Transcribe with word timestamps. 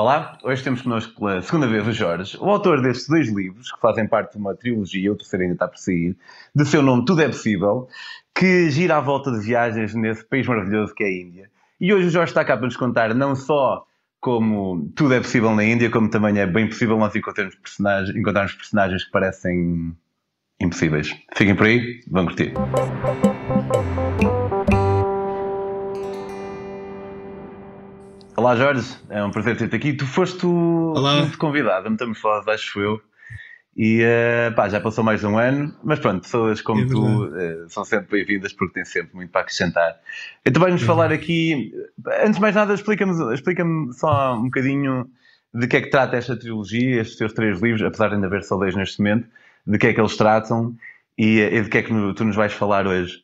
Olá, 0.00 0.38
hoje 0.42 0.64
temos 0.64 0.80
connosco 0.80 1.14
pela 1.14 1.42
segunda 1.42 1.66
vez 1.66 1.86
o 1.86 1.92
Jorge, 1.92 2.34
o 2.40 2.48
autor 2.48 2.80
destes 2.80 3.06
dois 3.06 3.28
livros, 3.28 3.70
que 3.70 3.78
fazem 3.78 4.06
parte 4.06 4.32
de 4.32 4.38
uma 4.38 4.54
trilogia, 4.54 5.12
o 5.12 5.14
terceiro 5.14 5.42
ainda 5.42 5.56
está 5.56 5.68
por 5.68 5.76
sair, 5.76 6.16
de 6.54 6.64
seu 6.64 6.80
nome 6.80 7.04
Tudo 7.04 7.20
é 7.20 7.26
Possível, 7.26 7.86
que 8.34 8.70
gira 8.70 8.96
à 8.96 9.00
volta 9.00 9.30
de 9.30 9.40
viagens 9.40 9.94
nesse 9.94 10.24
país 10.24 10.46
maravilhoso 10.46 10.94
que 10.94 11.04
é 11.04 11.06
a 11.06 11.12
Índia. 11.12 11.50
E 11.78 11.92
hoje 11.92 12.06
o 12.06 12.10
Jorge 12.10 12.30
está 12.30 12.42
cá 12.42 12.56
para 12.56 12.64
nos 12.64 12.78
contar 12.78 13.14
não 13.14 13.36
só 13.36 13.84
como 14.22 14.90
tudo 14.96 15.12
é 15.12 15.20
possível 15.20 15.54
na 15.54 15.64
Índia, 15.64 15.90
como 15.90 16.08
também 16.08 16.38
é 16.38 16.46
bem 16.46 16.66
possível 16.66 16.96
nós 16.96 17.14
encontrarmos 17.14 17.56
personagens, 17.56 18.16
encontrarmos 18.16 18.54
personagens 18.54 19.04
que 19.04 19.10
parecem 19.10 19.94
impossíveis. 20.58 21.14
Fiquem 21.34 21.54
por 21.54 21.66
aí, 21.66 22.00
vão 22.10 22.24
curtir. 22.24 22.54
Olá 28.40 28.56
Jorge, 28.56 28.96
é 29.10 29.22
um 29.22 29.30
prazer 29.30 29.54
ter-te 29.54 29.76
aqui. 29.76 29.92
Tu 29.92 30.06
foste 30.06 30.46
o 30.46 30.94
Olá. 30.96 31.30
convidado 31.38 31.86
a 31.86 31.90
metamorfose, 31.90 32.48
acho 32.48 32.80
eu. 32.80 32.98
E 33.76 34.02
uh, 34.02 34.54
pá, 34.54 34.66
já 34.66 34.80
passou 34.80 35.04
mais 35.04 35.20
de 35.20 35.26
um 35.26 35.36
ano, 35.36 35.76
mas 35.84 35.98
pronto, 35.98 36.22
pessoas 36.22 36.62
como 36.62 36.80
É 36.80 36.86
tu 36.86 37.26
uh, 37.26 37.68
são 37.68 37.84
sempre 37.84 38.12
bem-vindas 38.12 38.54
porque 38.54 38.72
têm 38.72 38.84
sempre 38.86 39.14
muito 39.14 39.30
para 39.30 39.42
acrescentar. 39.42 39.94
Então 40.42 40.58
vais-nos 40.58 40.82
falar 40.84 41.12
aqui, 41.12 41.70
antes 42.22 42.36
de 42.36 42.40
mais 42.40 42.54
nada, 42.54 42.72
explica-me 42.72 43.34
explica 43.34 43.62
só 43.92 44.34
um 44.36 44.44
bocadinho 44.44 45.06
de 45.52 45.68
que 45.68 45.76
é 45.76 45.82
que 45.82 45.90
trata 45.90 46.16
esta 46.16 46.34
trilogia, 46.34 47.02
estes 47.02 47.18
teus 47.18 47.34
três 47.34 47.60
livros, 47.60 47.82
apesar 47.82 48.08
de 48.08 48.14
ainda 48.14 48.26
haver 48.26 48.42
só 48.42 48.56
dois 48.56 48.74
neste 48.74 49.00
momento, 49.00 49.28
de 49.66 49.76
que 49.76 49.88
é 49.88 49.92
que 49.92 50.00
eles 50.00 50.16
tratam 50.16 50.74
e, 51.18 51.40
e 51.40 51.60
de 51.60 51.68
que 51.68 51.76
é 51.76 51.82
que 51.82 51.92
tu 52.14 52.24
nos 52.24 52.36
vais 52.36 52.54
falar 52.54 52.86
hoje. 52.86 53.22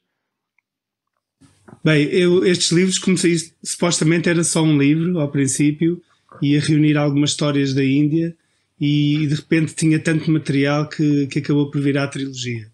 Bem, 1.84 2.04
eu, 2.04 2.44
estes 2.44 2.72
livros 2.72 2.98
comecei, 2.98 3.36
supostamente 3.62 4.28
era 4.28 4.42
só 4.44 4.62
um 4.62 4.78
livro 4.78 5.18
ao 5.20 5.30
princípio, 5.30 6.00
ia 6.42 6.60
reunir 6.60 6.96
algumas 6.96 7.30
histórias 7.30 7.72
da 7.74 7.84
Índia 7.84 8.36
e 8.80 9.26
de 9.26 9.34
repente 9.34 9.74
tinha 9.74 9.98
tanto 9.98 10.30
material 10.30 10.88
que, 10.88 11.26
que 11.28 11.38
acabou 11.38 11.70
por 11.70 11.80
virar 11.80 12.04
a 12.04 12.08
trilogia. 12.08 12.68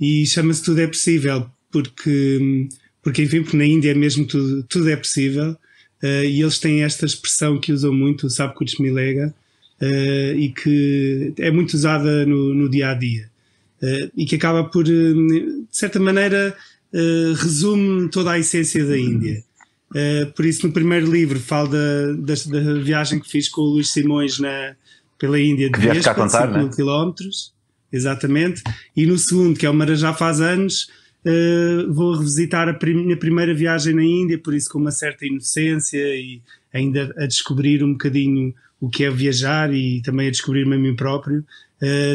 E 0.00 0.26
chama-se 0.26 0.64
Tudo 0.64 0.80
é 0.80 0.86
Possível, 0.86 1.46
porque, 1.70 2.68
porque 3.02 3.22
enfim, 3.22 3.42
porque 3.42 3.56
na 3.56 3.64
Índia 3.66 3.90
é 3.90 3.94
mesmo 3.94 4.26
tudo, 4.26 4.62
tudo 4.64 4.90
é 4.90 4.96
possível 4.96 5.52
uh, 6.02 6.24
e 6.24 6.40
eles 6.40 6.58
têm 6.58 6.82
esta 6.82 7.06
expressão 7.06 7.58
que 7.58 7.72
usam 7.72 7.92
muito, 7.92 8.28
Sabe 8.28 8.54
Kuch 8.54 8.80
Milega, 8.80 9.34
uh, 9.80 10.38
e 10.38 10.50
que 10.50 11.32
é 11.38 11.50
muito 11.50 11.74
usada 11.74 12.26
no, 12.26 12.54
no 12.54 12.68
dia 12.68 12.90
a 12.90 12.94
dia. 12.94 13.30
Uh, 13.82 14.10
e 14.16 14.24
que 14.24 14.36
acaba 14.36 14.64
por, 14.64 14.84
de 14.84 15.64
certa 15.70 16.00
maneira, 16.00 16.56
Uh, 16.94 17.34
resume 17.34 18.08
toda 18.08 18.30
a 18.30 18.38
essência 18.38 18.84
da 18.84 18.96
Índia. 18.96 19.42
Uh, 19.90 20.30
por 20.32 20.44
isso, 20.44 20.64
no 20.64 20.72
primeiro 20.72 21.10
livro, 21.10 21.40
falo 21.40 21.68
da, 21.68 22.12
da, 22.12 22.34
da, 22.34 22.74
viagem 22.80 23.18
que 23.18 23.28
fiz 23.28 23.48
com 23.48 23.62
o 23.62 23.64
Luís 23.64 23.90
Simões 23.90 24.38
na, 24.38 24.76
pela 25.18 25.40
Índia 25.40 25.68
de 25.68 25.80
contar, 26.14 26.46
5 26.46 26.56
mil 26.56 26.70
quilómetros. 26.70 27.52
Exatamente. 27.92 28.62
E 28.96 29.06
no 29.06 29.18
segundo, 29.18 29.58
que 29.58 29.66
é 29.66 29.70
o 29.70 29.74
Marajá 29.74 30.14
faz 30.14 30.40
anos, 30.40 30.88
uh, 31.24 31.92
vou 31.92 32.14
revisitar 32.14 32.68
a 32.68 32.74
prim 32.74 32.94
minha 32.94 33.16
primeira 33.16 33.52
viagem 33.52 33.92
na 33.92 34.04
Índia, 34.04 34.38
por 34.38 34.54
isso 34.54 34.70
com 34.70 34.78
uma 34.78 34.92
certa 34.92 35.26
inocência 35.26 35.98
e 35.98 36.40
ainda 36.72 37.12
a 37.18 37.26
descobrir 37.26 37.82
um 37.82 37.92
bocadinho 37.92 38.54
o 38.80 38.88
que 38.88 39.02
é 39.02 39.10
viajar 39.10 39.74
e 39.74 40.00
também 40.02 40.28
a 40.28 40.30
descobrir-me 40.30 40.76
a 40.76 40.78
mim 40.78 40.94
próprio. 40.94 41.44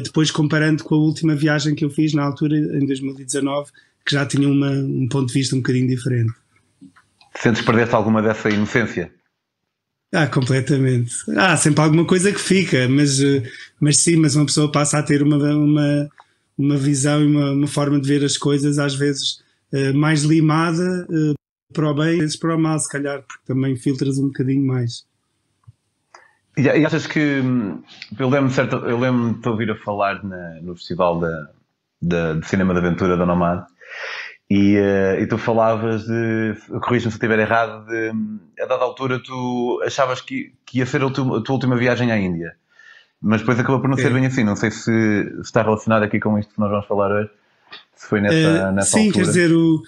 depois 0.03 0.31
comparando 0.31 0.83
com 0.83 0.95
a 0.95 0.99
última 0.99 1.35
viagem 1.35 1.75
que 1.75 1.83
eu 1.83 1.89
fiz 1.89 2.13
na 2.13 2.23
altura, 2.23 2.57
em 2.57 2.85
2019, 2.85 3.71
que 4.09 4.15
já 4.15 4.25
tinha 4.25 4.49
uma, 4.49 4.71
um 4.71 5.07
ponto 5.07 5.27
de 5.27 5.33
vista 5.33 5.55
um 5.55 5.59
bocadinho 5.59 5.87
diferente. 5.87 6.33
Sentes 7.35 7.61
perdeste 7.61 7.93
alguma 7.93 8.23
dessa 8.23 8.49
inocência? 8.49 9.11
Ah, 10.11 10.25
completamente. 10.25 11.13
Ah, 11.37 11.55
sempre 11.55 11.83
alguma 11.83 12.03
coisa 12.03 12.31
que 12.31 12.39
fica, 12.39 12.89
mas, 12.89 13.19
mas 13.79 13.97
sim, 13.97 14.15
mas 14.15 14.35
uma 14.35 14.47
pessoa 14.47 14.71
passa 14.71 14.97
a 14.97 15.03
ter 15.03 15.21
uma, 15.21 15.37
uma, 15.37 16.09
uma 16.57 16.75
visão 16.75 17.21
e 17.21 17.27
uma, 17.27 17.51
uma 17.51 17.67
forma 17.67 18.01
de 18.01 18.07
ver 18.07 18.25
as 18.25 18.35
coisas, 18.35 18.79
às 18.79 18.95
vezes 18.95 19.43
uh, 19.71 19.93
mais 19.93 20.23
limada 20.23 21.05
uh, 21.07 21.35
para 21.71 21.91
o 21.91 21.93
bem, 21.93 22.13
às 22.13 22.17
vezes 22.17 22.35
para 22.35 22.55
o 22.55 22.59
mal, 22.59 22.79
se 22.79 22.89
calhar, 22.89 23.21
porque 23.21 23.43
também 23.45 23.75
filtras 23.75 24.17
um 24.17 24.25
bocadinho 24.25 24.65
mais. 24.65 25.05
E, 26.57 26.63
e 26.63 26.85
achas 26.85 27.05
que. 27.05 27.19
Eu 28.17 28.27
lembro-me 28.27 28.99
lembro 28.99 29.33
de 29.35 29.41
te 29.41 29.47
ouvir 29.47 29.69
a 29.69 29.75
falar 29.75 30.23
na, 30.23 30.59
no 30.63 30.75
Festival 30.75 31.19
da, 31.19 31.51
da, 32.01 32.33
de 32.33 32.47
Cinema 32.47 32.73
de 32.73 32.79
Aventura 32.79 33.17
da 33.17 33.25
Nomad 33.25 33.63
e, 34.49 34.77
uh, 34.77 35.21
e, 35.21 35.27
tu 35.27 35.37
falavas 35.37 36.05
de, 36.05 36.55
corrija-me 36.81 37.11
se 37.11 37.17
estiver 37.17 37.37
errado, 37.37 37.85
de, 37.85 38.11
a 38.61 38.65
dada 38.65 38.83
altura 38.83 39.21
tu 39.23 39.79
achavas 39.85 40.21
que, 40.21 40.53
que 40.65 40.79
ia 40.79 40.85
ser 40.87 41.03
a 41.03 41.09
tua, 41.11 41.37
a 41.37 41.43
tua, 41.43 41.53
última 41.53 41.77
viagem 41.77 42.11
à 42.11 42.17
Índia, 42.17 42.55
mas 43.21 43.41
depois 43.41 43.59
acabou 43.59 43.79
por 43.79 43.87
não 43.87 43.97
é. 43.97 44.01
ser 44.01 44.11
bem 44.11 44.25
assim. 44.25 44.43
Não 44.43 44.55
sei 44.55 44.71
se, 44.71 44.81
se, 44.81 45.41
está 45.41 45.61
relacionado 45.61 46.01
aqui 46.01 46.19
com 46.19 46.39
isto 46.39 46.51
que 46.51 46.59
nós 46.59 46.71
vamos 46.71 46.87
falar 46.87 47.11
hoje, 47.11 47.29
se 47.95 48.07
foi 48.07 48.21
nessa, 48.21 48.69
uh, 48.69 48.71
nessa 48.71 48.97
sim, 48.97 49.07
altura. 49.07 49.25
Sim, 49.25 49.31
quer 49.31 49.39
dizer, 49.39 49.55
o, 49.55 49.83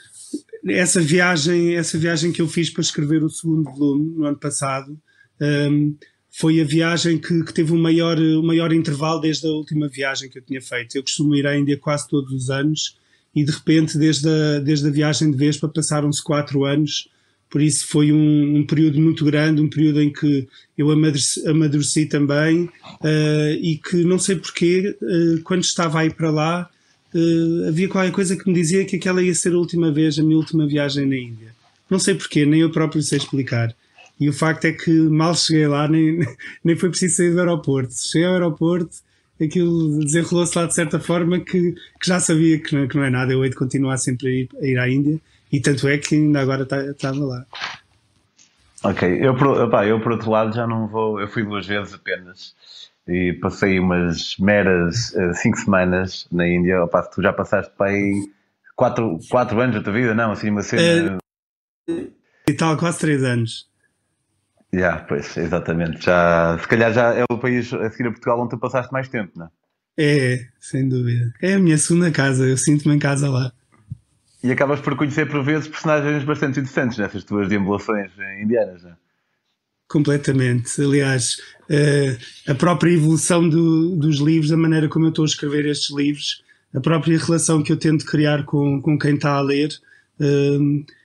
essa, 0.67 1.01
viagem, 1.01 1.75
essa 1.75 1.97
viagem 1.97 2.31
que 2.31 2.41
eu 2.41 2.47
fiz 2.47 2.69
para 2.69 2.81
escrever 2.81 3.23
o 3.23 3.29
segundo 3.29 3.63
volume 3.63 4.13
no 4.15 4.25
ano 4.25 4.37
passado 4.37 4.95
um, 5.41 5.95
foi 6.31 6.61
a 6.61 6.63
viagem 6.63 7.17
que, 7.17 7.43
que 7.43 7.53
teve 7.53 7.73
o 7.73 7.75
um 7.75 7.81
maior, 7.81 8.17
maior 8.41 8.71
intervalo 8.71 9.19
desde 9.19 9.45
a 9.45 9.51
última 9.51 9.89
viagem 9.89 10.29
que 10.29 10.39
eu 10.39 10.41
tinha 10.41 10.61
feito. 10.61 10.95
Eu 10.95 11.03
costumo 11.03 11.35
ir 11.35 11.45
à 11.45 11.57
Índia 11.57 11.77
quase 11.77 12.07
todos 12.07 12.31
os 12.31 12.49
anos 12.49 12.95
e 13.35 13.43
de 13.43 13.51
repente, 13.51 13.97
desde 13.97 14.27
a, 14.27 14.59
desde 14.59 14.87
a 14.87 14.91
viagem 14.91 15.29
de 15.29 15.37
Vespa, 15.37 15.67
passaram-se 15.67 16.23
quatro 16.23 16.65
anos. 16.65 17.09
Por 17.49 17.61
isso 17.61 17.85
foi 17.87 18.13
um, 18.13 18.57
um, 18.57 18.65
período 18.65 18.99
muito 18.99 19.25
grande, 19.25 19.61
um 19.61 19.69
período 19.69 20.01
em 20.01 20.11
que 20.11 20.47
eu 20.77 20.89
amadureci, 20.89 21.45
amadureci 21.47 22.05
também 22.05 22.63
uh, 22.63 23.51
e 23.61 23.77
que 23.77 24.03
não 24.05 24.17
sei 24.17 24.37
porquê, 24.37 24.95
uh, 25.01 25.41
quando 25.43 25.63
estava 25.63 25.99
aí 25.99 26.09
para 26.09 26.31
lá, 26.31 26.69
uh, 27.13 27.67
havia 27.67 27.89
qualquer 27.89 28.11
coisa 28.11 28.37
que 28.37 28.47
me 28.47 28.55
dizia 28.55 28.85
que 28.85 28.95
aquela 28.95 29.21
ia 29.21 29.35
ser 29.35 29.53
a 29.53 29.57
última 29.57 29.91
vez, 29.91 30.17
a 30.17 30.23
minha 30.23 30.37
última 30.37 30.65
viagem 30.65 31.05
na 31.05 31.17
Índia. 31.17 31.53
Não 31.89 31.99
sei 31.99 32.15
porquê, 32.15 32.45
nem 32.45 32.61
eu 32.61 32.69
próprio 32.69 33.01
sei 33.01 33.17
explicar. 33.17 33.75
E 34.21 34.29
o 34.29 34.33
facto 34.33 34.65
é 34.65 34.71
que 34.71 34.91
mal 34.91 35.33
cheguei 35.33 35.67
lá, 35.67 35.87
nem, 35.87 36.19
nem 36.63 36.75
foi 36.75 36.89
preciso 36.89 37.17
sair 37.17 37.31
do 37.31 37.39
aeroporto. 37.39 37.91
Cheguei 37.91 38.27
ao 38.27 38.33
aeroporto, 38.33 38.97
aquilo 39.41 39.97
desenrolou-se 39.97 40.55
lá 40.55 40.67
de 40.67 40.75
certa 40.75 40.99
forma 40.99 41.39
que, 41.39 41.71
que 41.71 42.07
já 42.07 42.19
sabia 42.19 42.59
que 42.59 42.75
não, 42.75 42.87
que 42.87 42.95
não, 42.95 43.03
é 43.03 43.09
nada, 43.09 43.33
eu 43.33 43.43
hei 43.43 43.49
de 43.49 43.55
continuar 43.55 43.97
sempre 43.97 44.27
a 44.27 44.31
ir, 44.31 44.49
a 44.61 44.65
ir 44.67 44.77
à 44.77 44.87
Índia 44.87 45.19
e 45.51 45.59
tanto 45.59 45.87
é 45.87 45.97
que 45.97 46.13
ainda 46.13 46.39
agora 46.39 46.61
estava 46.61 46.93
tá, 46.93 47.11
lá. 47.11 47.45
Ok, 48.83 49.17
eu 49.19 49.35
por, 49.35 49.47
opa, 49.47 49.87
eu 49.87 49.99
por 49.99 50.11
outro 50.11 50.29
lado 50.29 50.55
já 50.55 50.67
não 50.67 50.87
vou, 50.87 51.19
eu 51.19 51.27
fui 51.27 51.43
duas 51.43 51.65
vezes 51.65 51.95
apenas 51.95 52.53
e 53.07 53.33
passei 53.33 53.79
umas 53.79 54.37
meras 54.37 55.13
uh, 55.15 55.33
cinco 55.33 55.57
semanas 55.57 56.27
na 56.31 56.47
Índia, 56.47 56.83
opa, 56.83 57.01
tu 57.01 57.23
já 57.23 57.33
passaste 57.33 57.73
para 57.75 57.89
aí 57.89 58.29
quatro, 58.75 59.17
quatro 59.31 59.59
anos 59.59 59.77
da 59.77 59.81
tua 59.81 59.93
vida, 59.93 60.13
não? 60.13 60.31
Assim 60.31 60.51
uma 60.51 60.61
cena... 60.61 61.17
Uh, 61.89 62.11
e 62.47 62.53
tal, 62.53 62.77
quase 62.77 62.99
três 62.99 63.23
anos. 63.23 63.70
Já, 64.73 64.79
yeah, 64.79 65.03
pois, 65.03 65.35
exatamente. 65.35 66.05
Já, 66.05 66.57
se 66.59 66.67
calhar 66.67 66.93
já 66.93 67.13
é 67.13 67.25
o 67.29 67.37
país 67.37 67.73
a 67.73 67.89
seguir 67.89 68.07
a 68.07 68.11
Portugal 68.11 68.39
onde 68.39 68.51
tu 68.51 68.57
passaste 68.57 68.91
mais 68.91 69.09
tempo, 69.09 69.31
não 69.37 69.45
é? 69.45 69.49
É, 69.97 70.47
sem 70.59 70.87
dúvida. 70.87 71.33
É 71.41 71.55
a 71.55 71.59
minha 71.59 71.77
segunda 71.77 72.09
casa, 72.09 72.45
eu 72.45 72.57
sinto-me 72.57 72.95
em 72.95 72.99
casa 72.99 73.29
lá. 73.29 73.51
E 74.43 74.51
acabas 74.51 74.79
por 74.79 74.95
conhecer 74.95 75.29
por 75.29 75.43
vezes 75.43 75.67
personagens 75.67 76.23
bastante 76.23 76.59
interessantes 76.59 76.97
nessas 76.97 77.23
tuas 77.23 77.47
deambulações 77.47 78.11
indianas, 78.41 78.83
não 78.83 78.91
é? 78.91 78.95
Completamente. 79.87 80.81
Aliás, 80.81 81.37
a 82.47 82.55
própria 82.55 82.93
evolução 82.93 83.47
do, 83.47 83.95
dos 83.97 84.19
livros, 84.19 84.51
a 84.51 84.57
maneira 84.57 84.87
como 84.87 85.05
eu 85.05 85.09
estou 85.09 85.23
a 85.23 85.27
escrever 85.27 85.65
estes 85.65 85.93
livros, 85.95 86.43
a 86.73 86.79
própria 86.79 87.17
relação 87.17 87.61
que 87.61 87.73
eu 87.73 87.77
tento 87.77 88.05
criar 88.05 88.45
com, 88.45 88.81
com 88.81 88.97
quem 88.97 89.15
está 89.15 89.33
a 89.33 89.41
ler, 89.41 89.69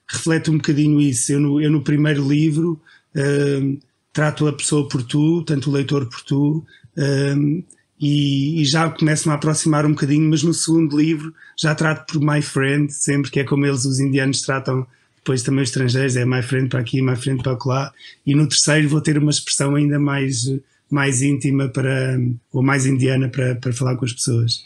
reflete 0.09 0.53
um 0.53 0.57
bocadinho 0.57 1.01
isso. 1.01 1.33
Eu 1.33 1.41
no, 1.41 1.61
eu 1.61 1.71
no 1.71 1.83
primeiro 1.83 2.27
livro 2.27 2.81
Uh, 3.17 3.79
trato 4.13 4.47
a 4.47 4.53
pessoa 4.53 4.89
por 4.89 5.03
tu, 5.03 5.43
tanto 5.43 5.71
o 5.71 5.73
leitor 5.73 6.07
por 6.07 6.21
tu, 6.23 6.65
uh, 6.97 7.65
e, 7.99 8.61
e, 8.61 8.65
já 8.65 8.91
começo-me 8.91 9.33
a 9.33 9.37
aproximar 9.37 9.87
um 9.87 9.93
bocadinho, 9.93 10.29
mas 10.29 10.43
no 10.43 10.53
segundo 10.53 10.99
livro 10.99 11.33
já 11.59 11.75
trato 11.75 12.13
por 12.13 12.21
my 12.21 12.43
friend, 12.43 12.93
sempre 12.93 13.31
que 13.31 13.41
é 13.41 13.45
como 13.45 13.65
eles, 13.65 13.87
os 13.87 13.99
indianos, 13.99 14.43
tratam 14.43 14.87
depois 15.17 15.43
também 15.43 15.63
os 15.63 15.71
estrangeiros, 15.71 16.15
é 16.17 16.25
my 16.25 16.43
friend 16.43 16.69
para 16.69 16.81
aqui, 16.81 17.03
my 17.03 17.17
friend 17.17 17.43
para 17.43 17.59
lá, 17.65 17.93
e 18.25 18.35
no 18.35 18.47
terceiro 18.47 18.89
vou 18.89 19.01
ter 19.01 19.19
uma 19.19 19.31
expressão 19.31 19.75
ainda 19.75 19.99
mais, 19.99 20.43
mais 20.91 21.21
íntima 21.21 21.69
para, 21.69 22.19
ou 22.53 22.63
mais 22.63 22.87
indiana 22.87 23.29
para, 23.29 23.57
para 23.57 23.73
falar 23.73 23.97
com 23.97 24.05
as 24.05 24.13
pessoas. 24.13 24.65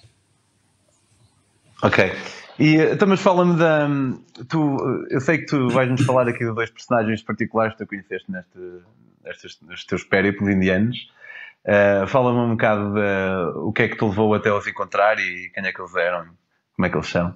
Ok. 1.82 2.12
E 2.60 2.76
então, 2.76 3.08
mas 3.08 3.20
fala-me 3.22 3.58
da. 3.58 3.88
Tu, 4.46 5.06
eu 5.08 5.20
sei 5.22 5.38
que 5.38 5.46
tu 5.46 5.70
vais-nos 5.70 6.02
falar 6.02 6.28
aqui 6.28 6.44
de 6.44 6.54
dois 6.54 6.68
personagens 6.68 7.22
particulares 7.22 7.72
que 7.72 7.82
tu 7.82 7.88
conheceste 7.88 8.30
neste, 8.30 8.58
nestes, 9.24 9.58
nestes 9.62 9.86
teus 9.86 10.04
périplos 10.04 10.50
indianos. 10.50 11.08
Uh, 11.64 12.06
fala-me 12.06 12.38
um 12.38 12.50
bocado 12.50 12.92
de 12.92 13.58
o 13.60 13.72
que 13.72 13.82
é 13.82 13.88
que 13.88 13.96
te 13.96 14.04
levou 14.04 14.34
até 14.34 14.52
os 14.52 14.66
encontrar 14.66 15.18
e 15.18 15.50
quem 15.54 15.64
é 15.64 15.72
que 15.72 15.80
eles 15.80 15.96
eram, 15.96 16.26
como 16.76 16.86
é 16.86 16.90
que 16.90 16.96
eles 16.96 17.08
são. 17.08 17.34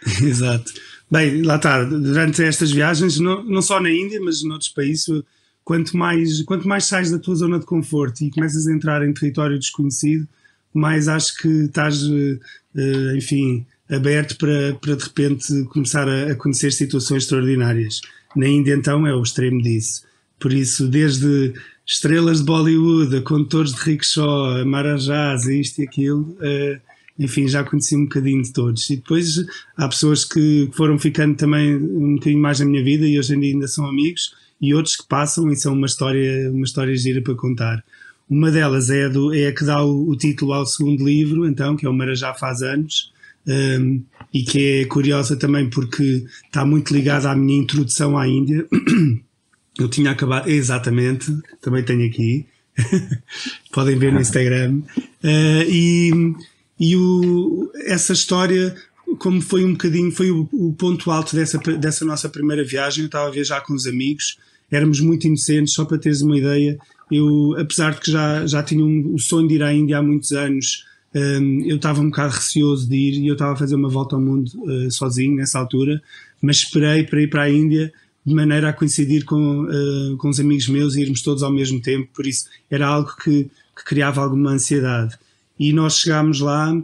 Exato. 0.22 0.72
Bem, 1.10 1.42
lá 1.42 1.56
está, 1.56 1.84
durante 1.84 2.42
estas 2.42 2.70
viagens, 2.70 3.20
não, 3.20 3.42
não 3.44 3.60
só 3.60 3.78
na 3.78 3.90
Índia, 3.90 4.20
mas 4.22 4.42
noutros 4.42 4.70
países, 4.70 5.22
quanto 5.62 5.94
mais, 5.98 6.42
quanto 6.44 6.66
mais 6.66 6.86
sais 6.86 7.10
da 7.10 7.18
tua 7.18 7.34
zona 7.34 7.58
de 7.58 7.66
conforto 7.66 8.22
e 8.22 8.30
começas 8.30 8.66
a 8.66 8.72
entrar 8.72 9.02
em 9.02 9.12
território 9.12 9.58
desconhecido, 9.58 10.26
mais 10.72 11.08
acho 11.08 11.36
que 11.36 11.48
estás, 11.64 12.02
uh, 12.02 13.16
enfim, 13.16 13.66
aberto 13.90 14.36
para, 14.36 14.74
para 14.74 14.96
de 14.96 15.04
repente 15.04 15.64
começar 15.64 16.08
a, 16.08 16.32
a, 16.32 16.34
conhecer 16.34 16.72
situações 16.72 17.24
extraordinárias. 17.24 18.00
Na 18.36 18.46
Índia, 18.46 18.74
então, 18.74 19.06
é 19.06 19.14
o 19.14 19.22
extremo 19.22 19.60
disso. 19.60 20.04
Por 20.38 20.52
isso, 20.52 20.88
desde 20.88 21.52
estrelas 21.86 22.38
de 22.38 22.44
Bollywood, 22.44 23.16
a 23.16 23.22
condutores 23.22 23.74
de 23.74 23.80
rickshaw, 23.80 24.60
a 24.60 24.64
marajás, 24.64 25.46
isto 25.46 25.80
e 25.80 25.84
aquilo, 25.84 26.36
uh, 26.40 26.80
enfim, 27.18 27.48
já 27.48 27.64
conheci 27.64 27.96
um 27.96 28.04
bocadinho 28.04 28.42
de 28.42 28.52
todos. 28.52 28.88
E 28.88 28.96
depois 28.96 29.44
há 29.76 29.88
pessoas 29.88 30.24
que 30.24 30.70
foram 30.72 30.98
ficando 30.98 31.36
também 31.36 31.76
um 31.76 32.14
bocadinho 32.14 32.40
mais 32.40 32.60
na 32.60 32.66
minha 32.66 32.82
vida 32.82 33.06
e 33.06 33.18
hoje 33.18 33.34
em 33.34 33.40
dia 33.40 33.52
ainda 33.52 33.68
são 33.68 33.86
amigos, 33.86 34.34
e 34.60 34.74
outros 34.74 34.96
que 34.96 35.06
passam 35.06 35.50
e 35.50 35.56
são 35.56 35.74
uma 35.74 35.86
história, 35.86 36.50
uma 36.50 36.64
história 36.64 36.96
gira 36.96 37.20
para 37.20 37.34
contar. 37.34 37.84
Uma 38.28 38.50
delas 38.50 38.90
é 38.90 39.06
a, 39.06 39.08
do, 39.08 39.34
é 39.34 39.48
a 39.48 39.54
que 39.54 39.64
dá 39.64 39.82
o, 39.82 40.08
o, 40.08 40.16
título 40.16 40.52
ao 40.52 40.64
segundo 40.64 41.04
livro, 41.04 41.46
então, 41.46 41.76
que 41.76 41.84
é 41.84 41.88
o 41.88 41.92
Marajá 41.92 42.32
Faz 42.32 42.62
Anos, 42.62 43.12
um, 43.46 44.02
e 44.32 44.42
que 44.42 44.82
é 44.82 44.84
curiosa 44.84 45.36
também 45.36 45.68
porque 45.68 46.24
está 46.44 46.64
muito 46.64 46.92
ligada 46.92 47.30
à 47.30 47.34
minha 47.34 47.58
introdução 47.58 48.16
à 48.16 48.26
Índia. 48.26 48.66
Eu 49.78 49.88
tinha 49.88 50.10
acabado, 50.10 50.48
exatamente, 50.48 51.32
também 51.60 51.82
tenho 51.82 52.06
aqui, 52.06 52.46
podem 53.72 53.98
ver 53.98 54.12
no 54.12 54.20
Instagram, 54.20 54.82
uh, 55.24 55.62
e 55.68 56.34
e 56.80 56.96
o, 56.96 57.70
essa 57.84 58.14
história, 58.14 58.74
como 59.18 59.42
foi 59.42 59.66
um 59.66 59.72
bocadinho, 59.72 60.10
foi 60.10 60.30
o, 60.30 60.48
o, 60.50 60.72
ponto 60.72 61.10
alto 61.10 61.36
dessa, 61.36 61.58
dessa 61.58 62.06
nossa 62.06 62.26
primeira 62.26 62.64
viagem. 62.64 63.02
Eu 63.02 63.06
estava 63.06 63.28
a 63.28 63.30
viajar 63.30 63.60
com 63.60 63.74
os 63.74 63.86
amigos, 63.86 64.38
éramos 64.70 64.98
muito 64.98 65.26
inocentes, 65.26 65.74
só 65.74 65.84
para 65.84 65.98
teres 65.98 66.22
uma 66.22 66.38
ideia. 66.38 66.78
Eu, 67.12 67.54
apesar 67.58 67.92
de 67.92 68.00
que 68.00 68.10
já, 68.10 68.46
já 68.46 68.62
tinha 68.62 68.82
um, 68.82 69.12
o 69.12 69.18
sonho 69.18 69.46
de 69.46 69.56
ir 69.56 69.62
à 69.62 69.74
Índia 69.74 69.98
há 69.98 70.02
muitos 70.02 70.32
anos, 70.32 70.86
um, 71.14 71.64
eu 71.64 71.76
estava 71.76 72.00
um 72.00 72.08
bocado 72.08 72.34
receoso 72.34 72.88
de 72.88 72.94
ir 72.94 73.20
e 73.20 73.26
eu 73.26 73.32
estava 73.32 73.52
a 73.52 73.56
fazer 73.56 73.74
uma 73.74 73.88
volta 73.88 74.14
ao 74.14 74.22
mundo 74.22 74.48
uh, 74.62 74.90
sozinho 74.90 75.36
nessa 75.36 75.58
altura, 75.58 76.00
mas 76.40 76.58
esperei 76.58 77.04
para 77.04 77.22
ir 77.22 77.28
para 77.28 77.42
a 77.42 77.50
Índia 77.50 77.92
de 78.24 78.34
maneira 78.34 78.68
a 78.68 78.72
coincidir 78.72 79.24
com, 79.24 79.64
uh, 79.64 80.16
com 80.18 80.28
os 80.28 80.38
amigos 80.38 80.68
meus 80.68 80.94
e 80.94 81.02
irmos 81.02 81.22
todos 81.22 81.42
ao 81.42 81.52
mesmo 81.52 81.80
tempo, 81.80 82.08
por 82.14 82.26
isso 82.26 82.46
era 82.70 82.86
algo 82.86 83.10
que, 83.16 83.50
que 83.76 83.84
criava 83.84 84.22
alguma 84.22 84.52
ansiedade. 84.52 85.18
E 85.58 85.72
nós 85.72 85.98
chegámos 85.98 86.40
lá 86.40 86.80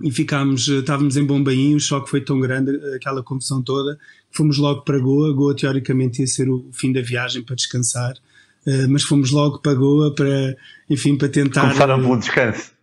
e 0.00 0.10
ficámos, 0.10 0.66
eh, 0.66 0.78
estávamos 0.78 1.18
em 1.18 1.26
Bombaim, 1.26 1.74
o 1.74 1.80
choque 1.80 2.08
foi 2.08 2.22
tão 2.22 2.40
grande, 2.40 2.74
aquela 2.94 3.22
confusão 3.22 3.60
toda, 3.60 3.98
fomos 4.30 4.56
logo 4.56 4.80
para 4.80 4.98
Goa. 4.98 5.30
Goa 5.34 5.54
teoricamente 5.54 6.22
ia 6.22 6.26
ser 6.26 6.48
o 6.48 6.66
fim 6.72 6.90
da 6.90 7.02
viagem 7.02 7.42
para 7.42 7.54
descansar, 7.54 8.14
mas 8.88 9.02
fomos 9.02 9.30
logo 9.30 9.58
para 9.58 9.74
Goa 9.74 10.14
para, 10.14 10.56
enfim, 10.88 11.18
para 11.18 11.28
tentar. 11.28 11.60
Começaram 11.60 12.00
pelo 12.00 12.18
descanso. 12.18 12.79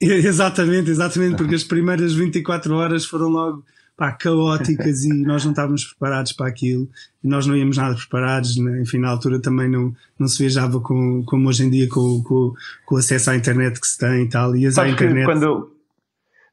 Exatamente, 0.00 0.90
exatamente, 0.90 1.36
porque 1.36 1.54
as 1.56 1.64
primeiras 1.64 2.14
24 2.14 2.74
horas 2.74 3.04
foram 3.04 3.28
logo 3.28 3.64
pá, 3.96 4.12
caóticas 4.12 5.04
e 5.04 5.12
nós 5.12 5.44
não 5.44 5.52
estávamos 5.52 5.84
preparados 5.84 6.32
para 6.32 6.48
aquilo 6.48 6.88
e 7.22 7.28
nós 7.28 7.46
não 7.46 7.56
íamos 7.56 7.76
nada 7.76 7.94
preparados, 7.94 8.56
né? 8.56 8.82
enfim, 8.82 8.98
na 8.98 9.08
altura 9.08 9.40
também 9.40 9.68
não, 9.68 9.94
não 10.18 10.28
se 10.28 10.38
viajava 10.38 10.80
com, 10.80 11.22
como 11.24 11.48
hoje 11.48 11.64
em 11.64 11.70
dia 11.70 11.88
com, 11.88 12.22
com, 12.22 12.52
com 12.84 12.96
acesso 12.96 13.30
à 13.30 13.36
internet 13.36 13.80
que 13.80 13.86
se 13.86 13.98
tem 13.98 14.24
e 14.24 14.28
tal, 14.28 14.56
ias 14.56 14.78
à 14.78 14.88
internet. 14.88 15.24
Quando, 15.24 15.73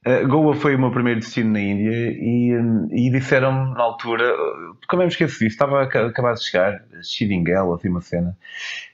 Uh, 0.05 0.27
Goa 0.27 0.55
foi 0.55 0.75
o 0.75 0.79
meu 0.79 0.89
primeiro 0.89 1.19
destino 1.19 1.51
na 1.51 1.61
Índia 1.61 2.11
e, 2.11 2.57
um, 2.57 2.87
e 2.91 3.11
disseram-me 3.11 3.75
na 3.75 3.83
altura, 3.83 4.33
como 4.87 5.03
é 5.03 5.05
que 5.05 5.07
me 5.07 5.11
esqueço 5.11 5.33
disso, 5.33 5.45
estava 5.45 5.81
a 5.81 5.83
acabar 5.83 6.33
de 6.33 6.43
chegar, 6.43 6.83
Xidinguel, 7.03 7.73
assim 7.73 7.89
uma 7.89 8.01
cena. 8.01 8.35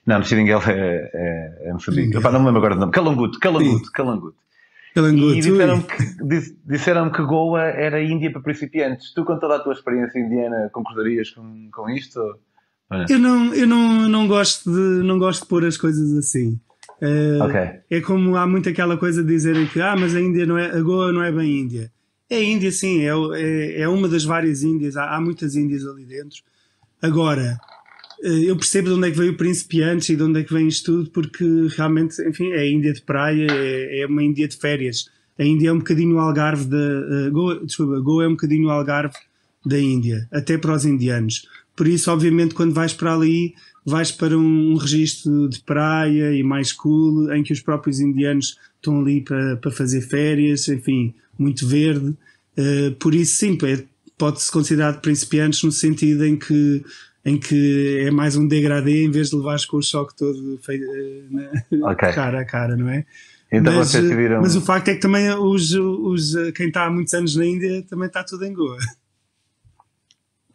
Não, 0.05 0.21
Xidinguel 0.21 0.61
é, 0.67 1.09
é, 1.13 1.69
é 1.69 1.73
Moçambique. 1.73 2.13
não 2.13 2.39
me 2.39 2.45
lembro 2.45 2.57
agora 2.57 2.75
do 2.75 2.81
nome. 2.81 2.91
Calanguto, 2.91 3.39
Calanguto, 3.39 3.91
Calanguto. 3.93 4.47
E 5.37 5.41
disseram 5.41 5.81
que, 5.81 5.97
disseram 6.65 7.11
que 7.11 7.21
Goa 7.21 7.65
era 7.65 8.01
Índia 8.01 8.31
para 8.31 8.41
principiantes. 8.41 9.13
Tu, 9.13 9.23
com 9.23 9.37
toda 9.37 9.57
a 9.57 9.59
tua 9.59 9.73
experiência 9.73 10.19
indiana, 10.19 10.69
concordarias 10.73 11.29
com, 11.29 11.69
com 11.71 11.89
isto? 11.89 12.19
Eu 13.07 13.19
não, 13.19 13.53
eu 13.53 13.67
não, 13.67 14.09
não, 14.09 14.27
gosto 14.27 14.71
de, 14.71 15.03
não 15.03 15.19
gosto 15.19 15.43
de 15.43 15.49
pôr 15.49 15.65
as 15.65 15.77
coisas 15.77 16.17
assim. 16.17 16.59
Uh, 17.01 17.43
okay. 17.43 17.79
É 17.89 18.01
como 18.01 18.35
há 18.35 18.47
muito 18.47 18.69
aquela 18.69 18.97
coisa 18.97 19.23
de 19.23 19.29
dizerem 19.29 19.67
que 19.67 19.79
ah, 19.79 19.95
mas 19.95 20.15
a 20.15 20.21
Índia 20.21 20.45
não 20.45 20.57
é, 20.57 20.71
a 20.71 20.81
Goa 20.81 21.11
não 21.11 21.23
é 21.23 21.31
bem 21.31 21.59
Índia. 21.59 21.91
É 22.29 22.43
Índia, 22.43 22.71
sim, 22.71 23.01
é, 23.01 23.11
é, 23.35 23.81
é 23.81 23.87
uma 23.87 24.07
das 24.07 24.25
várias 24.25 24.63
Índias, 24.63 24.97
há, 24.97 25.15
há 25.15 25.21
muitas 25.21 25.55
Índias 25.55 25.85
ali 25.85 26.05
dentro. 26.05 26.41
Agora, 27.01 27.57
eh, 28.23 28.49
eu 28.49 28.55
percebo 28.55 28.89
de 28.89 28.95
onde 28.95 29.07
é 29.07 29.11
que 29.11 29.17
veio 29.17 29.33
o 29.33 29.37
príncipe 29.37 29.81
antes 29.81 30.09
e 30.09 30.15
de 30.15 30.23
onde 30.23 30.39
é 30.39 30.43
que 30.43 30.53
vem 30.53 30.67
isto 30.67 30.91
tudo, 30.91 31.11
porque 31.11 31.45
realmente, 31.75 32.21
enfim, 32.27 32.51
é 32.51 32.59
a 32.59 32.67
Índia 32.67 32.93
de 32.93 33.01
praia, 33.01 33.47
é, 33.49 34.01
é 34.01 34.05
uma 34.05 34.23
Índia 34.23 34.47
de 34.47 34.57
férias. 34.57 35.09
A 35.39 35.43
Índia 35.43 35.69
é 35.69 35.71
um 35.71 35.77
bocadinho 35.77 36.15
o 36.15 36.19
Algarve 36.19 36.65
da. 36.65 36.77
Uh, 36.77 37.31
Goa, 37.31 37.65
desculpa, 37.65 37.99
Goa 37.99 38.23
é 38.23 38.27
um 38.27 38.31
bocadinho 38.31 38.67
o 38.67 38.71
Algarve 38.71 39.15
da 39.65 39.79
Índia, 39.79 40.27
até 40.31 40.57
para 40.57 40.73
os 40.73 40.83
indianos. 40.83 41.47
Por 41.75 41.87
isso, 41.87 42.11
obviamente, 42.11 42.55
quando 42.55 42.73
vais 42.73 42.93
para 42.93 43.13
ali, 43.13 43.53
vais 43.87 44.11
para 44.11 44.37
um, 44.37 44.73
um 44.73 44.75
registro 44.75 45.47
de 45.47 45.61
praia 45.61 46.33
e 46.33 46.43
mais 46.43 46.73
cool, 46.73 47.31
em 47.33 47.41
que 47.41 47.53
os 47.53 47.61
próprios 47.61 48.01
indianos 48.01 48.57
estão 48.75 48.99
ali 48.99 49.21
para, 49.21 49.55
para 49.55 49.71
fazer 49.71 50.01
férias, 50.01 50.67
enfim, 50.67 51.15
muito 51.39 51.65
verde. 51.65 52.09
Uh, 52.57 52.91
por 52.99 53.15
isso, 53.15 53.37
sim, 53.37 53.57
é, 53.63 53.83
pode-se 54.17 54.51
considerar 54.51 54.91
de 54.91 54.99
principiantes 54.99 55.63
no 55.63 55.71
sentido 55.71 56.25
em 56.25 56.35
que 56.35 56.83
em 57.23 57.37
que 57.37 58.03
é 58.05 58.11
mais 58.11 58.37
um 58.37 58.47
degradê 58.47 59.03
em 59.03 59.11
vez 59.11 59.31
de 59.31 59.35
levares 59.35 59.65
com 59.65 59.77
o 59.77 59.83
choque 59.83 60.15
todo 60.15 60.57
feito, 60.63 60.85
eh, 60.85 61.75
okay. 61.91 62.13
cara 62.13 62.39
a 62.39 62.45
cara, 62.45 62.77
não 62.77 62.87
é? 62.87 63.05
Então 63.51 63.73
mas, 63.75 63.89
vocês 63.89 64.09
viram... 64.09 64.41
mas 64.41 64.55
o 64.55 64.61
facto 64.61 64.87
é 64.87 64.95
que 64.95 65.01
também 65.01 65.29
os, 65.31 65.73
os, 65.73 66.33
quem 66.55 66.69
está 66.69 66.85
há 66.85 66.89
muitos 66.89 67.13
anos 67.13 67.35
na 67.35 67.45
Índia 67.45 67.83
também 67.89 68.07
está 68.07 68.23
tudo 68.23 68.45
em 68.45 68.53
Goa. 68.53 68.77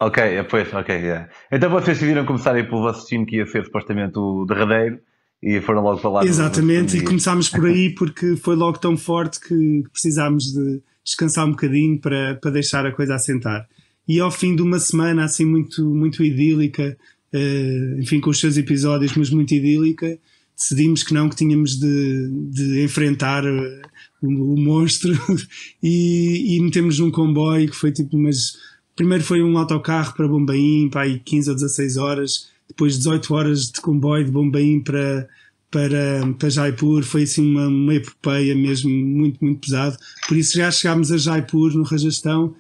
Ok, 0.07 0.23
é, 0.23 0.43
pois, 0.43 0.73
ok, 0.73 0.95
yeah. 0.95 1.29
Então 1.51 1.71
vocês 1.71 1.99
decidiram 1.99 2.25
começar 2.25 2.55
aí 2.55 2.65
pelo 2.65 2.83
vosso 2.83 3.01
destino 3.01 3.27
que 3.27 3.37
ia 3.37 3.47
ser 3.47 3.65
supostamente 3.65 4.19
o 4.19 4.45
derradeiro 4.45 4.99
e 5.43 5.61
foram 5.61 5.83
logo 5.83 6.01
para 6.01 6.11
lá. 6.11 6.25
Exatamente, 6.25 6.97
e 6.97 7.03
começámos 7.03 7.49
por 7.49 7.67
aí 7.67 7.95
porque 7.95 8.37
foi 8.37 8.57
logo 8.57 8.79
tão 8.79 8.97
forte 8.97 9.41
que 9.41 9.85
precisámos 9.93 10.45
de 10.53 10.83
descansar 11.05 11.47
um 11.47 11.51
bocadinho 11.51 12.01
para, 12.01 12.37
para 12.37 12.51
deixar 12.51 12.87
a 12.87 12.93
coisa 12.93 13.15
assentar 13.15 13.67
e 14.07 14.21
ao 14.21 14.31
fim 14.31 14.55
de 14.55 14.63
uma 14.63 14.79
semana 14.79 15.25
assim 15.25 15.45
muito, 15.45 15.85
muito 15.85 16.23
idílica, 16.23 16.97
uh, 17.33 18.01
enfim, 18.01 18.21
com 18.21 18.31
os 18.31 18.41
seus 18.41 18.57
episódios, 18.57 19.15
mas 19.17 19.31
muito 19.31 19.55
idílica, 19.55 20.19
decidimos 20.57 21.03
que 21.03 21.15
não, 21.15 21.29
que 21.29 21.37
tínhamos 21.37 21.79
de, 21.79 22.29
de 22.51 22.83
enfrentar 22.83 23.45
uh, 23.45 23.83
o, 24.23 24.55
o, 24.55 24.61
monstro 24.61 25.13
e, 25.83 26.57
e 26.57 26.61
metemos 26.61 26.99
num 26.99 27.11
comboio 27.11 27.71
que 27.71 27.77
foi 27.77 27.93
tipo 27.93 28.17
umas. 28.17 28.72
Primeiro 28.95 29.25
foi 29.25 29.43
um 29.43 29.57
autocarro 29.57 30.15
para 30.15 30.29
Bombaim, 30.29 30.89
para 30.91 31.03
aí 31.03 31.19
15 31.19 31.51
ou 31.51 31.57
16 31.57 31.97
horas, 31.97 32.51
depois 32.69 32.97
18 32.99 33.35
horas 33.35 33.71
de 33.71 33.81
comboio 33.81 34.25
de 34.25 34.31
Bombaim 34.31 34.81
para, 34.81 35.29
para, 35.71 36.35
para 36.39 36.51
Jaipur, 36.51 37.03
foi 37.03 37.23
assim 37.23 37.51
uma, 37.51 37.69
uma 37.69 37.95
epopeia 37.95 38.55
mesmo 38.55 38.91
muito, 38.91 39.43
muito 39.43 39.61
pesado. 39.61 39.97
Por 40.29 40.37
isso 40.37 40.57
já 40.57 40.71
chegámos 40.71 41.11
a 41.11 41.17
Jaipur 41.17 41.75
no 41.75 41.83
Rajastão 41.83 42.55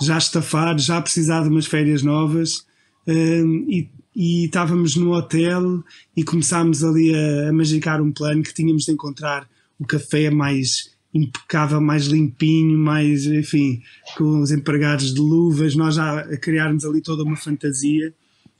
já 0.00 0.18
estafado, 0.18 0.80
já 0.80 0.98
a 0.98 1.02
precisar 1.02 1.42
de 1.42 1.48
umas 1.48 1.66
férias 1.66 2.02
novas. 2.02 2.66
Um, 3.06 3.66
e, 3.68 3.88
e 4.16 4.44
estávamos 4.46 4.96
no 4.96 5.12
hotel 5.12 5.84
e 6.16 6.24
começámos 6.24 6.82
ali 6.82 7.14
a, 7.14 7.50
a 7.50 7.52
magicar 7.52 8.00
um 8.00 8.12
plano 8.12 8.42
que 8.42 8.54
tínhamos 8.54 8.84
de 8.84 8.92
encontrar 8.92 9.48
o 9.78 9.86
café 9.86 10.30
mais 10.30 10.93
impecável, 11.14 11.80
mais 11.80 12.06
limpinho, 12.06 12.76
mais, 12.76 13.24
enfim, 13.26 13.80
com 14.16 14.40
os 14.40 14.50
empregados 14.50 15.14
de 15.14 15.20
luvas, 15.20 15.76
nós 15.76 15.94
já 15.94 16.20
a 16.20 16.36
criarmos 16.36 16.84
ali 16.84 17.00
toda 17.00 17.22
uma 17.22 17.36
fantasia 17.36 18.12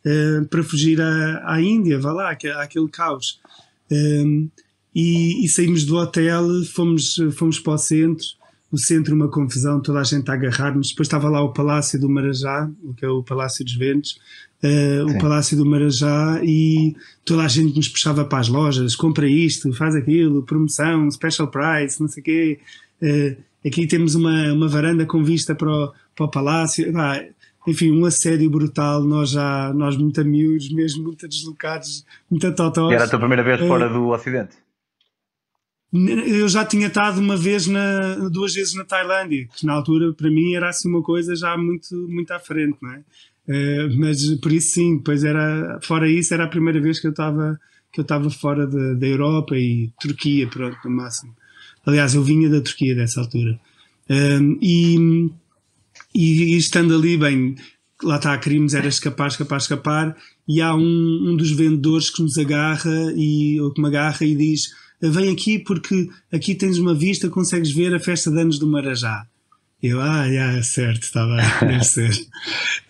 uh, 0.07 0.47
para 0.47 0.63
fugir 0.63 1.01
à, 1.01 1.55
à 1.55 1.61
Índia, 1.61 1.99
vá 1.99 2.13
lá, 2.13 2.31
àquele 2.31 2.89
caos. 2.89 3.41
Um, 3.91 4.49
e, 4.95 5.45
e, 5.45 5.49
saímos 5.49 5.85
do 5.85 5.97
hotel, 5.97 6.47
fomos, 6.73 7.17
fomos 7.37 7.59
para 7.59 7.73
o 7.73 7.79
centro 7.79 8.27
o 8.75 8.79
centro 8.79 9.15
uma 9.15 9.29
confusão, 9.29 9.81
toda 9.81 10.01
a 10.01 10.05
gente 10.05 10.29
a 10.29 10.35
agarrar-nos. 10.35 10.89
Depois 10.89 11.07
estava 11.07 11.29
lá 11.29 11.41
o 11.41 11.53
Palácio 11.53 11.99
do 11.99 12.09
Marajá, 12.09 12.69
que 12.97 13.05
é 13.05 13.09
o 13.09 13.23
Palácio 13.23 13.65
dos 13.65 13.75
Ventos, 13.75 14.19
uh, 14.65 15.07
o 15.07 15.19
Palácio 15.19 15.57
do 15.57 15.67
Marajá, 15.67 16.41
e 16.43 16.97
toda 17.25 17.43
a 17.43 17.49
gente 17.49 17.77
nos 17.77 17.89
puxava 17.89 18.25
para 18.25 18.39
as 18.39 18.49
lojas: 18.49 18.97
compra 18.97 19.29
isto, 19.29 19.73
faz 19.75 19.95
aquilo, 19.95 20.43
promoção, 20.43 21.11
special 21.11 21.49
price, 21.49 22.01
não 22.01 22.09
sei 22.09 22.21
o 22.21 22.25
quê. 22.25 22.61
Uh, 23.03 23.37
aqui 23.67 23.87
temos 23.87 24.15
uma, 24.15 24.53
uma 24.53 24.69
varanda 24.69 25.05
com 25.05 25.23
vista 25.23 25.55
para 25.55 25.71
o, 25.71 25.93
para 26.15 26.27
o 26.27 26.31
Palácio. 26.31 26.93
Ah, 26.97 27.23
enfim, 27.67 27.91
um 27.91 28.05
assédio 28.05 28.51
brutal. 28.51 29.03
Nós 29.05 29.31
já, 29.31 29.73
nós 29.75 29.97
muito 29.97 30.25
miúdos, 30.25 30.71
mesmo 30.73 31.05
muito 31.05 31.29
deslocados, 31.29 32.05
muito 32.31 32.51
totós. 32.55 32.93
Era 32.93 33.05
a 33.05 33.09
tua 33.09 33.19
primeira 33.19 33.43
vez 33.43 33.61
uh, 33.61 33.67
fora 33.67 33.89
do 33.89 34.09
Ocidente? 34.09 34.65
eu 36.27 36.49
já 36.49 36.65
tinha 36.65 36.89
estado 36.89 37.21
uma 37.21 37.37
vez 37.37 37.69
na, 37.69 38.29
duas 38.29 38.53
vezes 38.53 38.75
na 38.75 38.85
Tailândia, 38.85 39.47
que 39.55 39.65
na 39.65 39.75
altura 39.75 40.13
para 40.13 40.29
mim 40.29 40.55
era 40.55 40.69
assim 40.69 40.89
uma 40.89 41.01
coisa 41.01 41.37
já 41.37 41.57
muito, 41.57 41.95
muito 42.09 42.33
à 42.33 42.41
frente, 42.41 42.77
não 42.83 42.91
é? 42.91 43.05
Uh, 43.49 43.99
mas 43.99 44.27
por 44.37 44.53
isso 44.53 44.73
sim, 44.73 44.99
pois 44.99 45.23
era, 45.23 45.79
fora 45.83 46.09
isso, 46.09 46.33
era 46.33 46.45
a 46.45 46.49
primeira 46.49 46.81
vez 46.81 46.99
que 46.99 47.07
eu 47.07 47.11
estava 47.11 47.61
que 47.95 48.01
eu 48.01 48.03
estava 48.03 48.29
fora 48.29 48.67
da 48.67 49.07
Europa 49.07 49.57
e 49.57 49.89
Turquia, 50.01 50.49
pronto, 50.49 50.77
no 50.85 50.91
máximo. 50.91 51.33
Aliás, 51.87 52.13
eu 52.15 52.25
vinha 52.25 52.51
da 52.51 52.61
Turquia 52.61 52.93
dessa 52.93 53.21
altura. 53.21 53.59
Um, 54.11 54.59
e, 54.61 55.31
e, 56.13 56.57
estando 56.57 56.93
ali, 56.93 57.17
bem, 57.17 57.55
lá 58.03 58.17
está, 58.17 58.37
queríamos 58.37 58.75
era 58.75 58.89
escapar, 58.89 59.29
escapar, 59.29 59.59
escapar, 59.59 60.17
e 60.47 60.61
há 60.61 60.75
um, 60.75 60.81
um 61.31 61.37
dos 61.37 61.53
vendedores 61.53 62.11
que 62.11 62.21
nos 62.21 62.37
agarra 62.37 63.13
e, 63.17 63.61
ou 63.61 63.73
que 63.73 63.81
me 63.81 63.87
agarra 63.87 64.27
e 64.27 64.35
diz: 64.35 64.71
Vem 65.01 65.31
aqui 65.31 65.61
porque 65.61 66.09
aqui 66.33 66.55
tens 66.55 66.79
uma 66.79 66.95
vista, 66.95 67.31
consegues 67.31 67.71
ver 67.71 67.95
a 67.95 68.01
festa 68.01 68.29
de 68.29 68.41
anos 68.41 68.59
do 68.59 68.67
Marajá. 68.67 69.25
Eu, 69.87 70.01
ah, 70.01 70.25
yeah, 70.25 70.63
certo, 70.63 71.03
está 71.03 71.27
bem, 71.27 71.45
deve 71.69 71.85
ser. 71.85 72.11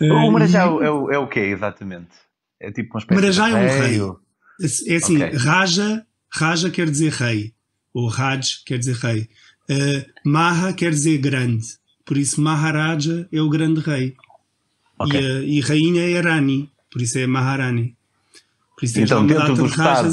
o 0.00 0.30
Marajá 0.30 0.62
é, 0.62 0.68
o, 0.68 1.10
é 1.10 1.18
o 1.18 1.26
quê, 1.26 1.40
exatamente? 1.40 2.12
É 2.60 2.70
tipo 2.70 2.94
uma 2.94 3.00
espécie 3.00 3.20
Marajá 3.20 3.48
de 3.48 3.54
é 3.54 3.58
um 3.58 3.80
rei. 3.80 4.00
Ou... 4.00 4.20
É 4.60 4.94
assim, 4.94 5.16
okay. 5.16 5.36
Raja, 5.36 6.06
Raja 6.30 6.70
quer 6.70 6.88
dizer 6.88 7.10
rei, 7.10 7.52
ou 7.92 8.06
Raj 8.06 8.62
quer 8.64 8.78
dizer 8.78 8.94
rei. 8.94 9.28
Uh, 9.68 10.04
Maha 10.24 10.72
quer 10.72 10.90
dizer 10.90 11.18
grande, 11.18 11.66
por 12.04 12.16
isso 12.16 12.40
Maharaja 12.40 13.28
é 13.32 13.42
o 13.42 13.50
grande 13.50 13.80
rei. 13.80 14.14
Okay. 14.96 15.20
E, 15.20 15.26
a, 15.26 15.40
e 15.42 15.60
rainha 15.62 16.08
é 16.08 16.20
Rani, 16.20 16.70
por 16.92 17.02
isso 17.02 17.18
é 17.18 17.26
Maharani. 17.26 17.96
Por 18.76 18.84
isso 18.84 19.00
então, 19.00 19.26
dentro 19.26 19.56
do, 19.56 19.64
de 19.64 19.70
estado, 19.70 20.10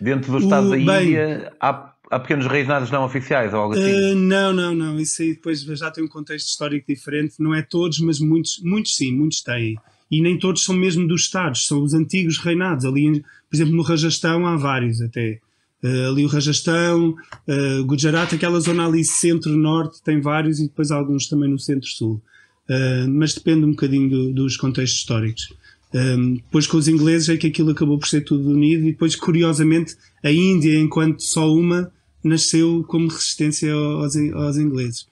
dentro 0.00 0.32
do 0.32 0.38
Estado 0.38 0.68
o, 0.68 0.70
da 0.70 1.02
Índia, 1.02 1.52
há, 1.60 1.89
há 2.10 2.18
pequenos 2.18 2.46
reinados 2.46 2.90
não 2.90 3.04
oficiais 3.04 3.54
ou 3.54 3.60
algo 3.60 3.74
assim? 3.74 4.12
Uh, 4.12 4.14
não, 4.16 4.52
não, 4.52 4.74
não. 4.74 4.98
Isso 4.98 5.22
aí 5.22 5.34
depois 5.34 5.60
já 5.62 5.90
tem 5.90 6.04
um 6.04 6.08
contexto 6.08 6.48
histórico 6.48 6.86
diferente. 6.88 7.34
Não 7.38 7.54
é 7.54 7.62
todos, 7.62 8.00
mas 8.00 8.18
muitos, 8.18 8.60
muitos 8.62 8.96
sim, 8.96 9.14
muitos 9.14 9.42
têm 9.42 9.78
e 10.10 10.20
nem 10.20 10.38
todos 10.38 10.64
são 10.64 10.74
mesmo 10.74 11.06
dos 11.06 11.22
Estados, 11.22 11.66
são 11.66 11.82
os 11.82 11.94
antigos 11.94 12.38
reinados. 12.38 12.84
Ali, 12.84 13.20
por 13.20 13.54
exemplo, 13.56 13.76
no 13.76 13.82
Rajastão 13.82 14.46
há 14.46 14.56
vários 14.56 15.00
até. 15.00 15.38
Uh, 15.82 16.10
ali 16.10 16.24
o 16.26 16.28
Rajastão, 16.28 17.14
uh, 17.48 17.84
Gujarat, 17.84 18.34
aquela 18.34 18.60
zona 18.60 18.86
ali 18.86 19.02
centro-norte 19.02 20.02
tem 20.02 20.20
vários 20.20 20.58
e 20.58 20.64
depois 20.64 20.90
alguns 20.90 21.26
também 21.26 21.48
no 21.48 21.58
centro-sul. 21.58 22.20
Uh, 22.68 23.08
mas 23.08 23.34
depende 23.34 23.64
um 23.64 23.70
bocadinho 23.70 24.10
do, 24.10 24.32
dos 24.32 24.56
contextos 24.56 24.98
históricos. 24.98 25.54
Um, 25.92 26.34
depois 26.34 26.66
com 26.66 26.76
os 26.76 26.86
ingleses 26.86 27.28
é 27.30 27.36
que 27.36 27.46
aquilo 27.46 27.70
acabou 27.70 27.98
por 27.98 28.06
ser 28.06 28.20
tudo 28.20 28.50
unido 28.50 28.82
e 28.86 28.92
depois 28.92 29.16
curiosamente 29.16 29.96
a 30.22 30.30
Índia 30.30 30.78
enquanto 30.78 31.20
só 31.20 31.52
uma 31.52 31.90
nasceu 32.22 32.84
como 32.86 33.08
resistência 33.08 33.72
aos, 33.72 34.16
aos 34.16 34.56
ingleses 34.56 35.06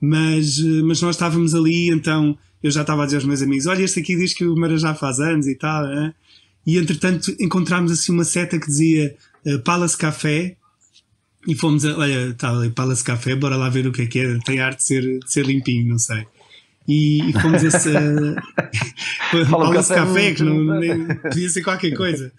mas, 0.00 0.58
mas 0.84 1.00
nós 1.02 1.16
estávamos 1.16 1.54
ali 1.54 1.90
então 1.90 2.36
eu 2.62 2.70
já 2.70 2.82
estava 2.82 3.02
a 3.02 3.04
dizer 3.06 3.18
aos 3.18 3.26
meus 3.26 3.42
amigos: 3.42 3.66
olha, 3.66 3.82
este 3.82 4.00
aqui 4.00 4.16
diz 4.16 4.34
que 4.34 4.44
o 4.44 4.54
Marajá 4.54 4.94
faz 4.94 5.18
anos 5.18 5.46
e 5.46 5.54
tal. 5.54 5.86
Né? 5.86 6.14
E 6.66 6.78
entretanto 6.78 7.34
encontramos 7.40 7.90
assim 7.90 8.12
uma 8.12 8.24
seta 8.24 8.58
que 8.58 8.66
dizia 8.66 9.16
uh, 9.46 9.58
Palace 9.60 9.96
Café. 9.96 10.56
E 11.46 11.54
fomos, 11.54 11.86
a, 11.86 11.96
olha, 11.96 12.28
está 12.28 12.50
ali, 12.50 12.68
Palace 12.68 13.02
Café, 13.02 13.34
bora 13.34 13.56
lá 13.56 13.70
ver 13.70 13.86
o 13.86 13.92
que 13.92 14.02
é 14.02 14.06
que 14.06 14.20
é. 14.20 14.38
Tem 14.44 14.60
arte 14.60 14.78
de 14.78 14.84
ser, 14.84 15.18
de 15.20 15.32
ser 15.32 15.46
limpinho, 15.46 15.88
não 15.88 15.98
sei. 15.98 16.26
E, 16.86 17.30
e 17.30 17.32
fomos 17.32 17.64
a 17.64 17.68
esse. 17.68 17.88
Uh, 17.88 18.36
Palace 19.50 19.94
Café, 19.94 20.34
que 20.34 20.42
não, 20.42 20.78
nem, 20.78 21.06
podia 21.16 21.48
ser 21.48 21.62
qualquer 21.62 21.96
coisa. 21.96 22.30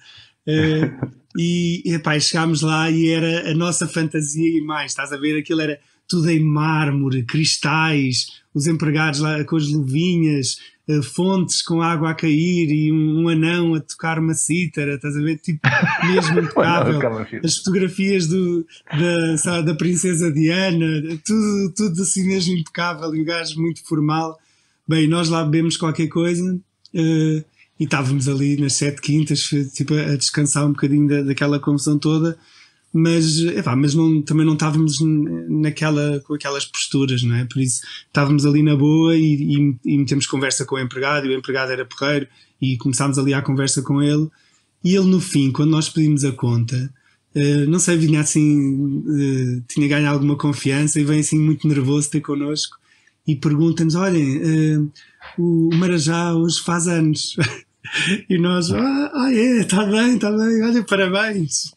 Uh, 0.47 1.11
e 1.37 1.83
epá, 1.85 2.19
chegámos 2.19 2.61
lá 2.61 2.89
e 2.89 3.09
era 3.09 3.51
a 3.51 3.53
nossa 3.53 3.87
fantasia 3.87 4.57
e 4.57 4.61
mais, 4.61 4.91
estás 4.91 5.11
a 5.11 5.17
ver? 5.17 5.37
Aquilo 5.37 5.61
era 5.61 5.79
tudo 6.07 6.29
em 6.29 6.43
mármore, 6.43 7.23
cristais, 7.23 8.41
os 8.53 8.67
empregados 8.67 9.21
lá 9.21 9.43
com 9.45 9.55
as 9.55 9.69
luvinhas, 9.69 10.57
uh, 10.89 11.01
fontes 11.01 11.61
com 11.61 11.81
água 11.81 12.11
a 12.11 12.13
cair 12.13 12.69
e 12.69 12.91
um, 12.91 13.23
um, 13.23 13.29
anão 13.29 13.75
a 13.75 13.79
tocar 13.79 14.19
uma 14.19 14.33
cítara, 14.33 14.95
estás 14.95 15.15
a 15.15 15.21
ver? 15.21 15.37
Tipo, 15.37 15.61
mesmo 16.05 16.39
impecável. 16.41 16.99
As 17.43 17.57
fotografias 17.57 18.27
do, 18.27 18.65
da, 18.91 19.37
sabe, 19.37 19.67
da 19.67 19.75
Princesa 19.75 20.31
Diana, 20.31 20.85
tudo, 21.25 21.73
tudo 21.75 22.01
assim 22.01 22.27
mesmo 22.27 22.57
impecável 22.57 23.15
e 23.15 23.21
um 23.21 23.25
gajo 23.25 23.61
muito 23.61 23.81
formal. 23.87 24.37
Bem, 24.85 25.07
nós 25.07 25.29
lá 25.29 25.45
bebemos 25.45 25.77
qualquer 25.77 26.07
coisa. 26.07 26.59
Uh, 26.93 27.41
e 27.81 27.85
estávamos 27.85 28.29
ali 28.29 28.57
nas 28.57 28.73
sete 28.73 29.01
quintas 29.01 29.49
tipo, 29.73 29.95
a 29.95 30.15
descansar 30.15 30.67
um 30.67 30.73
bocadinho 30.73 31.07
da, 31.07 31.23
daquela 31.23 31.59
confusão 31.59 31.97
toda 31.97 32.37
mas, 32.93 33.39
epá, 33.39 33.75
mas 33.75 33.95
não, 33.95 34.21
também 34.21 34.45
não 34.45 34.53
estávamos 34.53 34.97
naquela, 35.47 36.19
com 36.21 36.33
aquelas 36.33 36.65
posturas, 36.65 37.23
não 37.23 37.35
é? 37.35 37.45
Por 37.45 37.61
isso 37.61 37.81
estávamos 38.07 38.45
ali 38.45 38.61
na 38.61 38.75
boa 38.75 39.15
e, 39.15 39.55
e, 39.55 39.77
e 39.85 39.97
metemos 39.97 40.27
conversa 40.27 40.65
com 40.65 40.75
o 40.75 40.79
empregado, 40.79 41.25
e 41.25 41.29
o 41.29 41.37
empregado 41.37 41.71
era 41.71 41.85
porreiro, 41.85 42.27
e 42.61 42.77
começámos 42.77 43.17
ali 43.17 43.33
a 43.33 43.41
conversa 43.41 43.81
com 43.81 44.01
ele. 44.01 44.27
E 44.83 44.93
ele, 44.93 45.07
no 45.07 45.21
fim, 45.21 45.51
quando 45.51 45.69
nós 45.69 45.87
pedimos 45.87 46.25
a 46.25 46.33
conta, 46.33 46.93
uh, 47.33 47.69
não 47.69 47.79
sei, 47.79 47.95
vinha 47.95 48.19
assim, 48.19 48.99
uh, 48.99 49.63
tinha 49.69 49.87
ganho 49.87 50.09
alguma 50.09 50.35
confiança 50.35 50.99
e 50.99 51.05
vem 51.05 51.21
assim 51.21 51.39
muito 51.39 51.67
nervoso 51.67 52.09
ter 52.09 52.19
connosco 52.19 52.75
e 53.25 53.35
pergunta-nos: 53.37 53.95
olhem, 53.95 54.37
uh, 54.37 54.91
o 55.37 55.69
Marajá 55.75 56.33
hoje 56.33 56.59
faz 56.61 56.87
anos. 56.87 57.37
e 58.29 58.37
nós, 58.37 58.71
ah, 58.71 59.11
ah 59.13 59.33
é, 59.33 59.59
está 59.59 59.85
bem, 59.85 60.15
está 60.15 60.31
bem, 60.31 60.63
olha, 60.63 60.83
parabéns. 60.83 61.73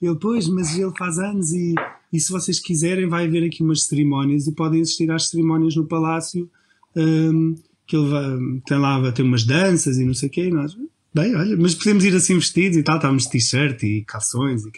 Ele, 0.00 0.16
pois, 0.16 0.48
mas 0.48 0.76
ele 0.76 0.92
faz 0.98 1.18
anos 1.18 1.52
e, 1.52 1.74
e 2.12 2.20
se 2.20 2.30
vocês 2.30 2.60
quiserem 2.60 3.08
vai 3.08 3.26
haver 3.26 3.44
aqui 3.44 3.62
umas 3.62 3.84
cerimónias 3.84 4.46
e 4.46 4.52
podem 4.52 4.82
assistir 4.82 5.10
às 5.10 5.28
cerimónias 5.28 5.76
no 5.76 5.86
palácio 5.86 6.50
um, 6.94 7.54
que 7.86 7.96
ele 7.96 8.08
vai, 8.08 8.60
tem 8.66 8.78
lá 8.78 8.98
vai 8.98 9.12
ter 9.12 9.22
umas 9.22 9.44
danças 9.44 9.98
e 9.98 10.04
não 10.04 10.14
sei 10.14 10.28
o 10.28 10.32
quê. 10.32 10.50
Nós, 10.50 10.76
bem, 11.14 11.34
olha, 11.34 11.56
mas 11.56 11.74
podemos 11.74 12.04
ir 12.04 12.14
assim 12.14 12.34
vestidos 12.34 12.76
e 12.76 12.82
tal, 12.82 12.96
estávamos 12.96 13.24
de 13.24 13.30
t-shirt 13.30 13.82
e 13.82 14.04
calções 14.04 14.64
e 14.64 14.70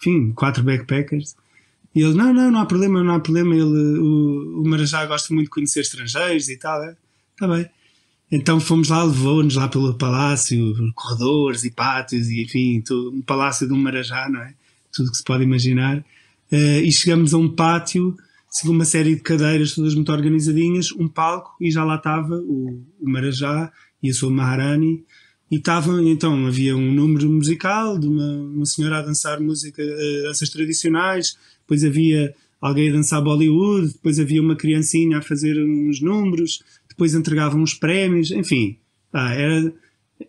enfim, 0.00 0.32
quatro 0.32 0.62
backpackers. 0.62 1.36
E 1.94 2.02
ele, 2.02 2.14
não, 2.14 2.32
não, 2.32 2.50
não 2.50 2.60
há 2.60 2.66
problema, 2.66 3.02
não 3.02 3.14
há 3.14 3.20
problema. 3.20 3.54
Ele, 3.54 3.98
o, 3.98 4.62
o 4.62 4.68
Marajá 4.68 5.04
gosta 5.06 5.34
muito 5.34 5.46
de 5.46 5.50
conhecer 5.50 5.80
estrangeiros 5.80 6.48
e 6.48 6.56
tal. 6.56 6.80
Está 7.32 7.48
bem. 7.48 7.68
Então 8.30 8.60
fomos 8.60 8.88
lá, 8.88 9.02
levou-nos 9.02 9.56
lá 9.56 9.68
pelo 9.68 9.92
palácio, 9.94 10.74
corredores 10.94 11.64
e 11.64 11.70
pátios 11.70 12.28
e 12.28 12.42
enfim, 12.42 12.80
tudo, 12.80 13.16
um 13.16 13.22
palácio 13.22 13.66
de 13.66 13.72
um 13.72 13.78
Marajá, 13.78 14.28
não 14.28 14.40
é? 14.40 14.54
tudo 14.92 15.10
que 15.10 15.16
se 15.16 15.24
pode 15.24 15.44
imaginar. 15.44 15.98
Uh, 16.52 16.82
e 16.82 16.92
chegamos 16.92 17.32
a 17.32 17.38
um 17.38 17.48
pátio, 17.48 18.16
segundo 18.50 18.76
uma 18.76 18.84
série 18.84 19.14
de 19.14 19.20
cadeiras, 19.20 19.74
todas 19.74 19.94
muito 19.94 20.10
organizadinhas, 20.12 20.90
um 20.92 21.08
palco, 21.08 21.54
e 21.60 21.70
já 21.70 21.84
lá 21.84 21.96
estava 21.96 22.36
o, 22.36 22.82
o 23.00 23.08
Marajá 23.08 23.72
e 24.02 24.10
a 24.10 24.14
sua 24.14 24.30
Maharani. 24.30 25.04
E 25.50 25.56
estavam, 25.56 26.00
então, 26.06 26.46
havia 26.46 26.76
um 26.76 26.92
número 26.92 27.28
musical 27.28 27.98
de 27.98 28.06
uma, 28.06 28.32
uma 28.32 28.66
senhora 28.66 28.98
a 28.98 29.02
dançar 29.02 29.40
música, 29.40 29.82
uh, 29.82 30.22
danças 30.24 30.50
tradicionais, 30.50 31.36
depois 31.60 31.84
havia 31.84 32.34
alguém 32.60 32.90
a 32.90 32.92
dançar 32.92 33.22
Bollywood, 33.22 33.92
depois 33.92 34.18
havia 34.18 34.42
uma 34.42 34.54
criancinha 34.54 35.18
a 35.18 35.22
fazer 35.22 35.56
uns 35.58 36.00
números, 36.00 36.62
depois 37.00 37.14
entregavam 37.14 37.62
uns 37.62 37.72
prémios, 37.72 38.30
enfim. 38.30 38.76
Ah, 39.10 39.32
era, 39.34 39.72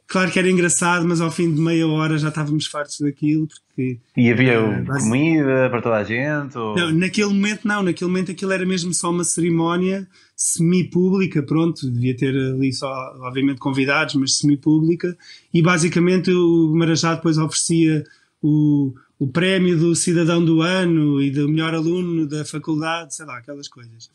Claro 0.07 0.31
que 0.31 0.39
era 0.39 0.49
engraçado, 0.49 1.05
mas 1.05 1.19
ao 1.19 1.29
fim 1.29 1.53
de 1.53 1.59
meia 1.59 1.85
hora 1.85 2.17
já 2.17 2.29
estávamos 2.29 2.65
fartos 2.65 3.01
daquilo. 3.01 3.45
Porque, 3.45 3.99
e 4.15 4.31
havia 4.31 4.61
uh, 4.63 4.85
comida 4.85 5.69
para 5.69 5.81
toda 5.81 5.97
a 5.97 6.03
gente? 6.05 6.57
Ou... 6.57 6.77
Não, 6.77 6.91
naquele 6.93 7.27
momento 7.27 7.67
não, 7.67 7.83
naquele 7.83 8.09
momento 8.09 8.31
aquilo 8.31 8.53
era 8.53 8.65
mesmo 8.65 8.93
só 8.93 9.09
uma 9.09 9.25
cerimónia 9.25 10.07
semi-pública, 10.33 11.43
pronto, 11.43 11.91
devia 11.91 12.15
ter 12.15 12.33
ali 12.33 12.71
só, 12.71 12.89
obviamente, 13.19 13.59
convidados, 13.59 14.15
mas 14.15 14.37
semi-pública, 14.37 15.15
e 15.53 15.61
basicamente 15.61 16.31
o 16.31 16.73
Marajá 16.73 17.15
depois 17.15 17.37
oferecia 17.37 18.03
o, 18.41 18.93
o 19.19 19.27
prémio 19.27 19.77
do 19.77 19.93
cidadão 19.93 20.43
do 20.43 20.61
ano 20.61 21.21
e 21.21 21.29
do 21.29 21.49
melhor 21.49 21.75
aluno 21.75 22.25
da 22.25 22.45
faculdade, 22.45 23.13
sei 23.13 23.25
lá, 23.25 23.37
aquelas 23.37 23.67
coisas. 23.67 24.09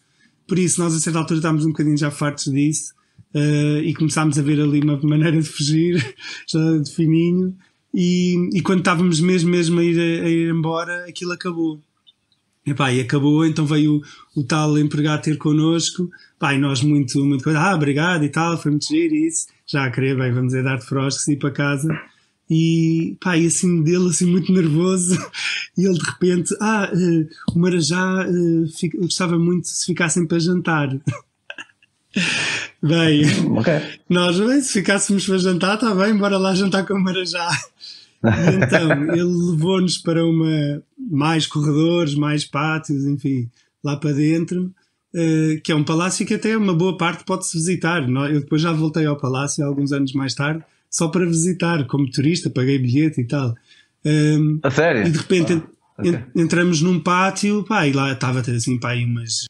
Por 0.47 0.59
isso, 0.59 0.81
nós 0.81 0.95
a 0.95 1.01
certa 1.01 1.19
altura 1.19 1.39
estávamos 1.39 1.65
um 1.65 1.71
bocadinho 1.71 1.97
já 1.97 2.11
fartos 2.11 2.45
disso 2.53 2.95
uh, 3.35 3.79
e 3.83 3.95
começámos 3.95 4.39
a 4.39 4.43
ver 4.43 4.61
ali 4.61 4.81
uma 4.81 4.99
maneira 5.03 5.41
de 5.41 5.49
fugir, 5.49 6.15
já 6.47 6.79
de 6.79 6.91
fininho, 6.91 7.57
e, 7.93 8.51
e 8.53 8.61
quando 8.61 8.81
estávamos 8.81 9.21
mesmo, 9.21 9.51
mesmo 9.51 9.81
a 9.81 9.85
ir, 9.85 9.99
a, 9.99 10.29
ir 10.29 10.51
embora, 10.51 11.07
aquilo 11.09 11.33
acabou. 11.33 11.81
Epá, 12.65 12.93
e 12.93 13.01
acabou, 13.01 13.47
então 13.47 13.65
veio 13.65 14.03
o, 14.35 14.41
o 14.41 14.45
tal 14.45 14.77
empregado 14.77 15.23
ter 15.23 15.39
connosco, 15.39 16.11
pá, 16.39 16.53
e 16.53 16.59
nós 16.59 16.83
muito, 16.83 17.25
muito 17.25 17.45
coisa, 17.45 17.61
ah, 17.61 17.75
obrigado 17.75 18.25
e 18.25 18.29
tal, 18.29 18.61
foi 18.61 18.73
muito 18.73 18.87
giro 18.87 19.15
e 19.15 19.29
isso, 19.29 19.47
já 19.65 19.85
a 19.85 19.91
querer, 19.91 20.17
bem, 20.17 20.33
vamos 20.33 20.53
é 20.53 20.63
dar 20.63 20.77
de 20.77 20.85
frosques 20.85 21.29
e 21.29 21.35
ir 21.35 21.37
para 21.37 21.53
casa. 21.53 21.89
E 22.49 23.17
pá, 23.21 23.37
e 23.37 23.47
assim 23.47 23.83
dele, 23.83 24.09
assim 24.09 24.27
muito 24.27 24.53
nervoso, 24.53 25.15
e 25.77 25.85
ele 25.85 25.99
de 25.99 26.05
repente, 26.05 26.55
ah, 26.61 26.91
uh, 26.93 27.55
o 27.55 27.59
Marajá 27.59 28.27
uh, 28.29 29.01
gostava 29.01 29.37
muito 29.39 29.67
se 29.69 29.87
ficassem 29.87 30.27
para 30.27 30.39
jantar. 30.39 30.89
Bem, 32.83 33.25
okay. 33.59 33.99
nós 34.09 34.39
bem, 34.39 34.61
se 34.63 34.73
ficássemos 34.73 35.27
para 35.27 35.39
jantar, 35.39 35.75
está 35.75 35.95
bem, 35.95 36.17
bora 36.17 36.39
lá 36.39 36.55
jantar 36.55 36.87
com 36.87 36.95
o 36.95 37.03
Marajá. 37.03 37.51
E 38.25 38.55
então 38.55 39.03
ele 39.13 39.51
levou-nos 39.51 39.99
para 39.99 40.25
uma 40.25 40.83
mais 40.99 41.47
corredores, 41.47 42.15
mais 42.15 42.45
pátios, 42.45 43.05
enfim, 43.05 43.51
lá 43.85 43.97
para 43.97 44.13
dentro. 44.13 44.73
uh, 45.15 45.61
que 45.63 45.73
é 45.73 45.75
um 45.75 45.85
palácio 45.85 46.25
que 46.27 46.35
até 46.35 46.57
uma 46.57 46.75
boa 46.75 46.97
parte 46.97 47.25
pode-se 47.25 47.57
visitar. 47.57 48.09
Eu 48.09 48.41
depois 48.41 48.63
já 48.63 48.73
voltei 48.73 49.05
ao 49.05 49.17
palácio 49.17 49.65
alguns 49.65 49.93
anos 49.93 50.13
mais 50.13 50.35
tarde, 50.35 50.65
só 50.91 51.09
para 51.09 51.27
visitar, 51.27 51.87
como 51.87 52.11
turista, 52.11 52.51
paguei 52.51 52.79
bilhete 52.79 53.21
e 53.21 53.25
tal. 53.25 53.55
Um, 54.05 54.61
a 54.63 54.71
sério? 54.71 55.07
E 55.07 55.11
de 55.11 55.19
repente 55.19 55.53
ah, 55.53 55.63
okay. 55.99 56.21
entramos 56.35 56.81
num 56.81 57.01
pátio, 57.01 57.65
pá, 57.65 57.87
e 57.87 57.93
lá 57.93 58.13
estava 58.13 58.41
assim, 58.41 58.79
pá, 58.79 58.95
umas 58.95 59.47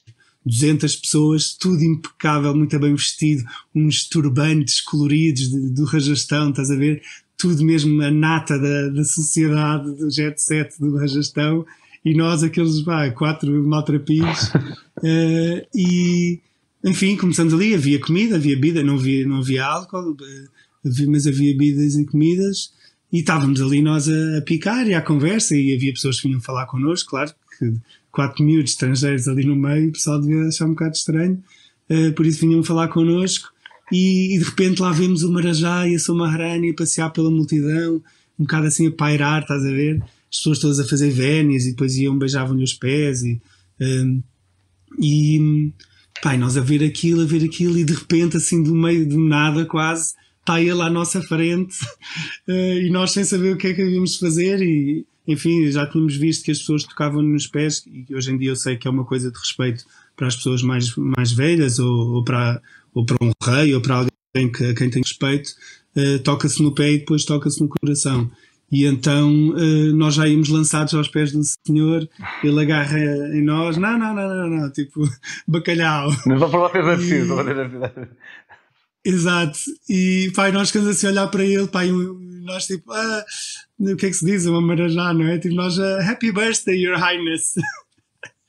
200 0.46 0.96
pessoas, 0.96 1.54
tudo 1.54 1.82
impecável, 1.82 2.54
muito 2.54 2.78
bem 2.78 2.94
vestido, 2.94 3.44
uns 3.74 4.08
turbantes 4.08 4.80
coloridos 4.80 5.50
de, 5.50 5.70
do 5.70 5.84
Rajastão, 5.84 6.50
estás 6.50 6.70
a 6.70 6.76
ver? 6.76 7.02
Tudo 7.36 7.64
mesmo 7.64 8.00
a 8.00 8.10
nata 8.10 8.58
da, 8.58 8.88
da 8.88 9.04
sociedade, 9.04 9.94
do 9.96 10.08
jet 10.10 10.40
set 10.40 10.78
do 10.78 10.96
Rajastão, 10.96 11.66
e 12.04 12.14
nós, 12.14 12.44
aqueles 12.44 12.80
pá, 12.82 13.10
quatro 13.10 13.50
maltrapilhos, 13.66 14.54
uh, 14.54 15.66
e 15.74 16.40
enfim, 16.84 17.16
começamos 17.16 17.52
ali, 17.52 17.74
havia 17.74 18.00
comida, 18.00 18.36
havia 18.36 18.54
bebida, 18.54 18.84
não 18.84 18.94
havia, 18.94 19.26
não 19.26 19.38
havia 19.38 19.66
álcool, 19.66 20.12
uh, 20.12 20.16
mas 21.08 21.26
havia 21.26 21.52
bebidas 21.52 21.96
e 21.96 22.04
comidas, 22.04 22.72
e 23.12 23.20
estávamos 23.20 23.60
ali 23.60 23.82
nós 23.82 24.08
a, 24.08 24.38
a, 24.38 24.42
picar 24.42 24.86
e 24.86 24.94
à 24.94 25.02
conversa, 25.02 25.56
e 25.56 25.74
havia 25.74 25.92
pessoas 25.92 26.20
que 26.20 26.28
vinham 26.28 26.40
falar 26.40 26.66
connosco, 26.66 27.10
claro, 27.10 27.32
que 27.58 27.72
quatro 28.10 28.44
miúdos 28.44 28.72
estrangeiros 28.72 29.28
ali 29.28 29.44
no 29.44 29.56
meio, 29.56 29.88
o 29.88 29.92
pessoal 29.92 30.20
devia 30.20 30.42
achar 30.48 30.66
um 30.66 30.70
bocado 30.70 30.96
estranho, 30.96 31.42
uh, 31.90 32.12
por 32.14 32.26
isso 32.26 32.40
vinham 32.40 32.62
falar 32.62 32.88
connosco, 32.88 33.48
e, 33.92 34.34
e, 34.34 34.38
de 34.38 34.44
repente 34.44 34.82
lá 34.82 34.90
vemos 34.92 35.22
o 35.22 35.32
Marajá 35.32 35.86
e 35.86 35.94
a 35.94 35.98
sua 35.98 36.16
Maharani 36.16 36.70
a 36.70 36.74
passear 36.74 37.10
pela 37.12 37.30
multidão, 37.30 38.02
um 38.38 38.44
bocado 38.44 38.66
assim 38.66 38.88
a 38.88 38.90
pairar, 38.90 39.42
estás 39.42 39.64
a 39.64 39.70
ver? 39.70 40.02
as 40.30 40.38
pessoas 40.38 40.58
todas 40.58 40.80
a 40.80 40.84
fazer 40.84 41.10
vénias 41.10 41.64
e 41.64 41.70
depois 41.70 41.96
iam 41.96 42.18
beijavam-lhe 42.18 42.62
os 42.62 42.74
pés 42.74 43.22
e, 43.22 43.40
um, 43.80 44.22
e 45.00 45.72
pai, 46.22 46.36
nós 46.36 46.56
a 46.56 46.60
ver 46.60 46.84
aquilo, 46.84 47.22
a 47.22 47.26
ver 47.26 47.44
aquilo 47.44 47.78
e 47.78 47.84
de 47.84 47.94
repente 47.94 48.36
assim 48.36 48.62
do 48.62 48.74
meio 48.74 49.08
do 49.08 49.18
nada 49.18 49.64
quase 49.64 50.14
está 50.46 50.60
ele 50.60 50.80
à 50.80 50.88
nossa 50.88 51.20
frente 51.20 51.76
uh, 52.48 52.52
e 52.80 52.88
nós 52.90 53.10
sem 53.10 53.24
saber 53.24 53.54
o 53.54 53.58
que 53.58 53.66
é 53.66 53.74
que 53.74 53.82
havíamos 53.82 54.16
fazer 54.16 54.62
e 54.62 55.04
enfim, 55.26 55.68
já 55.72 55.84
tínhamos 55.86 56.16
visto 56.16 56.44
que 56.44 56.52
as 56.52 56.60
pessoas 56.60 56.84
tocavam 56.84 57.20
nos 57.20 57.48
pés 57.48 57.84
e 57.86 58.14
hoje 58.14 58.30
em 58.30 58.38
dia 58.38 58.50
eu 58.50 58.56
sei 58.56 58.76
que 58.76 58.86
é 58.86 58.90
uma 58.90 59.04
coisa 59.04 59.30
de 59.30 59.36
respeito 59.36 59.84
para 60.14 60.28
as 60.28 60.36
pessoas 60.36 60.62
mais, 60.62 60.94
mais 60.96 61.32
velhas 61.32 61.80
ou, 61.80 62.14
ou 62.14 62.24
para, 62.24 62.62
ou 62.94 63.04
para 63.04 63.16
um 63.20 63.32
rei 63.42 63.74
ou 63.74 63.80
para 63.80 63.96
alguém 63.96 64.52
que, 64.52 64.64
a 64.64 64.74
quem 64.74 64.88
tem 64.88 65.02
respeito, 65.02 65.50
uh, 65.96 66.18
toca-se 66.20 66.62
no 66.62 66.72
pé 66.72 66.92
e 66.92 66.98
depois 66.98 67.24
toca-se 67.24 67.60
no 67.60 67.68
coração. 67.68 68.30
E 68.70 68.84
então 68.84 69.50
uh, 69.50 69.96
nós 69.96 70.14
já 70.14 70.28
íamos 70.28 70.48
lançados 70.48 70.94
aos 70.94 71.08
pés 71.08 71.32
do 71.32 71.42
Senhor, 71.66 72.08
ele 72.42 72.60
agarra 72.60 72.98
em 73.34 73.42
nós, 73.42 73.76
não, 73.76 73.98
não, 73.98 74.14
não, 74.14 74.28
não, 74.28 74.48
não 74.48 74.72
tipo 74.72 75.02
bacalhau. 75.46 76.10
Não 76.24 76.38
vou 76.38 76.70
para 76.70 76.94
assim, 76.94 77.24
não 77.24 77.36
Exato, 79.06 79.56
e 79.88 80.32
pai, 80.34 80.50
nós 80.50 80.66
ficamos 80.66 80.88
assim 80.88 81.06
a 81.06 81.10
olhar 81.10 81.28
para 81.28 81.44
ele, 81.44 81.68
pai, 81.68 81.92
nós 82.42 82.66
tipo, 82.66 82.90
ah, 82.90 83.25
o 83.78 83.94
que 83.94 84.06
é 84.06 84.08
que 84.08 84.16
se 84.16 84.26
diz? 84.26 84.46
Uma 84.46 84.60
marajá, 84.60 85.14
não 85.14 85.28
é? 85.28 85.38
Tipo, 85.38 85.54
nós, 85.54 85.78
uh, 85.78 86.00
Happy 86.10 86.32
Birthday, 86.32 86.76
Your 86.76 86.98
Highness. 86.98 87.54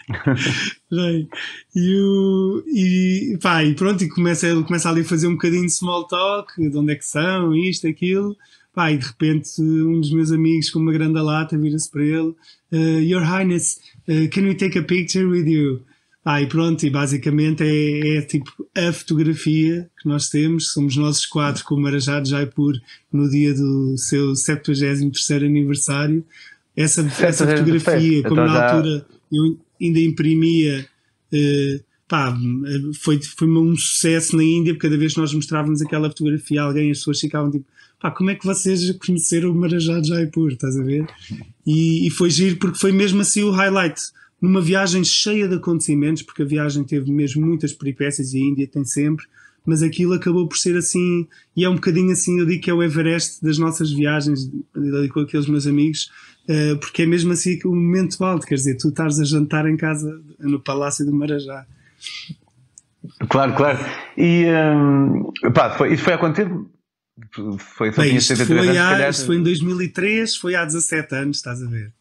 e, 1.75 1.95
o, 1.95 2.63
e, 2.65 3.37
pá, 3.39 3.63
e 3.63 3.75
pronto, 3.75 4.03
e 4.03 4.09
começa, 4.09 4.47
ele 4.47 4.63
começa 4.63 4.89
ali 4.89 5.01
a 5.01 5.05
fazer 5.05 5.27
um 5.27 5.33
bocadinho 5.33 5.67
de 5.67 5.73
small 5.73 6.07
talk, 6.07 6.51
de 6.57 6.75
onde 6.75 6.93
é 6.93 6.95
que 6.95 7.05
são, 7.05 7.55
isto, 7.55 7.85
aquilo. 7.85 8.35
Pá, 8.73 8.91
e 8.91 8.97
de 8.97 9.05
repente 9.05 9.61
um 9.61 10.01
dos 10.01 10.11
meus 10.11 10.31
amigos 10.31 10.71
com 10.71 10.79
uma 10.79 10.91
grande 10.91 11.19
lata 11.19 11.55
vira-se 11.55 11.91
para 11.91 12.03
ele: 12.03 12.33
uh, 12.71 12.99
Your 12.99 13.21
Highness, 13.21 13.79
uh, 14.07 14.27
can 14.31 14.41
we 14.41 14.55
take 14.55 14.75
a 14.79 14.83
picture 14.83 15.27
with 15.27 15.47
you? 15.47 15.85
Pá, 16.27 16.41
e 16.41 16.45
pronto, 16.45 16.85
e 16.85 16.89
basicamente 16.89 17.63
é, 17.63 18.17
é, 18.17 18.21
tipo 18.21 18.51
a 18.75 18.91
fotografia 18.91 19.89
que 19.97 20.09
nós 20.09 20.27
temos. 20.27 20.73
Somos 20.73 20.97
nós 20.97 21.25
quatro 21.25 21.63
com 21.63 21.75
o 21.75 21.79
Marajá 21.79 22.19
de 22.19 22.31
Jaipur 22.31 22.73
no 23.13 23.29
dia 23.29 23.53
do 23.53 23.97
seu 23.97 24.35
73 24.35 25.03
aniversário. 25.41 26.25
Essa, 26.75 26.99
essa 27.23 27.47
fotografia, 27.47 28.23
como 28.23 28.41
então 28.41 28.45
na 28.45 28.73
altura 28.73 29.05
eu 29.31 29.57
ainda 29.81 30.01
imprimia. 30.01 30.85
Uh, 31.31 31.81
pá, 32.09 32.37
foi, 32.99 33.21
foi 33.21 33.47
um 33.47 33.77
sucesso 33.77 34.35
na 34.35 34.43
Índia, 34.43 34.73
porque 34.73 34.85
cada 34.85 34.99
vez 34.99 35.13
que 35.13 35.21
nós 35.21 35.33
mostrávamos 35.33 35.81
aquela 35.81 36.09
fotografia 36.09 36.61
a 36.61 36.65
alguém, 36.65 36.91
as 36.91 36.97
pessoas 36.97 37.21
ficavam 37.21 37.49
tipo, 37.49 37.65
pá, 38.01 38.11
como 38.11 38.31
é 38.31 38.35
que 38.35 38.45
vocês 38.45 38.91
conheceram 38.97 39.51
o 39.51 39.55
Marajá 39.55 40.01
de 40.01 40.09
Jaipur, 40.09 40.51
estás 40.51 40.75
a 40.75 40.83
ver? 40.83 41.07
E, 41.65 42.05
e, 42.05 42.09
foi 42.09 42.29
giro 42.29 42.57
porque 42.57 42.77
foi 42.77 42.91
mesmo 42.91 43.21
assim 43.21 43.43
o 43.43 43.51
highlight. 43.51 44.01
Numa 44.41 44.61
viagem 44.61 45.03
cheia 45.03 45.47
de 45.47 45.55
acontecimentos, 45.55 46.21
porque 46.21 46.43
a 46.43 46.45
viagem 46.45 46.83
teve 46.83 47.11
mesmo 47.11 47.45
muitas 47.45 47.73
peripécias 47.73 48.33
e 48.33 48.37
a 48.37 48.45
Índia 48.45 48.67
tem 48.67 48.85
sempre, 48.85 49.25
mas 49.65 49.83
aquilo 49.83 50.13
acabou 50.13 50.47
por 50.47 50.57
ser 50.57 50.77
assim, 50.77 51.27
e 51.55 51.65
é 51.65 51.69
um 51.69 51.75
bocadinho 51.75 52.11
assim, 52.11 52.39
eu 52.39 52.45
digo 52.45 52.63
que 52.63 52.69
é 52.69 52.73
o 52.73 52.81
Everest 52.81 53.43
das 53.43 53.57
nossas 53.57 53.91
viagens 53.91 54.49
ali 54.73 55.09
com 55.09 55.19
aqueles 55.19 55.45
meus 55.47 55.67
amigos, 55.67 56.09
uh, 56.47 56.77
porque 56.79 57.01
é 57.01 57.05
mesmo 57.05 57.33
assim 57.33 57.59
o 57.65 57.75
momento 57.75 58.23
alto, 58.23 58.47
quer 58.47 58.55
dizer, 58.55 58.77
tu 58.77 58.87
estás 58.87 59.19
a 59.19 59.25
jantar 59.25 59.67
em 59.67 59.75
casa 59.75 60.21
no 60.39 60.59
Palácio 60.59 61.05
do 61.05 61.13
Marajá. 61.13 61.65
Claro, 63.29 63.55
claro. 63.55 63.79
E 64.17 64.45
um, 64.45 65.51
pá, 65.51 65.71
foi, 65.77 65.93
isso 65.93 66.03
foi 66.03 66.13
há 66.13 66.17
quanto 66.17 66.35
tempo? 66.35 66.71
Foi, 67.57 67.91
Bem, 67.91 68.15
isto, 68.15 68.35
foi 68.45 68.77
há, 68.77 69.09
isto 69.09 69.25
foi 69.25 69.37
em 69.37 69.43
2003, 69.43 70.35
foi 70.35 70.55
há 70.55 70.63
17 70.63 71.15
anos, 71.15 71.37
estás 71.37 71.61
a 71.61 71.65
ver? 71.65 71.91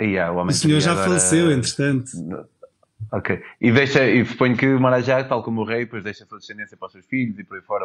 E, 0.00 0.18
o, 0.18 0.42
o 0.44 0.52
senhor 0.52 0.80
já 0.80 0.96
faleceu, 0.96 1.52
entretanto. 1.52 2.10
Ok. 3.12 3.40
E, 3.60 3.72
deixa, 3.72 4.08
e 4.08 4.24
suponho 4.24 4.56
que 4.56 4.66
o 4.66 4.80
Marajá, 4.80 5.22
tal 5.24 5.42
como 5.42 5.62
o 5.62 5.64
rei, 5.64 5.80
depois 5.80 6.04
deixa 6.04 6.24
a 6.24 6.26
sua 6.26 6.38
descendência 6.38 6.76
para 6.76 6.86
os 6.86 6.92
seus 6.92 7.06
filhos 7.06 7.38
e 7.38 7.44
por 7.44 7.56
aí 7.56 7.62
fora. 7.62 7.84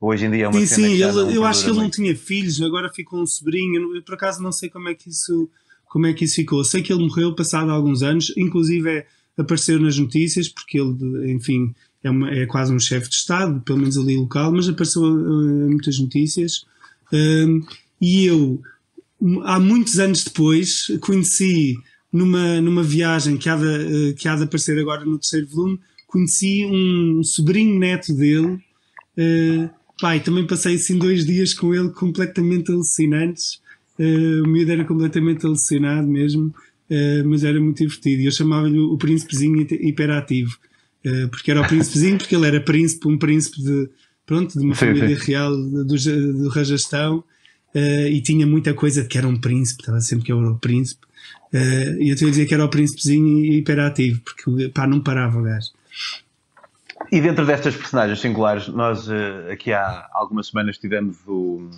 Hoje 0.00 0.26
em 0.26 0.30
dia 0.30 0.44
é 0.44 0.48
uma 0.48 0.58
Sim, 0.60 0.66
sim, 0.66 0.92
ele, 0.94 1.36
eu 1.36 1.44
acho 1.44 1.64
que 1.64 1.70
ele 1.70 1.78
não 1.78 1.90
tinha 1.90 2.16
filhos, 2.16 2.60
agora 2.62 2.88
ficou 2.88 3.20
um 3.20 3.26
sobrinho. 3.26 3.94
Eu 3.94 4.02
por 4.02 4.14
acaso 4.14 4.42
não 4.42 4.50
sei 4.50 4.70
como 4.70 4.88
é 4.88 4.94
que 4.94 5.10
isso, 5.10 5.48
como 5.86 6.06
é 6.06 6.12
que 6.14 6.24
isso 6.24 6.36
ficou. 6.36 6.64
Sei 6.64 6.82
que 6.82 6.92
ele 6.92 7.06
morreu 7.06 7.34
passado 7.34 7.70
alguns 7.70 8.02
anos, 8.02 8.32
inclusive 8.36 8.90
é, 8.90 9.06
apareceu 9.36 9.78
nas 9.78 9.98
notícias, 9.98 10.48
porque 10.48 10.80
ele, 10.80 11.32
enfim, 11.32 11.74
é, 12.02 12.10
uma, 12.10 12.30
é 12.30 12.46
quase 12.46 12.72
um 12.72 12.80
chefe 12.80 13.10
de 13.10 13.16
Estado, 13.16 13.60
pelo 13.60 13.78
menos 13.78 13.98
ali 13.98 14.16
local, 14.16 14.52
mas 14.52 14.68
apareceu 14.68 15.02
uh, 15.02 15.68
muitas 15.68 15.98
notícias. 15.98 16.64
Um, 17.12 17.62
e 18.00 18.26
eu, 18.26 18.60
há 19.44 19.58
muitos 19.58 19.98
anos 19.98 20.24
depois, 20.24 20.86
conheci 21.00 21.76
numa, 22.12 22.60
numa 22.60 22.82
viagem 22.82 23.36
que 23.36 23.48
há, 23.48 23.56
de, 23.56 23.64
uh, 23.64 24.14
que 24.14 24.28
há 24.28 24.36
de 24.36 24.44
aparecer 24.44 24.78
agora 24.78 25.04
no 25.04 25.18
terceiro 25.18 25.46
volume, 25.48 25.80
conheci 26.06 26.66
um 26.66 27.22
sobrinho 27.22 27.78
neto 27.78 28.14
dele. 28.14 28.58
Uh, 29.16 29.70
pai, 30.00 30.20
também 30.20 30.46
passei 30.46 30.76
assim 30.76 30.98
dois 30.98 31.24
dias 31.24 31.54
com 31.54 31.74
ele 31.74 31.90
completamente 31.90 32.70
alucinantes. 32.70 33.60
Uh, 33.98 34.42
o 34.44 34.48
miúdo 34.48 34.72
era 34.72 34.84
completamente 34.84 35.46
alucinado 35.46 36.06
mesmo, 36.06 36.46
uh, 36.46 37.28
mas 37.28 37.44
era 37.44 37.60
muito 37.60 37.78
divertido. 37.78 38.22
Eu 38.22 38.32
chamava-lhe 38.32 38.78
o 38.78 38.96
príncipezinho 38.96 39.60
hiperativo. 39.60 40.58
Eh, 41.04 41.26
porque 41.26 41.50
era 41.50 41.60
o 41.60 41.66
príncipezinho, 41.66 42.18
porque 42.18 42.34
ele 42.34 42.46
era 42.46 42.60
príncipe, 42.60 43.08
um 43.08 43.18
príncipe 43.18 43.62
de, 43.62 43.88
pronto, 44.24 44.58
de 44.58 44.64
uma 44.64 44.74
sim, 44.74 44.86
família 44.86 45.18
sim. 45.18 45.32
real 45.32 45.56
do, 45.56 45.84
do 45.84 46.48
Rajastão 46.48 47.24
uh, 47.74 48.06
e 48.08 48.20
tinha 48.22 48.46
muita 48.46 48.74
coisa 48.74 49.02
de 49.02 49.08
que 49.08 49.18
era 49.18 49.26
um 49.26 49.40
príncipe, 49.40 49.82
estava 49.82 50.00
sempre 50.00 50.26
que 50.26 50.32
eu 50.32 50.38
era 50.38 50.50
o 50.50 50.58
príncipe. 50.58 51.06
Uh, 51.52 52.00
e 52.00 52.10
eu 52.10 52.16
te 52.16 52.24
ia 52.24 52.30
dizer 52.30 52.46
que 52.46 52.54
era 52.54 52.64
o 52.64 52.68
príncipezinho 52.68 53.44
hiperativo, 53.44 54.20
porque 54.20 54.68
pá, 54.68 54.86
não 54.86 55.00
parava 55.00 55.38
o 55.38 55.42
gajo. 55.42 55.70
E 57.10 57.20
dentro 57.20 57.44
destas 57.44 57.76
personagens 57.76 58.20
singulares, 58.20 58.68
nós 58.68 59.08
aqui 59.50 59.72
há 59.72 60.08
algumas 60.12 60.46
semanas 60.46 60.78
tivemos 60.78 61.18
o, 61.26 61.68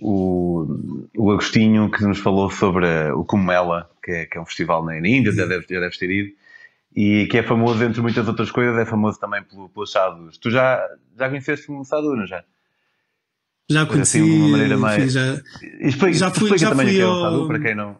o, 0.00 1.08
o 1.16 1.30
Agostinho 1.32 1.90
que 1.90 2.02
nos 2.04 2.18
falou 2.18 2.50
sobre 2.50 2.86
o 3.10 3.24
Kumela, 3.24 3.90
que 4.02 4.10
é, 4.12 4.26
que 4.26 4.38
é 4.38 4.40
um 4.40 4.46
festival 4.46 4.84
na, 4.84 4.96
Índia, 4.96 5.32
já 5.32 5.44
deves, 5.44 5.66
já 5.68 5.80
deves 5.80 5.98
ter 5.98 6.10
ido 6.10 6.32
e 6.96 7.26
que 7.26 7.36
é 7.36 7.42
famoso, 7.42 7.84
entre 7.84 8.00
muitas 8.00 8.26
outras 8.26 8.50
coisas, 8.50 8.78
é 8.78 8.86
famoso 8.86 9.20
também 9.20 9.42
pelo, 9.42 9.68
pelos 9.68 9.92
sadhus. 9.92 10.38
Tu 10.38 10.50
já, 10.50 10.82
já 11.16 11.28
conheceste 11.28 11.70
o 11.70 11.84
sadhu, 11.84 12.16
não 12.16 12.26
já? 12.26 12.42
Já 13.70 13.84
conheci, 13.84 14.18
assim, 14.18 14.26
de 14.26 14.36
uma 14.36 14.48
maneira 14.48 14.76
mais... 14.76 15.02
Enfim, 15.02 15.10
já, 15.10 15.34
explica, 15.80 16.12
já 16.12 16.30
fui, 16.30 16.58
já 16.58 16.74
fui 16.74 16.84
o 16.84 16.88
que 16.88 17.00
é 17.00 17.04
sadhu, 17.04 17.46
para 17.46 17.60
quem 17.60 17.74
não... 17.74 17.96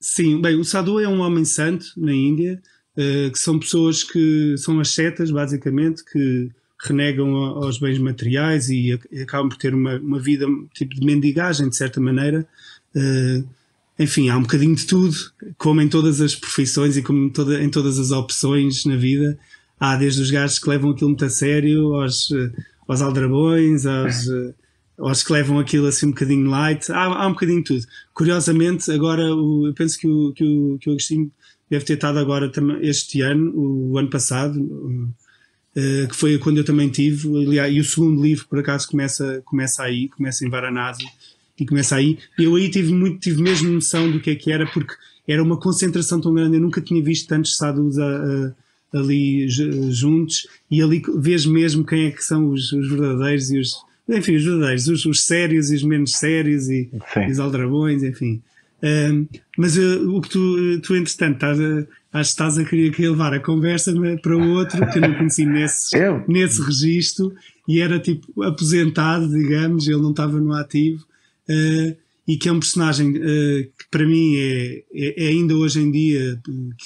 Sim, 0.00 0.40
bem, 0.40 0.56
o 0.56 0.64
sadhu 0.64 1.00
é 1.00 1.08
um 1.08 1.20
homem 1.20 1.44
santo 1.44 1.86
na 1.96 2.12
Índia, 2.12 2.60
uh, 2.96 3.30
que 3.32 3.38
são 3.38 3.58
pessoas 3.58 4.04
que 4.04 4.54
são 4.56 4.78
as 4.78 4.90
setas, 4.90 5.30
basicamente, 5.30 6.04
que 6.04 6.50
renegam 6.80 7.34
aos 7.34 7.78
bens 7.78 7.98
materiais 7.98 8.68
e, 8.68 8.98
e 9.10 9.22
acabam 9.22 9.48
por 9.48 9.58
ter 9.58 9.74
uma, 9.74 9.96
uma 9.96 10.20
vida 10.20 10.46
tipo 10.72 10.94
de 10.94 11.04
mendigagem, 11.04 11.68
de 11.68 11.76
certa 11.76 12.00
maneira, 12.00 12.46
uh, 12.94 13.48
enfim, 13.98 14.28
há 14.28 14.36
um 14.36 14.42
bocadinho 14.42 14.76
de 14.76 14.86
tudo, 14.86 15.16
como 15.56 15.80
em 15.80 15.88
todas 15.88 16.20
as 16.20 16.34
profissões 16.36 16.96
e 16.96 17.02
como 17.02 17.26
em, 17.26 17.30
toda, 17.30 17.62
em 17.62 17.68
todas 17.68 17.98
as 17.98 18.12
opções 18.12 18.84
na 18.84 18.96
vida. 18.96 19.36
Há 19.80 19.96
desde 19.96 20.22
os 20.22 20.30
gajos 20.30 20.58
que 20.58 20.68
levam 20.68 20.90
aquilo 20.90 21.10
muito 21.10 21.24
a 21.24 21.30
sério, 21.30 21.94
aos, 21.94 22.30
eh, 22.30 22.50
aos 22.88 23.02
aldrabões, 23.02 23.84
aos, 23.84 24.26
eh, 24.26 24.54
aos 24.98 25.22
que 25.22 25.32
levam 25.32 25.58
aquilo 25.58 25.86
assim 25.86 26.06
um 26.06 26.10
bocadinho 26.10 26.48
light. 26.48 26.90
Há, 26.90 27.04
há 27.04 27.26
um 27.28 27.32
bocadinho 27.32 27.58
de 27.58 27.64
tudo. 27.64 27.86
Curiosamente, 28.14 28.90
agora 28.90 29.34
o, 29.34 29.66
eu 29.66 29.74
penso 29.74 29.98
que 29.98 30.08
o, 30.08 30.32
que 30.32 30.42
o, 30.42 30.78
que 30.78 30.88
o 30.88 30.92
Agostinho 30.92 31.30
deve 31.70 31.84
ter 31.84 31.94
estado 31.94 32.18
agora 32.18 32.50
este 32.80 33.20
ano, 33.20 33.52
o 33.54 33.98
ano 33.98 34.08
passado, 34.08 34.58
uh, 34.58 36.08
que 36.08 36.16
foi 36.16 36.38
quando 36.38 36.56
eu 36.56 36.64
também 36.64 36.88
tive, 36.88 37.28
aliás, 37.28 37.72
e 37.74 37.78
o 37.78 37.84
segundo 37.84 38.22
livro 38.22 38.46
por 38.48 38.58
acaso 38.58 38.88
começa, 38.88 39.42
começa 39.44 39.82
aí, 39.82 40.08
começa 40.08 40.46
em 40.46 40.48
Varanasi 40.48 41.04
e 41.60 41.66
começa 41.66 41.96
aí. 41.96 42.18
Eu 42.38 42.56
aí 42.56 42.70
tive 42.70 42.92
muito, 42.92 43.20
tive 43.20 43.42
mesmo 43.42 43.70
noção 43.70 44.10
do 44.10 44.18
que 44.18 44.30
é 44.30 44.34
que 44.34 44.50
era, 44.50 44.66
porque 44.66 44.94
era 45.26 45.42
uma 45.42 45.58
concentração 45.58 46.20
tão 46.20 46.32
grande, 46.32 46.56
eu 46.56 46.60
nunca 46.62 46.80
tinha 46.80 47.02
visto 47.02 47.28
tantos 47.28 47.56
sadhus 47.56 47.98
a, 47.98 48.06
a, 48.06 48.52
ali 48.92 49.48
juntos, 49.48 50.46
e 50.70 50.82
ali 50.82 51.02
vês 51.16 51.44
mesmo 51.44 51.84
quem 51.84 52.06
é 52.06 52.10
que 52.10 52.22
são 52.22 52.50
os, 52.50 52.72
os 52.72 52.88
verdadeiros 52.88 53.50
e 53.50 53.58
os, 53.58 53.74
enfim, 54.08 54.36
os 54.36 54.44
verdadeiros, 54.44 54.88
os, 54.88 55.04
os, 55.04 55.24
sérios 55.24 55.70
e 55.70 55.76
os 55.76 55.82
menos 55.82 56.12
sérios 56.12 56.68
e, 56.68 56.90
e 57.16 57.30
os 57.30 57.38
aldrabões, 57.38 58.02
enfim. 58.02 58.40
Um, 58.82 59.26
mas 59.56 59.76
uh, 59.76 60.08
o 60.16 60.20
que 60.20 60.30
tu, 60.30 60.80
tu 60.80 60.94
entretanto, 60.94 61.34
estás 61.34 61.60
a, 61.60 61.86
acho 62.12 62.30
que 62.30 62.42
estás 62.42 62.58
a 62.58 62.64
querer, 62.64 62.92
querer 62.92 63.10
levar 63.10 63.34
a 63.34 63.40
conversa 63.40 63.92
para 64.22 64.36
outro 64.36 64.86
que 64.90 64.98
eu 64.98 65.02
não 65.02 65.14
conheci 65.14 65.44
nesse, 65.44 65.96
nesse 66.26 66.62
registro 66.62 67.34
e 67.66 67.80
era 67.80 67.98
tipo 67.98 68.42
aposentado, 68.42 69.28
digamos, 69.28 69.86
ele 69.88 70.00
não 70.00 70.10
estava 70.10 70.40
no 70.40 70.52
ativo. 70.54 71.04
Uh, 71.48 71.96
e 72.26 72.36
que 72.36 72.46
é 72.46 72.52
um 72.52 72.60
personagem 72.60 73.16
uh, 73.16 73.64
que 73.78 73.88
para 73.90 74.04
mim 74.04 74.36
é, 74.36 74.84
é, 74.92 75.24
é, 75.24 75.28
ainda 75.28 75.56
hoje 75.56 75.80
em 75.80 75.90
dia, 75.90 76.38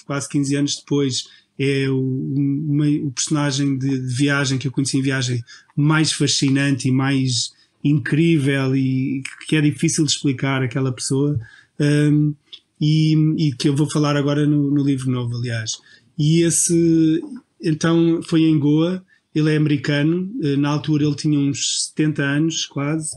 quase 0.06 0.28
15 0.28 0.56
anos 0.56 0.76
depois, 0.76 1.24
é 1.58 1.88
o, 1.88 2.00
uma, 2.00 2.86
o 2.86 3.10
personagem 3.10 3.78
de, 3.78 3.88
de, 3.88 4.14
viagem 4.14 4.58
que 4.58 4.66
eu 4.66 4.72
conheci 4.72 4.98
em 4.98 5.02
viagem 5.02 5.44
mais 5.76 6.12
fascinante 6.12 6.88
e 6.88 6.92
mais 6.92 7.52
incrível 7.84 8.74
e 8.76 9.22
que 9.46 9.56
é 9.56 9.60
difícil 9.60 10.04
de 10.04 10.12
explicar 10.12 10.62
aquela 10.62 10.92
pessoa. 10.92 11.38
Um, 11.78 12.34
e, 12.80 13.14
e, 13.38 13.52
que 13.52 13.68
eu 13.68 13.76
vou 13.76 13.88
falar 13.88 14.16
agora 14.16 14.44
no, 14.44 14.70
no, 14.70 14.82
livro 14.82 15.08
novo, 15.08 15.36
aliás. 15.36 15.78
E 16.18 16.42
esse, 16.42 17.22
então, 17.62 18.20
foi 18.24 18.42
em 18.42 18.58
Goa, 18.58 19.04
ele 19.32 19.52
é 19.52 19.56
americano, 19.56 20.30
eh, 20.42 20.56
na 20.56 20.70
altura 20.70 21.04
ele 21.04 21.14
tinha 21.14 21.38
uns 21.38 21.90
70 21.90 22.22
anos, 22.22 22.66
quase, 22.66 23.16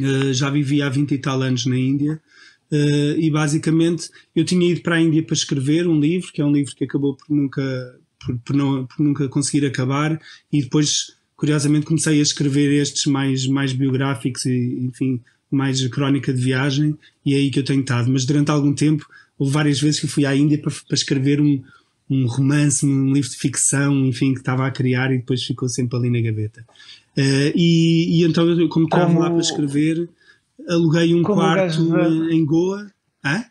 uh, 0.00 0.32
já 0.32 0.50
vivia 0.50 0.86
há 0.86 0.88
20 0.88 1.12
e 1.12 1.18
tal 1.18 1.42
anos 1.42 1.66
na 1.66 1.76
Índia, 1.76 2.20
Uh, 2.70 3.18
e 3.18 3.30
basicamente 3.30 4.10
eu 4.36 4.44
tinha 4.44 4.70
ido 4.70 4.82
para 4.82 4.96
a 4.96 5.00
Índia 5.00 5.22
para 5.22 5.34
escrever 5.34 5.86
um 5.86 5.98
livro, 5.98 6.30
que 6.32 6.40
é 6.40 6.44
um 6.44 6.52
livro 6.52 6.74
que 6.74 6.84
acabou 6.84 7.14
por 7.14 7.34
nunca, 7.34 7.98
por, 8.20 8.38
por, 8.40 8.56
não, 8.56 8.86
por 8.86 9.02
nunca 9.02 9.28
conseguir 9.28 9.66
acabar, 9.66 10.20
e 10.52 10.62
depois, 10.62 11.16
curiosamente, 11.34 11.86
comecei 11.86 12.18
a 12.18 12.22
escrever 12.22 12.70
estes 12.72 13.06
mais, 13.06 13.46
mais 13.46 13.72
biográficos 13.72 14.44
e, 14.44 14.80
enfim, 14.82 15.20
mais 15.50 15.84
crónica 15.88 16.32
de 16.32 16.42
viagem, 16.42 16.94
e 17.24 17.34
é 17.34 17.38
aí 17.38 17.50
que 17.50 17.58
eu 17.58 17.64
tenho 17.64 17.80
estado. 17.80 18.10
Mas 18.10 18.26
durante 18.26 18.50
algum 18.50 18.74
tempo, 18.74 19.06
houve 19.38 19.52
várias 19.52 19.80
vezes 19.80 20.00
que 20.00 20.06
eu 20.06 20.10
fui 20.10 20.26
à 20.26 20.36
Índia 20.36 20.58
para, 20.58 20.70
para 20.70 20.94
escrever 20.94 21.40
um, 21.40 21.62
um 22.10 22.26
romance, 22.26 22.84
um 22.84 23.12
livro 23.12 23.30
de 23.30 23.36
ficção, 23.36 24.06
enfim, 24.06 24.34
que 24.34 24.40
estava 24.40 24.66
a 24.66 24.70
criar 24.70 25.12
e 25.12 25.18
depois 25.18 25.42
ficou 25.42 25.68
sempre 25.68 25.96
ali 25.96 26.10
na 26.10 26.20
gaveta. 26.20 26.64
Uh, 27.16 27.52
e, 27.54 28.20
e, 28.20 28.24
então, 28.24 28.46
como 28.68 28.86
estava 28.86 29.06
como... 29.06 29.20
lá 29.20 29.30
para 29.30 29.40
escrever 29.40 30.08
aluguei 30.68 31.14
um 31.14 31.22
Como 31.22 31.40
quarto 31.40 31.80
em 32.30 32.44
Goa. 32.44 32.86
Hã? 33.24 33.44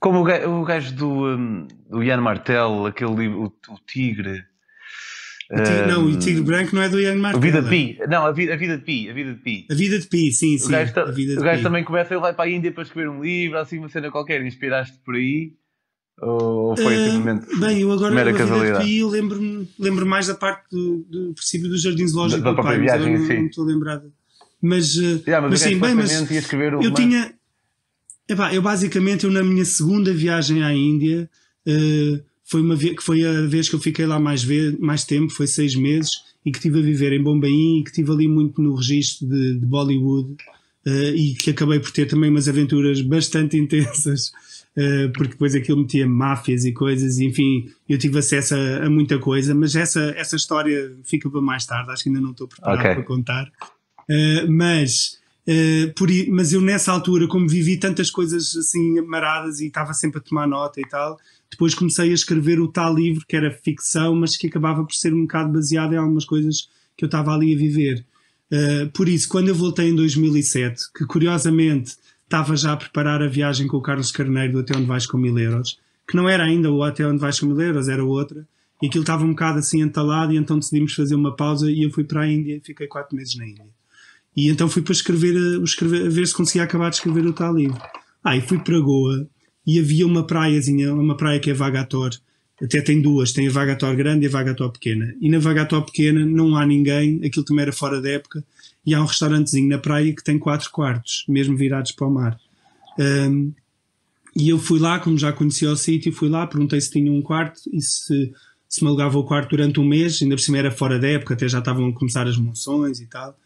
Como 0.00 0.20
o 0.20 0.24
gajo, 0.24 0.50
o 0.50 0.64
gajo 0.64 0.94
do, 0.94 1.08
um, 1.08 1.66
do 1.88 2.02
Ian 2.02 2.20
Martel, 2.20 2.86
aquele 2.86 3.14
livro, 3.14 3.42
o, 3.44 3.72
o 3.72 3.78
Tigre. 3.86 4.44
O 5.50 5.62
tigre, 5.62 5.82
um, 5.82 5.86
não, 5.86 6.06
o 6.06 6.18
Tigre 6.18 6.42
Branco 6.42 6.74
não 6.74 6.82
é 6.82 6.88
do 6.88 6.98
Ian 6.98 7.16
Martel. 7.16 7.38
A 7.38 7.42
Vida 7.42 7.62
de 7.62 7.68
Pi. 7.68 7.98
Não, 8.08 8.24
a 8.24 8.32
vida, 8.32 8.54
a 8.54 8.56
vida 8.56 8.78
de 8.78 8.84
Pi. 8.84 9.10
A 9.10 9.12
Vida 9.12 9.34
de 9.34 9.40
Pi. 9.40 9.66
A 9.70 9.74
Vida 9.74 9.98
de 9.98 10.06
Pi, 10.06 10.32
sim, 10.32 10.56
sim. 10.56 10.66
O 10.66 10.70
gajo, 10.70 10.94
ta, 10.94 11.04
o 11.04 11.42
gajo 11.42 11.62
também 11.62 11.84
começa, 11.84 12.14
ele 12.14 12.20
vai 12.22 12.32
para 12.32 12.46
a 12.46 12.50
Índia 12.50 12.72
para 12.72 12.82
escrever 12.82 13.10
um 13.10 13.22
livro, 13.22 13.58
assim 13.58 13.78
uma 13.78 13.88
cena 13.88 14.10
qualquer. 14.10 14.44
Inspiraste 14.44 14.98
por 15.04 15.14
aí? 15.14 15.52
Ou 16.20 16.76
foi 16.76 16.96
uh, 16.96 17.10
simplesmente. 17.10 17.60
Bem, 17.60 17.80
eu 17.80 17.92
agora 17.92 18.14
mera 18.14 18.32
casualidade? 18.32 18.84
Pi, 18.84 18.98
eu 18.98 19.08
lembro-me 19.08 19.68
lembro 19.78 20.06
mais 20.06 20.26
da 20.26 20.34
parte 20.34 20.64
do, 20.70 21.04
do 21.08 21.34
princípio 21.34 21.68
dos 21.68 21.82
jardins 21.82 22.12
zoológicos 22.12 22.42
da, 22.42 22.50
da 22.50 22.54
própria 22.54 22.78
pai, 22.78 22.84
viagem, 22.84 23.18
mas 23.18 23.26
sim. 23.26 23.38
não 23.38 23.46
estou 23.46 23.64
lembrado. 23.64 24.12
Mas, 24.62 24.96
eh, 24.96 25.20
yeah, 25.26 25.40
mas, 25.40 25.50
mas 25.50 25.60
sim, 25.60 25.78
bem, 25.78 25.94
mas 25.94 26.12
eu 26.80 26.94
tinha. 26.94 27.34
Epá, 28.28 28.54
eu 28.54 28.62
basicamente, 28.62 29.24
eu 29.24 29.30
na 29.32 29.42
minha 29.42 29.64
segunda 29.64 30.14
viagem 30.14 30.62
à 30.62 30.72
Índia, 30.72 31.28
uh, 31.66 32.22
foi 32.44 32.60
uma 32.60 32.76
que 32.76 33.02
foi 33.02 33.24
a 33.24 33.42
vez 33.46 33.68
que 33.68 33.74
eu 33.74 33.80
fiquei 33.80 34.06
lá 34.06 34.20
mais, 34.20 34.46
mais 34.78 35.04
tempo, 35.04 35.32
foi 35.32 35.48
seis 35.48 35.74
meses, 35.74 36.12
e 36.44 36.52
que 36.52 36.58
estive 36.58 36.78
a 36.78 36.82
viver 36.82 37.12
em 37.12 37.22
Bombaim 37.22 37.80
e 37.80 37.82
que 37.82 37.90
estive 37.90 38.12
ali 38.12 38.28
muito 38.28 38.62
no 38.62 38.74
registro 38.74 39.26
de, 39.26 39.58
de 39.58 39.66
Bollywood 39.66 40.36
uh, 40.86 41.14
e 41.14 41.34
que 41.34 41.50
acabei 41.50 41.80
por 41.80 41.90
ter 41.90 42.06
também 42.06 42.30
umas 42.30 42.48
aventuras 42.48 43.00
bastante 43.02 43.56
intensas, 43.56 44.28
uh, 44.76 45.10
porque 45.12 45.32
depois 45.32 45.54
aquilo 45.54 45.78
metia 45.78 46.06
máfias 46.06 46.64
e 46.64 46.72
coisas, 46.72 47.18
e, 47.18 47.26
enfim, 47.26 47.68
eu 47.88 47.98
tive 47.98 48.18
acesso 48.18 48.54
a, 48.54 48.86
a, 48.86 48.90
muita 48.90 49.18
coisa, 49.18 49.54
mas 49.54 49.74
essa, 49.74 50.14
essa 50.16 50.36
história 50.36 50.92
fica 51.04 51.28
para 51.28 51.40
mais 51.40 51.66
tarde, 51.66 51.90
acho 51.90 52.04
que 52.04 52.08
ainda 52.08 52.20
não 52.20 52.30
estou 52.30 52.46
preparado 52.46 52.78
okay. 52.78 52.94
para 52.94 53.02
contar. 53.02 53.52
Uh, 54.12 54.50
mas, 54.50 55.18
uh, 55.46 55.92
por, 55.94 56.08
mas 56.28 56.52
eu 56.52 56.60
nessa 56.60 56.92
altura, 56.92 57.26
como 57.26 57.48
vivi 57.48 57.78
tantas 57.78 58.10
coisas 58.10 58.54
assim 58.56 59.00
maradas 59.02 59.60
e 59.60 59.66
estava 59.66 59.94
sempre 59.94 60.18
a 60.18 60.22
tomar 60.22 60.46
nota 60.46 60.80
e 60.80 60.86
tal, 60.86 61.18
depois 61.50 61.74
comecei 61.74 62.10
a 62.10 62.14
escrever 62.14 62.60
o 62.60 62.68
tal 62.68 62.94
livro 62.94 63.24
que 63.26 63.36
era 63.36 63.50
ficção, 63.50 64.14
mas 64.14 64.36
que 64.36 64.48
acabava 64.48 64.84
por 64.84 64.94
ser 64.94 65.14
um 65.14 65.22
bocado 65.22 65.52
baseado 65.52 65.94
em 65.94 65.96
algumas 65.96 66.24
coisas 66.24 66.68
que 66.96 67.04
eu 67.04 67.06
estava 67.06 67.32
ali 67.34 67.54
a 67.54 67.58
viver. 67.58 68.04
Uh, 68.52 68.90
por 68.90 69.08
isso, 69.08 69.28
quando 69.28 69.48
eu 69.48 69.54
voltei 69.54 69.88
em 69.88 69.94
2007, 69.94 70.92
que 70.94 71.06
curiosamente 71.06 71.96
estava 72.24 72.56
já 72.56 72.72
a 72.72 72.76
preparar 72.76 73.22
a 73.22 73.28
viagem 73.28 73.66
com 73.66 73.76
o 73.76 73.82
Carlos 73.82 74.10
Carneiro 74.10 74.54
do 74.54 74.58
Até 74.60 74.76
Onde 74.76 74.86
Vais 74.86 75.06
com 75.06 75.16
Mil 75.16 75.38
Euros, 75.38 75.78
que 76.06 76.16
não 76.16 76.28
era 76.28 76.44
ainda 76.44 76.70
o 76.70 76.82
Até 76.82 77.06
Onde 77.06 77.20
Vais 77.20 77.38
com 77.38 77.46
Mil 77.46 77.60
Euros, 77.60 77.88
era 77.88 78.04
outra, 78.04 78.46
e 78.82 78.86
aquilo 78.86 79.02
estava 79.02 79.24
um 79.24 79.30
bocado 79.30 79.58
assim 79.58 79.80
entalado, 79.80 80.32
e 80.32 80.36
então 80.36 80.58
decidimos 80.58 80.94
fazer 80.94 81.14
uma 81.14 81.34
pausa 81.34 81.70
e 81.70 81.82
eu 81.82 81.90
fui 81.90 82.04
para 82.04 82.22
a 82.22 82.30
Índia 82.30 82.56
e 82.56 82.60
fiquei 82.60 82.86
quatro 82.86 83.16
meses 83.16 83.36
na 83.36 83.46
Índia. 83.46 83.66
E 84.36 84.48
então 84.48 84.68
fui 84.68 84.82
para 84.82 84.92
escrever, 84.92 85.36
a, 85.36 85.62
escrever, 85.62 86.06
a 86.06 86.10
ver 86.10 86.26
se 86.26 86.34
conseguia 86.34 86.62
acabar 86.62 86.88
de 86.88 86.96
escrever 86.96 87.26
o 87.26 87.32
tal 87.32 87.54
livro. 87.54 87.80
Ah, 88.24 88.36
e 88.36 88.40
fui 88.40 88.58
para 88.58 88.78
Goa 88.80 89.28
e 89.66 89.78
havia 89.78 90.06
uma 90.06 90.26
praiazinha, 90.26 90.94
uma 90.94 91.16
praia 91.16 91.38
que 91.38 91.50
é 91.50 91.54
Vagator. 91.54 92.10
Até 92.62 92.80
tem 92.80 93.02
duas, 93.02 93.32
tem 93.32 93.48
a 93.48 93.50
Vagator 93.50 93.94
grande 93.96 94.24
e 94.24 94.28
a 94.28 94.30
Vagator 94.30 94.70
pequena. 94.70 95.14
E 95.20 95.28
na 95.28 95.38
Vagator 95.38 95.84
pequena 95.84 96.24
não 96.24 96.56
há 96.56 96.64
ninguém, 96.64 97.20
aquilo 97.24 97.44
também 97.44 97.62
era 97.62 97.72
fora 97.72 98.00
da 98.00 98.08
época, 98.08 98.44
e 98.86 98.94
há 98.94 99.02
um 99.02 99.06
restaurantezinho 99.06 99.68
na 99.68 99.78
praia 99.78 100.14
que 100.14 100.22
tem 100.22 100.38
quatro 100.38 100.70
quartos, 100.70 101.24
mesmo 101.28 101.56
virados 101.56 101.92
para 101.92 102.06
o 102.06 102.10
mar. 102.10 102.38
Um, 102.98 103.52
e 104.34 104.48
eu 104.48 104.58
fui 104.58 104.78
lá, 104.78 104.98
como 104.98 105.18
já 105.18 105.32
conhecia 105.32 105.70
o 105.70 105.76
sítio, 105.76 106.12
fui 106.12 106.28
lá, 106.28 106.46
perguntei 106.46 106.80
se 106.80 106.90
tinha 106.90 107.12
um 107.12 107.20
quarto 107.20 107.60
e 107.72 107.80
se, 107.82 108.32
se 108.68 108.82
me 108.82 108.88
alugava 108.88 109.18
o 109.18 109.24
quarto 109.24 109.50
durante 109.50 109.78
um 109.78 109.84
mês, 109.84 110.20
ainda 110.22 110.36
por 110.36 110.42
cima 110.42 110.58
era 110.58 110.70
fora 110.70 110.98
da 110.98 111.08
época, 111.08 111.34
até 111.34 111.48
já 111.48 111.58
estavam 111.58 111.88
a 111.88 111.92
começar 111.92 112.26
as 112.26 112.36
monções 112.36 113.00
e 113.00 113.06
tal. 113.06 113.36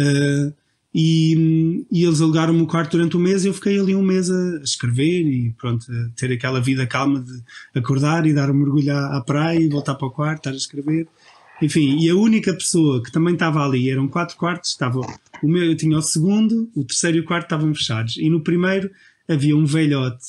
Uh, 0.00 0.52
e, 0.94 1.86
e, 1.92 2.04
eles 2.04 2.20
alugaram-me 2.20 2.62
o 2.62 2.66
quarto 2.66 2.96
durante 2.96 3.16
um 3.16 3.20
mês 3.20 3.44
e 3.44 3.48
eu 3.48 3.54
fiquei 3.54 3.78
ali 3.78 3.94
um 3.94 4.02
mês 4.02 4.28
a, 4.28 4.60
escrever 4.62 5.22
e 5.22 5.52
pronto, 5.52 5.86
ter 6.16 6.32
aquela 6.32 6.60
vida 6.60 6.86
calma 6.86 7.20
de 7.20 7.42
acordar 7.78 8.26
e 8.26 8.32
dar 8.32 8.50
um 8.50 8.54
mergulho 8.54 8.92
à, 8.92 9.18
à 9.18 9.20
praia 9.20 9.60
e 9.60 9.68
voltar 9.68 9.94
para 9.94 10.08
o 10.08 10.10
quarto, 10.10 10.38
estar 10.38 10.50
a 10.50 10.56
escrever. 10.56 11.06
Enfim, 11.62 11.98
e 12.00 12.08
a 12.08 12.16
única 12.16 12.52
pessoa 12.54 13.02
que 13.02 13.12
também 13.12 13.34
estava 13.34 13.64
ali, 13.64 13.90
eram 13.90 14.08
quatro 14.08 14.36
quartos, 14.36 14.70
estava 14.70 15.00
o 15.42 15.48
meu, 15.48 15.64
eu 15.64 15.76
tinha 15.76 15.96
o 15.96 16.02
segundo, 16.02 16.70
o 16.74 16.84
terceiro 16.84 17.18
e 17.18 17.20
o 17.20 17.24
quarto 17.24 17.44
estavam 17.44 17.74
fechados. 17.74 18.16
E 18.16 18.30
no 18.30 18.40
primeiro 18.40 18.90
havia 19.28 19.56
um 19.56 19.66
velhote 19.66 20.24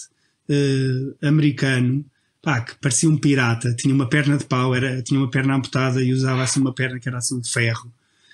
uh, 0.50 1.28
americano, 1.28 2.06
pá, 2.42 2.62
que 2.62 2.76
parecia 2.76 3.10
um 3.10 3.18
pirata, 3.18 3.74
tinha 3.76 3.96
uma 3.96 4.10
perna 4.10 4.38
de 4.38 4.46
pau, 4.46 4.76
era, 4.76 5.02
tinha 5.02 5.20
uma 5.20 5.30
perna 5.30 5.56
amputada 5.56 6.04
e 6.04 6.12
usava 6.14 6.44
assim 6.44 6.60
uma 6.60 6.74
perna 6.74 7.00
que 7.00 7.08
era 7.08 7.18
assim 7.18 7.40
de 7.40 7.50
ferro. 7.50 7.92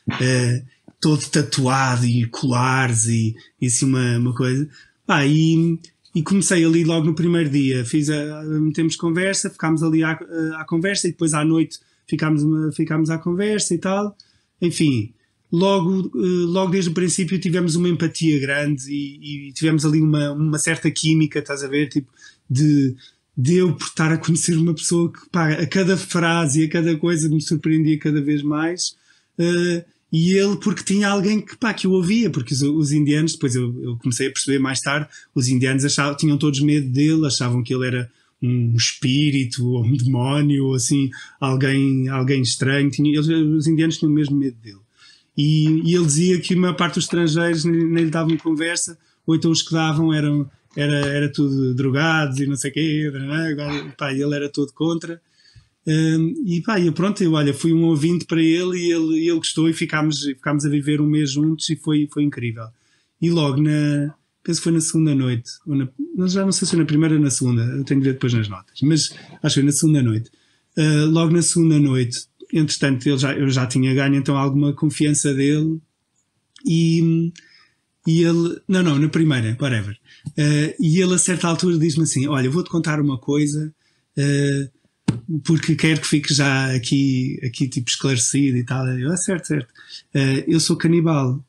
Uh, 0.07 0.65
todo 0.99 1.21
tatuado 1.29 2.05
e 2.05 2.25
colares 2.27 3.05
e, 3.05 3.35
e 3.61 3.67
assim 3.67 3.85
uma, 3.85 4.17
uma 4.17 4.33
coisa. 4.33 4.67
Ah, 5.07 5.25
e, 5.25 5.79
e 6.15 6.23
comecei 6.23 6.65
ali 6.65 6.83
logo 6.83 7.05
no 7.05 7.15
primeiro 7.15 7.49
dia, 7.49 7.85
fiz 7.85 8.09
a, 8.09 8.43
metemos 8.43 8.95
conversa, 8.95 9.49
ficámos 9.49 9.83
ali 9.83 10.03
à, 10.03 10.11
à 10.11 10.65
conversa 10.67 11.07
e 11.07 11.11
depois 11.11 11.33
à 11.33 11.45
noite 11.45 11.79
ficámos, 12.07 12.43
ficámos 12.75 13.09
à 13.09 13.17
conversa 13.17 13.73
e 13.73 13.77
tal. 13.77 14.15
Enfim, 14.61 15.13
logo, 15.51 16.11
eh, 16.15 16.45
logo 16.45 16.71
desde 16.71 16.89
o 16.89 16.93
princípio 16.93 17.39
tivemos 17.39 17.75
uma 17.75 17.89
empatia 17.89 18.39
grande 18.39 18.91
e, 18.91 19.49
e, 19.49 19.53
tivemos 19.53 19.85
ali 19.85 20.01
uma, 20.01 20.31
uma 20.31 20.57
certa 20.57 20.89
química, 20.89 21.39
estás 21.39 21.63
a 21.63 21.67
ver? 21.67 21.89
Tipo, 21.89 22.11
de, 22.49 22.95
de 23.37 23.55
eu 23.57 23.73
por 23.75 23.85
estar 23.85 24.11
a 24.11 24.17
conhecer 24.17 24.57
uma 24.57 24.73
pessoa 24.73 25.11
que 25.11 25.29
pá, 25.29 25.49
a 25.51 25.67
cada 25.67 25.95
frase 25.95 26.61
e 26.61 26.65
a 26.65 26.69
cada 26.69 26.97
coisa 26.97 27.29
me 27.29 27.41
surpreendia 27.41 27.99
cada 27.99 28.21
vez 28.21 28.41
mais. 28.41 28.95
Uh, 29.39 29.85
e 30.11 30.33
ele 30.33 30.55
porque 30.57 30.83
tinha 30.83 31.09
alguém 31.09 31.41
que, 31.41 31.57
pá, 31.57 31.73
que 31.73 31.87
o 31.87 31.91
ouvia, 31.91 32.29
porque 32.29 32.53
os, 32.53 32.61
os 32.61 32.91
indianos, 32.91 33.33
depois 33.33 33.55
eu, 33.55 33.75
eu, 33.81 33.97
comecei 33.97 34.27
a 34.27 34.31
perceber 34.31 34.59
mais 34.59 34.79
tarde, 34.79 35.09
os 35.35 35.49
indianos 35.49 35.83
achavam, 35.83 36.15
tinham 36.15 36.37
todos 36.37 36.61
medo 36.61 36.87
dele, 36.89 37.25
achavam 37.25 37.61
que 37.61 37.73
ele 37.73 37.87
era 37.87 38.09
um 38.41 38.73
espírito 38.75 39.67
ou 39.67 39.83
um 39.83 39.97
demónio 39.97 40.67
ou 40.67 40.75
assim, 40.75 41.09
alguém, 41.39 42.07
alguém 42.07 42.41
estranho, 42.41 42.89
tinha, 42.89 43.11
eles, 43.11 43.27
os 43.27 43.67
indianos 43.67 43.97
tinham 43.97 44.11
mesmo 44.11 44.37
medo 44.37 44.55
dele. 44.57 44.79
E, 45.35 45.81
e 45.83 45.93
ele 45.93 46.05
dizia 46.05 46.39
que 46.39 46.53
a 46.53 46.57
maior 46.57 46.75
parte 46.75 46.95
dos 46.95 47.03
estrangeiros 47.03 47.65
nem, 47.65 48.03
lhe 48.03 48.09
davam 48.09 48.37
conversa, 48.37 48.97
ou 49.25 49.35
então 49.35 49.51
os 49.51 49.61
que 49.61 49.73
davam 49.73 50.13
eram, 50.13 50.49
era, 50.75 51.05
era 51.05 51.31
tudo 51.31 51.73
drogados 51.73 52.39
e 52.39 52.45
não 52.45 52.55
sei 52.55 52.71
o 52.71 52.73
quê, 52.73 53.11
pá, 53.97 54.13
ele 54.13 54.33
era 54.33 54.47
todo 54.47 54.71
contra. 54.71 55.21
E 56.45 56.61
pá, 56.61 56.79
e 56.79 56.91
pronto, 56.91 57.23
eu, 57.23 57.31
olha, 57.31 57.53
fui 57.53 57.73
um 57.73 57.85
ouvinte 57.85 58.25
para 58.25 58.41
ele 58.41 58.77
e 58.77 58.91
ele, 58.91 59.27
ele 59.27 59.37
gostou 59.37 59.69
e 59.69 59.73
ficámos, 59.73 60.21
ficámos 60.23 60.65
a 60.65 60.69
viver 60.69 60.99
um 60.99 61.07
mês 61.07 61.31
juntos 61.31 61.69
e 61.69 61.77
foi, 61.77 62.09
foi 62.11 62.23
incrível. 62.23 62.67
E 63.21 63.29
logo 63.29 63.61
na, 63.61 64.13
penso 64.43 64.59
que 64.59 64.63
foi 64.63 64.73
na 64.73 64.81
segunda 64.81 65.15
noite, 65.15 65.49
ou 65.65 65.75
na, 65.75 65.87
já 66.27 66.43
não 66.45 66.51
sei 66.51 66.65
se 66.65 66.71
foi 66.71 66.79
na 66.79 66.85
primeira 66.85 67.15
ou 67.15 67.21
na 67.21 67.29
segunda, 67.29 67.61
eu 67.63 67.83
tenho 67.83 68.01
que 68.01 68.05
ver 68.07 68.13
depois 68.13 68.33
nas 68.33 68.47
notas, 68.49 68.79
mas 68.81 69.13
acho 69.43 69.55
que 69.55 69.61
foi 69.61 69.63
na 69.63 69.71
segunda 69.71 70.01
noite. 70.01 70.29
Uh, 70.77 71.05
logo 71.09 71.33
na 71.33 71.41
segunda 71.41 71.79
noite, 71.79 72.27
entretanto, 72.53 73.07
ele 73.07 73.17
já, 73.17 73.33
eu 73.33 73.49
já 73.49 73.65
tinha 73.65 73.93
ganho 73.93 74.15
então 74.15 74.37
alguma 74.37 74.73
confiança 74.73 75.33
dele 75.33 75.79
e, 76.65 77.31
e 78.05 78.23
ele, 78.23 78.59
não, 78.67 78.83
não, 78.83 78.99
na 78.99 79.09
primeira, 79.09 79.57
whatever. 79.59 79.97
Uh, 80.27 80.73
e 80.79 81.01
ele 81.01 81.13
a 81.13 81.17
certa 81.17 81.47
altura 81.47 81.77
diz-me 81.77 82.03
assim: 82.03 82.27
Olha, 82.27 82.49
vou-te 82.49 82.69
contar 82.69 83.01
uma 83.01 83.17
coisa. 83.17 83.73
Uh, 84.17 84.76
porque 85.43 85.75
quero 85.75 86.01
que 86.01 86.07
fique 86.07 86.33
já 86.33 86.73
aqui, 86.73 87.39
aqui 87.43 87.67
tipo 87.67 87.89
esclarecido 87.89 88.57
e 88.57 88.63
tal. 88.63 88.87
Eu, 88.87 89.11
ah, 89.11 89.17
certo, 89.17 89.47
certo. 89.47 89.69
Uh, 90.15 90.43
eu 90.47 90.59
sou 90.59 90.77
canibal. 90.77 91.43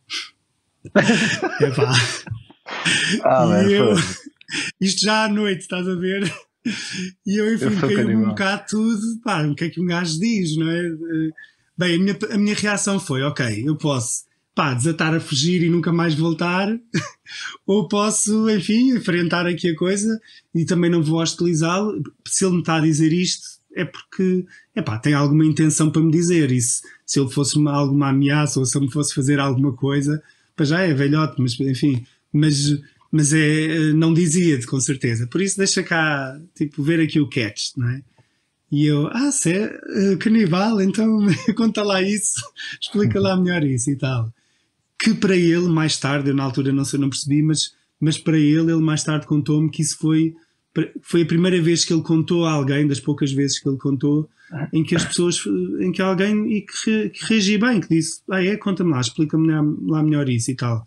Epá. 1.61 1.93
Ah, 3.25 3.63
e 3.67 3.73
eu, 3.73 3.95
isto 4.81 5.03
já 5.03 5.25
à 5.25 5.29
noite, 5.29 5.61
estás 5.61 5.87
a 5.89 5.95
ver? 5.95 6.33
E 7.27 7.37
eu, 7.37 7.55
enfim, 7.55 7.77
caiu 7.81 8.19
um 8.19 8.29
bocado 8.29 8.65
tudo. 8.69 9.21
Pá, 9.23 9.43
o 9.43 9.55
que 9.55 9.65
é 9.65 9.71
que 9.71 9.81
um 9.81 9.87
gajo 9.87 10.19
diz, 10.19 10.57
não 10.57 10.69
é? 10.69 10.87
Eh, 10.87 11.31
bem, 11.77 11.95
a 11.95 11.99
minha, 11.99 12.19
a 12.31 12.39
minha 12.39 12.55
reação 12.55 13.01
foi: 13.01 13.23
ok, 13.23 13.65
eu 13.67 13.77
posso 13.77 14.28
pá, 14.59 14.75
desatar 14.75 15.15
a 15.15 15.21
fugir 15.21 15.63
e 15.63 15.71
nunca 15.71 15.93
mais 15.93 16.17
voltar, 16.17 16.69
ou 17.65 17.87
posso, 17.87 18.51
enfim, 18.51 18.97
enfrentar 18.97 19.47
aqui 19.47 19.69
a 19.69 19.77
coisa 19.77 20.21
e 20.53 20.65
também 20.65 20.91
não 20.91 21.01
vou 21.01 21.21
hostilizá-lo. 21.21 22.03
Se 22.27 22.45
ele 22.45 22.55
me 22.55 22.59
está 22.59 22.75
a 22.75 22.81
dizer 22.81 23.13
isto, 23.13 23.47
é 23.73 23.85
porque 23.85 24.45
epá, 24.75 24.99
tem 24.99 25.15
alguma 25.15 25.47
intenção 25.47 25.93
para 25.93 26.03
me 26.03 26.11
dizer. 26.11 26.51
isso 26.51 26.83
se 27.07 27.21
ele 27.21 27.31
fosse 27.31 27.57
uma, 27.57 27.71
alguma 27.71 28.09
ameaça 28.09 28.59
ou 28.59 28.67
se 28.67 28.77
ele 28.77 28.87
me 28.87 28.93
fosse 28.93 29.15
fazer 29.15 29.39
alguma 29.39 29.73
coisa, 29.73 30.21
já 30.63 30.81
é 30.81 30.93
velhote, 30.93 31.41
mas 31.41 31.59
enfim, 31.61 32.05
mas, 32.33 32.81
mas 33.13 33.33
é, 33.33 33.93
não 33.93 34.13
dizia-te 34.13 34.67
com 34.67 34.81
certeza. 34.81 35.29
Por 35.29 35.41
isso 35.41 35.57
deixa 35.57 35.85
cá, 35.85 36.37
tipo, 36.57 36.83
ver 36.83 36.99
aqui 36.99 37.21
o 37.21 37.31
catch, 37.31 37.77
não 37.77 37.89
é? 37.91 38.03
E 38.73 38.87
eu, 38.87 39.07
ah, 39.07 39.31
se 39.31 39.53
é 39.53 39.67
uh, 39.67 40.19
canibal, 40.19 40.81
então 40.81 41.25
conta 41.57 41.85
lá 41.85 42.03
isso, 42.03 42.41
explica 42.83 43.21
lá 43.21 43.37
melhor 43.37 43.63
isso 43.63 43.89
e 43.89 43.97
tal. 43.97 44.33
Que 44.99 45.15
para 45.15 45.37
ele, 45.37 45.69
mais 45.69 45.99
tarde, 45.99 46.31
eu 46.31 46.35
na 46.35 46.43
altura 46.43 46.73
não 46.73 46.85
sei, 46.85 46.99
não 46.99 47.09
percebi, 47.09 47.43
mas, 47.43 47.73
mas 48.01 48.19
para 48.19 48.37
ele, 48.37 48.73
ele 48.73 48.83
mais 48.83 49.05
tarde 49.05 49.27
contou-me 49.27 49.71
que 49.71 49.83
isso 49.83 49.97
foi 49.99 50.35
foi 51.03 51.23
a 51.23 51.27
primeira 51.27 51.61
vez 51.61 51.85
que 51.85 51.93
ele 51.93 52.03
contou 52.03 52.45
a 52.45 52.53
alguém, 52.53 52.87
das 52.87 53.01
poucas 53.01 53.33
vezes 53.33 53.59
que 53.59 53.69
ele 53.69 53.79
contou, 53.79 54.29
em 54.73 54.83
que 54.83 54.95
as 54.95 55.05
pessoas, 55.05 55.43
em 55.81 55.93
que 55.93 56.01
alguém 56.01 56.53
e 56.53 56.63
que, 56.63 57.11
que 57.11 57.59
bem, 57.59 57.81
que 57.81 57.89
disse, 57.89 58.21
ah 58.31 58.43
é, 58.43 58.57
conta-me 58.57 58.91
lá, 58.91 59.01
explica-me 59.01 59.49
lá 59.87 60.03
melhor 60.03 60.29
isso 60.29 60.51
e 60.51 60.55
tal. 60.55 60.85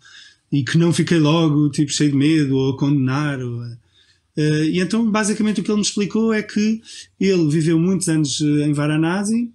E 0.50 0.64
que 0.64 0.76
não 0.76 0.92
fiquei 0.92 1.18
logo, 1.18 1.70
tipo, 1.70 1.90
cheio 1.90 2.10
de 2.10 2.16
medo, 2.16 2.56
ou 2.56 2.72
a 2.72 2.78
condenar, 2.78 3.40
ou, 3.40 3.60
uh, 3.60 4.64
e 4.64 4.80
então, 4.80 5.10
basicamente, 5.10 5.60
o 5.60 5.64
que 5.64 5.70
ele 5.70 5.76
me 5.76 5.84
explicou 5.84 6.32
é 6.32 6.42
que 6.42 6.80
ele 7.18 7.48
viveu 7.48 7.78
muitos 7.78 8.08
anos 8.08 8.40
eh, 8.40 8.66
em 8.66 8.72
Varanasi, 8.72 9.50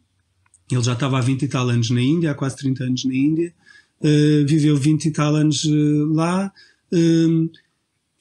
ele 0.71 0.83
já 0.83 0.93
estava 0.93 1.17
há 1.17 1.21
20 1.21 1.43
e 1.43 1.47
tal 1.47 1.69
anos 1.69 1.89
na 1.89 2.01
Índia, 2.01 2.31
há 2.31 2.33
quase 2.33 2.57
30 2.57 2.83
anos 2.83 3.05
na 3.05 3.13
Índia, 3.13 3.53
uh, 4.01 4.47
viveu 4.47 4.75
20 4.75 5.05
e 5.05 5.11
tal 5.11 5.35
anos 5.35 5.63
uh, 5.63 6.13
lá, 6.13 6.51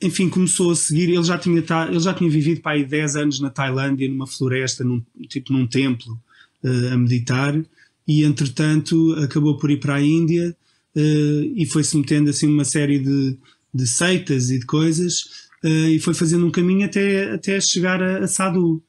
enfim, 0.01 0.29
começou 0.29 0.71
a 0.71 0.77
seguir. 0.77 1.11
Ele 1.11 1.23
já 1.23 1.39
tinha, 1.39 1.63
ele 1.89 2.01
já 2.01 2.15
tinha 2.15 2.31
vivido 2.31 2.61
para 2.61 2.73
aí 2.73 2.85
10 2.85 3.17
anos 3.17 3.41
na 3.41 3.51
Tailândia, 3.51 4.09
numa 4.09 4.27
floresta, 4.27 4.85
num, 4.85 5.03
tipo 5.29 5.53
num 5.53 5.67
templo, 5.67 6.19
uh, 6.63 6.93
a 6.93 6.97
meditar, 6.97 7.59
e 8.07 8.25
entretanto 8.25 9.15
acabou 9.23 9.57
por 9.57 9.71
ir 9.71 9.81
para 9.81 9.97
a 9.97 10.03
Índia 10.03 10.57
uh, 10.95 11.53
e 11.55 11.67
foi-se 11.67 11.97
metendo 11.97 12.31
assim 12.31 12.47
uma 12.47 12.65
série 12.65 12.99
de, 12.99 13.37
de 13.73 13.87
seitas 13.87 14.51
e 14.51 14.59
de 14.59 14.67
coisas, 14.67 15.47
uh, 15.65 15.89
e 15.89 15.99
foi 15.99 16.15
fazendo 16.15 16.47
um 16.47 16.51
caminho 16.51 16.85
até, 16.85 17.33
até 17.33 17.61
chegar 17.61 18.03
a, 18.03 18.25
a 18.25 18.29
Sadhu. 18.29 18.83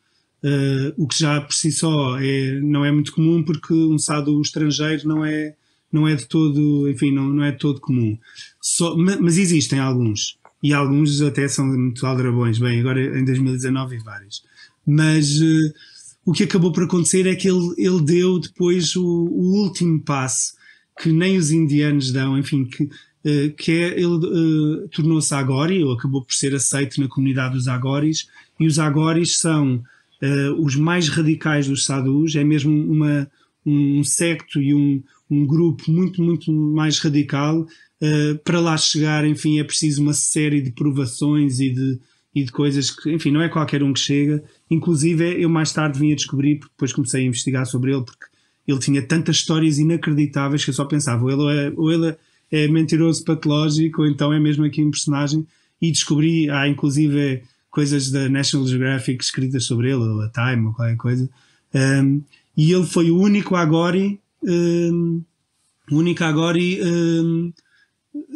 o 0.97 1.07
que 1.07 1.19
já 1.19 1.41
por 1.41 1.53
si 1.53 1.71
só 1.71 2.19
é, 2.19 2.59
não 2.61 2.85
é 2.85 2.91
muito 2.91 3.11
comum, 3.11 3.43
porque 3.43 3.73
um 3.73 3.97
sadhu 3.97 4.39
estrangeiro 4.41 5.07
não 5.07 5.25
é, 5.25 5.55
não 5.91 6.07
é 6.07 6.15
de 6.15 6.25
todo, 6.25 6.89
enfim, 6.89 7.11
não, 7.11 7.27
não 7.29 7.43
é 7.43 7.51
de 7.51 7.59
todo 7.59 7.81
comum. 7.81 8.17
Só, 8.61 8.95
mas 8.95 9.37
existem 9.37 9.79
alguns 9.79 10.37
e 10.61 10.73
alguns 10.73 11.21
até 11.21 11.47
são 11.47 11.65
muito 11.65 12.05
aldrabões. 12.05 12.59
Bem, 12.59 12.79
agora 12.79 13.19
em 13.19 13.23
2019 13.23 13.97
vários. 13.99 14.43
Mas 14.85 15.39
uh, 15.41 15.73
o 16.25 16.33
que 16.33 16.43
acabou 16.43 16.71
por 16.71 16.83
acontecer 16.83 17.27
é 17.27 17.35
que 17.35 17.47
ele, 17.47 17.73
ele 17.77 18.01
deu 18.01 18.39
depois 18.39 18.95
o, 18.95 19.05
o 19.05 19.63
último 19.63 20.01
passo 20.01 20.55
que 20.99 21.09
nem 21.09 21.37
os 21.37 21.51
indianos 21.51 22.11
dão, 22.11 22.37
enfim, 22.37 22.65
que, 22.65 22.83
uh, 22.83 23.55
que 23.55 23.71
é 23.71 23.93
ele 23.93 24.05
uh, 24.05 24.87
tornou-se 24.89 25.33
agori, 25.33 25.83
ou 25.83 25.93
acabou 25.93 26.23
por 26.23 26.33
ser 26.33 26.55
aceito 26.55 26.99
na 26.99 27.07
comunidade 27.07 27.53
dos 27.53 27.67
agoris, 27.67 28.27
e 28.59 28.65
os 28.65 28.79
agoris 28.79 29.37
são 29.37 29.83
os 30.57 30.75
mais 30.75 31.09
radicais 31.09 31.67
dos 31.67 31.85
sadhus, 31.85 32.35
é 32.35 32.43
mesmo 32.43 32.71
uma, 32.91 33.29
um 33.63 34.03
secto 34.03 34.59
e 34.59 34.73
um, 34.73 35.03
um 35.29 35.45
grupo 35.45 35.91
muito, 35.91 36.21
muito 36.21 36.51
mais 36.51 36.99
radical 36.99 37.67
Uh, 37.99 38.37
para 38.43 38.59
lá 38.59 38.77
chegar, 38.77 39.25
enfim, 39.25 39.59
é 39.59 39.63
preciso 39.63 40.03
uma 40.03 40.13
série 40.13 40.61
de 40.61 40.71
provações 40.71 41.59
e 41.59 41.71
de, 41.71 41.99
e 42.33 42.43
de 42.43 42.51
coisas 42.51 42.91
que, 42.91 43.11
enfim, 43.11 43.31
não 43.31 43.41
é 43.41 43.49
qualquer 43.49 43.81
um 43.81 43.91
que 43.91 43.99
chega. 43.99 44.43
Inclusive, 44.69 45.41
eu 45.41 45.49
mais 45.49 45.73
tarde 45.73 45.99
vim 45.99 46.11
a 46.11 46.15
descobrir, 46.15 46.59
porque 46.59 46.73
depois 46.73 46.93
comecei 46.93 47.23
a 47.23 47.25
investigar 47.25 47.65
sobre 47.65 47.91
ele, 47.91 48.03
porque 48.03 48.25
ele 48.67 48.79
tinha 48.79 49.01
tantas 49.01 49.37
histórias 49.37 49.79
inacreditáveis 49.79 50.63
que 50.63 50.69
eu 50.69 50.75
só 50.75 50.85
pensava, 50.85 51.23
ou 51.23 51.31
ele 51.31 51.59
é, 51.59 51.73
ou 51.75 51.91
ele 51.91 52.15
é 52.51 52.67
mentiroso 52.67 53.23
patológico, 53.23 54.03
ou 54.03 54.07
então 54.07 54.31
é 54.31 54.39
mesmo 54.39 54.63
aqui 54.63 54.83
um 54.83 54.91
personagem. 54.91 55.47
E 55.81 55.91
descobri, 55.91 56.51
há 56.51 56.67
inclusive 56.67 57.41
coisas 57.71 58.11
da 58.11 58.29
National 58.29 58.67
Geographic 58.67 59.23
escritas 59.23 59.63
sobre 59.63 59.87
ele, 59.87 60.03
ou 60.03 60.21
a 60.21 60.29
Time, 60.29 60.67
ou 60.67 60.73
qualquer 60.73 60.97
coisa. 60.97 61.27
Um, 61.73 62.21
e 62.55 62.71
ele 62.71 62.85
foi 62.85 63.09
o 63.09 63.17
único 63.19 63.55
Agori, 63.55 64.19
um, 64.43 65.23
o 65.91 65.95
único 65.95 66.23
Agori 66.23 66.79
um, 66.83 67.53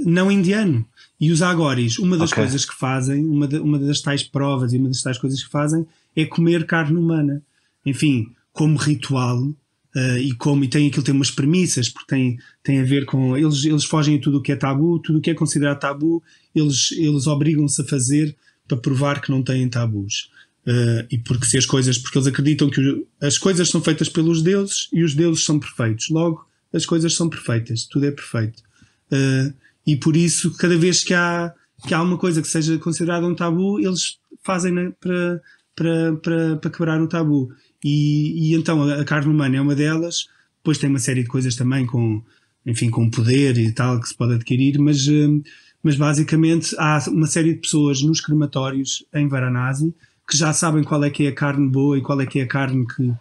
não 0.06 0.32
indiano. 0.32 0.86
E 1.20 1.32
os 1.32 1.42
agoris, 1.42 2.00
uma 2.00 2.18
das 2.18 2.32
okay. 2.32 2.44
coisas 2.44 2.66
que 2.66 2.76
fazem, 2.76 3.24
uma, 3.26 3.48
de, 3.48 3.60
uma 3.60 3.78
das 3.78 4.02
tais 4.02 4.24
provas 4.24 4.74
e 4.74 4.78
uma 4.78 4.90
das 4.90 5.02
tais 5.02 5.18
coisas 5.18 5.44
que 5.44 5.50
fazem 5.50 5.86
é 6.16 6.26
comer 6.26 6.66
carne 6.66 6.98
humana. 6.98 7.44
Enfim, 7.86 8.32
como 8.52 8.78
ritual 8.78 9.40
uh, 9.44 10.18
e 10.20 10.34
como 10.34 10.64
e 10.64 10.68
tem 10.68 10.88
aquilo 10.88 11.04
tem 11.04 11.14
umas 11.14 11.32
premissas 11.32 11.90
porque 11.90 12.16
tem, 12.16 12.40
tem 12.64 12.80
a 12.80 12.84
ver 12.84 13.06
com 13.06 13.38
eles 13.38 13.64
eles 13.66 13.86
fogem 13.86 14.18
a 14.18 14.20
tudo 14.20 14.40
o 14.40 14.42
que 14.42 14.52
é 14.52 14.56
tabu, 14.56 15.00
tudo 15.00 15.20
o 15.20 15.22
que 15.22 15.30
é 15.30 15.34
considerado 15.34 15.80
tabu, 15.80 16.24
eles 16.56 16.92
eles 16.92 17.28
obrigam-se 17.28 17.82
a 17.82 17.86
fazer 17.86 18.36
para 18.68 18.78
provar 18.78 19.22
que 19.22 19.32
não 19.32 19.44
têm 19.44 19.70
tabus. 19.70 20.30
Uh, 20.66 21.08
e 21.10 21.18
porque 21.18 21.46
se 21.46 21.58
as 21.58 21.66
coisas, 21.66 21.98
porque 21.98 22.18
eles 22.18 22.28
acreditam 22.28 22.70
que 22.70 23.06
as 23.20 23.38
coisas 23.38 23.70
são 23.70 23.82
feitas 23.82 24.10
pelos 24.10 24.44
deuses 24.44 24.88
e 24.94 25.04
os 25.04 25.16
deuses 25.16 25.44
são 25.44 25.60
perfeitos. 25.60 26.10
Logo, 26.10 26.46
as 26.72 26.86
coisas 26.86 27.16
são 27.16 27.30
perfeitas, 27.30 27.86
tudo 27.86 28.06
é 28.06 28.12
perfeito. 28.12 28.62
Uh, 29.12 29.54
e 29.86 29.96
por 29.98 30.16
isso, 30.16 30.56
cada 30.58 30.78
vez 30.78 31.04
que 31.04 31.14
há, 31.14 31.52
que 31.88 31.94
há 31.94 32.02
uma 32.02 32.18
coisa 32.18 32.42
que 32.42 32.48
seja 32.48 32.78
considerada 32.78 33.26
um 33.26 33.34
tabu, 33.34 33.80
eles 33.80 34.20
fazem 34.44 34.92
para, 35.00 35.42
para, 35.76 36.16
para, 36.18 36.56
para 36.58 36.72
quebrar 36.72 37.02
o 37.02 37.08
tabu. 37.08 37.52
E, 37.84 38.52
e 38.52 38.56
então 38.56 38.84
a, 38.84 39.02
a 39.02 39.04
carne 39.04 39.34
humana 39.34 39.58
é 39.58 39.62
uma 39.62 39.76
delas, 39.76 40.28
depois 40.58 40.78
tem 40.78 40.90
uma 40.90 41.00
série 41.00 41.24
de 41.24 41.28
coisas 41.28 41.56
também 41.56 41.88
com, 41.88 42.22
enfim, 42.66 42.90
com 42.90 43.10
poder 43.10 43.58
e 43.58 43.72
tal 43.72 44.00
que 44.00 44.08
se 44.08 44.16
pode 44.16 44.36
adquirir, 44.36 44.78
mas, 44.78 45.08
hum, 45.08 45.42
mas 45.82 45.96
basicamente 45.96 46.76
há 46.78 47.04
uma 47.10 47.26
série 47.26 47.56
de 47.56 47.62
pessoas 47.62 48.04
nos 48.04 48.22
crematórios 48.22 49.04
em 49.14 49.28
Varanasi 49.28 49.94
que 50.30 50.38
já 50.38 50.54
sabem 50.54 50.84
qual 50.84 51.04
é 51.04 51.10
que 51.10 51.26
é 51.26 51.30
a 51.30 51.36
carne 51.36 51.70
boa 51.70 51.98
e 51.98 52.02
qual 52.02 52.20
é 52.22 52.26
que 52.26 52.40
é 52.40 52.44
a 52.44 52.48
carne 52.48 52.86
que, 52.88 53.14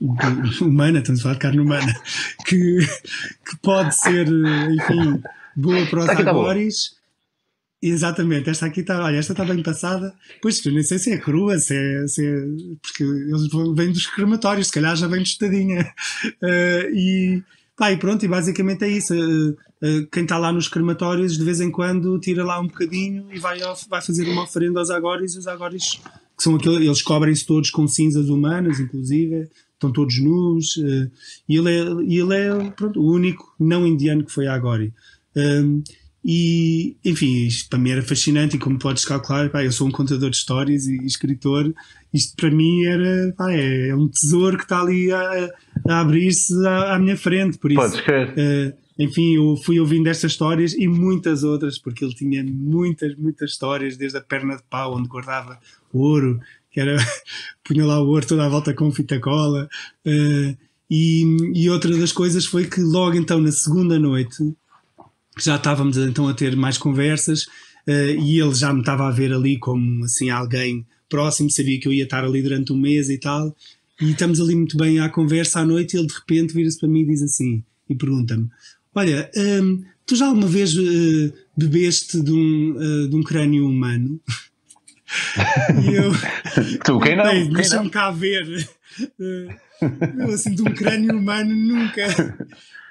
humana, 0.62 0.98
estamos 0.98 1.20
a 1.20 1.22
falar 1.22 1.34
de 1.34 1.40
carne 1.40 1.60
humana, 1.60 1.94
que, 2.46 2.78
que 2.78 3.56
pode 3.62 3.94
ser, 3.94 4.26
enfim, 4.26 5.22
boa 5.56 5.86
para 5.86 6.00
os 6.00 6.06
tá 6.06 6.18
agoris. 6.18 6.90
Tá 6.90 6.96
Exatamente, 7.82 8.48
esta 8.48 8.66
aqui 8.66 8.80
está, 8.80 9.04
olha, 9.04 9.16
esta 9.16 9.32
está 9.32 9.44
bem 9.44 9.62
passada. 9.62 10.14
Pois, 10.40 10.64
eu 10.64 10.72
nem 10.72 10.82
sei 10.82 10.98
se 10.98 11.12
é 11.12 11.18
crua, 11.18 11.58
se 11.58 11.76
é, 11.76 12.06
se 12.08 12.26
é 12.26 12.40
porque 12.80 13.04
eles 13.04 13.48
vêm 13.76 13.92
dos 13.92 14.06
crematórios, 14.06 14.68
se 14.68 14.72
calhar 14.72 14.96
já 14.96 15.06
vem 15.06 15.22
tostadinha. 15.22 15.94
Uh, 16.42 16.90
e, 16.96 17.42
pá, 17.76 17.92
e 17.92 17.98
pronto, 17.98 18.24
e 18.24 18.28
basicamente 18.28 18.84
é 18.84 18.88
isso. 18.88 19.14
Uh, 19.14 19.50
uh, 19.50 20.06
quem 20.10 20.22
está 20.22 20.38
lá 20.38 20.50
nos 20.50 20.68
crematórios, 20.68 21.36
de 21.36 21.44
vez 21.44 21.60
em 21.60 21.70
quando, 21.70 22.18
tira 22.18 22.42
lá 22.44 22.58
um 22.58 22.66
bocadinho 22.66 23.28
e 23.30 23.38
vai, 23.38 23.58
vai 23.88 24.00
fazer 24.00 24.26
uma 24.26 24.44
oferenda 24.44 24.80
aos 24.80 24.90
agoris. 24.90 25.34
E 25.34 25.38
os 25.38 25.46
agoris, 25.46 26.00
que 26.36 26.42
são 26.42 26.56
aqueles, 26.56 26.80
eles 26.80 27.02
cobrem-se 27.02 27.46
todos 27.46 27.70
com 27.70 27.88
cinzas 27.88 28.28
humanas, 28.28 28.78
inclusive, 28.78 29.48
estão 29.72 29.90
todos 29.90 30.18
nus. 30.20 30.76
e 30.76 31.56
ele 31.56 31.70
é, 31.70 31.80
ele 31.80 32.34
é 32.34 32.70
pronto, 32.70 33.00
o 33.00 33.10
único 33.10 33.54
não 33.58 33.86
indiano 33.86 34.24
que 34.24 34.32
foi 34.32 34.46
a 34.46 34.54
agori. 34.54 34.92
Um, 35.34 35.82
e, 36.28 36.96
enfim, 37.04 37.46
isto 37.46 37.70
para 37.70 37.78
mim 37.78 37.90
era 37.90 38.02
fascinante 38.02 38.56
e 38.56 38.58
como 38.58 38.80
podes 38.80 39.04
calcular, 39.04 39.48
pá, 39.48 39.64
eu 39.64 39.70
sou 39.70 39.86
um 39.86 39.92
contador 39.92 40.28
de 40.28 40.36
histórias 40.36 40.88
e 40.88 40.96
escritor, 41.06 41.72
isto 42.12 42.34
para 42.34 42.50
mim 42.50 42.84
era, 42.84 43.32
pá, 43.36 43.52
é, 43.52 43.90
é, 43.90 43.94
um 43.94 44.08
tesouro 44.08 44.56
que 44.56 44.64
está 44.64 44.80
ali 44.80 45.12
a, 45.12 45.48
a 45.88 46.00
abrir-se 46.00 46.52
à, 46.66 46.94
à, 46.94 46.98
minha 46.98 47.16
frente, 47.16 47.58
por 47.58 47.70
isso... 47.70 47.80
Podes 47.80 48.00
crer. 48.00 48.30
Uh, 48.30 48.85
enfim, 48.98 49.36
eu 49.36 49.56
fui 49.56 49.78
ouvindo 49.78 50.08
estas 50.08 50.32
histórias 50.32 50.72
e 50.72 50.88
muitas 50.88 51.44
outras, 51.44 51.78
porque 51.78 52.04
ele 52.04 52.14
tinha 52.14 52.42
muitas, 52.42 53.14
muitas 53.16 53.50
histórias, 53.50 53.96
desde 53.96 54.18
a 54.18 54.22
perna 54.22 54.56
de 54.56 54.62
pau, 54.70 54.96
onde 54.96 55.08
guardava 55.08 55.58
ouro, 55.92 56.40
que 56.70 56.80
era, 56.80 56.96
punha 57.62 57.84
lá 57.84 58.00
o 58.00 58.06
ouro 58.06 58.26
toda 58.26 58.46
à 58.46 58.48
volta 58.48 58.72
com 58.72 58.90
fita 58.90 59.20
cola, 59.20 59.68
uh, 60.06 60.56
e, 60.90 61.24
e 61.54 61.68
outra 61.68 61.96
das 61.96 62.12
coisas 62.12 62.46
foi 62.46 62.66
que 62.66 62.80
logo 62.80 63.16
então 63.16 63.40
na 63.40 63.52
segunda 63.52 63.98
noite, 63.98 64.54
já 65.38 65.56
estávamos 65.56 65.98
então 65.98 66.26
a 66.28 66.34
ter 66.34 66.56
mais 66.56 66.78
conversas 66.78 67.42
uh, 67.86 68.18
e 68.18 68.40
ele 68.40 68.54
já 68.54 68.72
me 68.72 68.80
estava 68.80 69.06
a 69.08 69.10
ver 69.10 69.32
ali 69.32 69.58
como 69.58 70.04
assim 70.04 70.30
alguém 70.30 70.86
próximo, 71.08 71.50
sabia 71.50 71.78
que 71.78 71.86
eu 71.86 71.92
ia 71.92 72.04
estar 72.04 72.24
ali 72.24 72.42
durante 72.42 72.72
um 72.72 72.76
mês 72.76 73.10
e 73.10 73.18
tal, 73.18 73.54
e 74.00 74.10
estamos 74.10 74.40
ali 74.40 74.54
muito 74.54 74.76
bem 74.76 75.00
à 75.00 75.08
conversa 75.08 75.60
à 75.60 75.64
noite 75.64 75.94
e 75.94 75.98
ele 75.98 76.06
de 76.06 76.14
repente 76.14 76.54
vira-se 76.54 76.78
para 76.78 76.88
mim 76.88 77.00
e 77.00 77.06
diz 77.06 77.22
assim, 77.22 77.62
e 77.88 77.94
pergunta-me, 77.94 78.48
olha, 78.96 79.30
um, 79.36 79.84
tu 80.04 80.16
já 80.16 80.26
alguma 80.26 80.48
vez 80.48 80.74
uh, 80.76 81.32
bebeste 81.56 82.20
de 82.20 82.32
um, 82.32 82.72
uh, 82.76 83.08
de 83.08 83.14
um 83.14 83.22
crânio 83.22 83.66
humano? 83.66 84.20
e 85.84 85.94
eu... 85.94 86.12
tu, 86.84 86.98
quem 86.98 87.16
não? 87.16 87.52
Deixa-me 87.52 87.90
cá 87.90 88.10
ver. 88.10 88.68
Uh, 89.20 90.32
assim, 90.32 90.54
de 90.54 90.62
um 90.62 90.74
crânio 90.74 91.16
humano 91.16 91.54
nunca. 91.54 92.06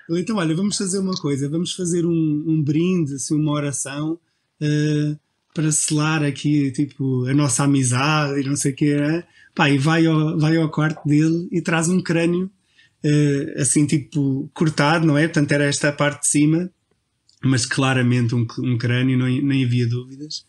Então, 0.10 0.38
olha, 0.38 0.56
vamos 0.56 0.78
fazer 0.78 1.00
uma 1.00 1.16
coisa, 1.16 1.50
vamos 1.50 1.74
fazer 1.74 2.06
um, 2.06 2.44
um 2.48 2.62
brinde, 2.62 3.16
assim, 3.16 3.36
uma 3.36 3.52
oração 3.52 4.20
uh, 4.62 5.20
para 5.54 5.72
selar 5.72 6.24
aqui, 6.24 6.72
tipo, 6.72 7.26
a 7.26 7.34
nossa 7.34 7.64
amizade 7.64 8.40
e 8.40 8.44
não 8.44 8.56
sei 8.56 8.72
o 8.72 8.76
que 8.76 8.94
é. 8.94 9.24
Pá, 9.56 9.70
e 9.70 9.78
vai 9.78 10.06
ao, 10.06 10.38
vai 10.38 10.58
ao 10.58 10.70
quarto 10.70 11.08
dele 11.08 11.48
e 11.52 11.62
traz 11.62 11.88
um 11.88 12.02
crânio, 12.02 12.52
assim, 13.58 13.86
tipo, 13.86 14.50
cortado, 14.54 15.06
não 15.06 15.18
é? 15.18 15.28
Portanto, 15.28 15.52
era 15.52 15.66
esta 15.66 15.92
parte 15.92 16.22
de 16.22 16.28
cima, 16.28 16.70
mas 17.44 17.66
claramente 17.66 18.34
um, 18.34 18.46
um 18.60 18.78
crânio, 18.78 19.18
não, 19.18 19.28
nem 19.28 19.64
havia 19.64 19.88
dúvidas. 19.88 20.46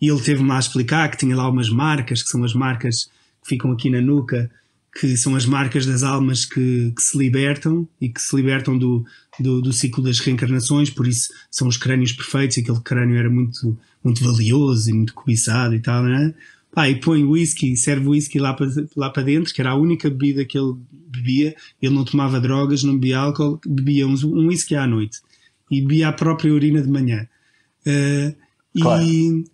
E 0.00 0.08
ele 0.08 0.20
teve-me 0.20 0.50
a 0.52 0.58
explicar 0.58 1.10
que 1.10 1.16
tinha 1.16 1.36
lá 1.36 1.48
umas 1.48 1.68
marcas, 1.68 2.22
que 2.22 2.28
são 2.28 2.44
as 2.44 2.54
marcas 2.54 3.10
que 3.42 3.48
ficam 3.48 3.72
aqui 3.72 3.90
na 3.90 4.00
nuca, 4.00 4.50
que 4.98 5.16
são 5.16 5.36
as 5.36 5.44
marcas 5.44 5.86
das 5.86 6.02
almas 6.02 6.44
que, 6.44 6.92
que 6.96 7.02
se 7.02 7.16
libertam 7.16 7.86
e 8.00 8.08
que 8.08 8.20
se 8.20 8.34
libertam 8.34 8.78
do, 8.78 9.04
do, 9.38 9.60
do, 9.60 9.72
ciclo 9.72 10.02
das 10.02 10.18
reencarnações, 10.18 10.90
por 10.90 11.06
isso 11.06 11.32
são 11.50 11.68
os 11.68 11.76
crânios 11.76 12.12
perfeitos, 12.12 12.56
e 12.56 12.60
aquele 12.60 12.80
crânio 12.80 13.16
era 13.16 13.30
muito, 13.30 13.78
muito 14.02 14.24
valioso 14.24 14.90
e 14.90 14.92
muito 14.92 15.14
cobiçado 15.14 15.74
e 15.74 15.80
tal, 15.80 16.02
né? 16.04 16.34
Pá, 16.74 16.88
e 16.88 17.00
põe 17.00 17.24
whisky, 17.24 17.76
serve 17.76 18.08
whisky 18.08 18.38
lá 18.38 18.52
para, 18.54 18.68
lá 18.96 19.10
para 19.10 19.22
dentro, 19.22 19.52
que 19.52 19.60
era 19.60 19.70
a 19.70 19.76
única 19.76 20.08
bebida 20.10 20.44
que 20.44 20.58
ele 20.58 20.74
bebia. 20.90 21.56
Ele 21.80 21.94
não 21.94 22.04
tomava 22.04 22.40
drogas, 22.40 22.82
não 22.82 22.94
bebia 22.94 23.18
álcool, 23.18 23.60
bebia 23.66 24.06
um, 24.06 24.14
um 24.24 24.48
whisky 24.48 24.74
à 24.74 24.86
noite 24.86 25.18
e 25.70 25.80
bebia 25.80 26.08
a 26.08 26.12
própria 26.12 26.52
urina 26.52 26.82
de 26.82 26.88
manhã. 26.88 27.26
Uh, 27.86 28.34
claro. 28.80 29.02
E 29.02 29.44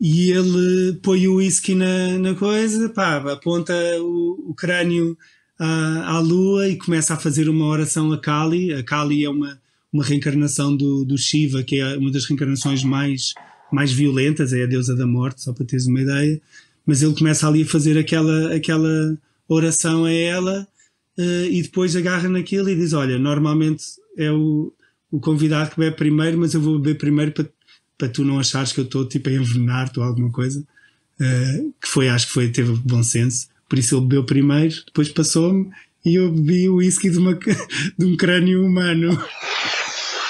e 0.00 0.30
ele 0.30 0.98
põe 1.02 1.26
o 1.28 1.36
whisky 1.36 1.74
na, 1.74 2.18
na 2.18 2.34
coisa, 2.34 2.90
pá, 2.90 3.16
aponta 3.32 3.72
o, 4.00 4.50
o 4.50 4.54
crânio 4.54 5.16
à, 5.58 6.16
à, 6.16 6.18
lua 6.18 6.68
e 6.68 6.76
começa 6.76 7.14
a 7.14 7.16
fazer 7.16 7.48
uma 7.48 7.64
oração 7.66 8.12
a 8.12 8.20
Kali. 8.20 8.74
A 8.74 8.82
Kali 8.82 9.24
é 9.24 9.30
uma, 9.30 9.58
uma 9.92 10.04
reencarnação 10.04 10.76
do, 10.76 11.04
do 11.04 11.16
Shiva, 11.16 11.62
que 11.62 11.80
é 11.80 11.96
uma 11.96 12.10
das 12.10 12.26
reencarnações 12.26 12.82
mais, 12.82 13.32
mais 13.74 13.92
violentas, 13.92 14.52
é 14.52 14.62
a 14.62 14.66
deusa 14.66 14.94
da 14.94 15.06
morte, 15.06 15.42
só 15.42 15.52
para 15.52 15.66
teres 15.66 15.86
uma 15.86 16.00
ideia. 16.00 16.40
Mas 16.86 17.02
ele 17.02 17.14
começa 17.14 17.48
ali 17.48 17.62
a 17.62 17.66
fazer 17.66 17.98
aquela, 17.98 18.54
aquela 18.54 19.18
oração 19.48 20.04
a 20.04 20.12
ela 20.12 20.66
uh, 21.18 21.46
e 21.50 21.62
depois 21.62 21.96
agarra 21.96 22.28
naquilo 22.28 22.68
e 22.68 22.76
diz: 22.76 22.92
Olha, 22.92 23.18
normalmente 23.18 23.84
é 24.16 24.30
o, 24.30 24.72
o 25.10 25.18
convidado 25.18 25.70
que 25.70 25.80
bebe 25.80 25.96
primeiro, 25.96 26.38
mas 26.38 26.54
eu 26.54 26.60
vou 26.60 26.78
beber 26.78 26.98
primeiro 26.98 27.32
para 27.32 27.46
para 27.96 28.08
tu 28.08 28.24
não 28.24 28.38
achares 28.38 28.72
que 28.72 28.80
eu 28.80 28.84
estou 28.84 29.06
tipo 29.06 29.28
a 29.28 29.32
envenenar-te 29.32 29.98
ou 29.98 30.04
alguma 30.04 30.30
coisa. 30.30 30.64
Uh, 31.20 31.72
que 31.80 31.88
foi, 31.88 32.08
acho 32.08 32.26
que 32.26 32.32
foi, 32.32 32.48
teve 32.48 32.72
bom 32.84 33.02
senso. 33.02 33.48
Por 33.68 33.78
isso 33.78 33.96
ele 33.96 34.02
bebeu 34.02 34.24
primeiro, 34.24 34.74
depois 34.86 35.08
passou-me 35.08 35.70
e 36.04 36.16
eu 36.16 36.30
bebi 36.30 36.68
o 36.68 36.76
whisky 36.76 37.08
de, 37.08 37.18
uma, 37.18 37.34
de 37.98 38.04
um 38.04 38.16
crânio 38.16 38.64
humano. 38.64 39.16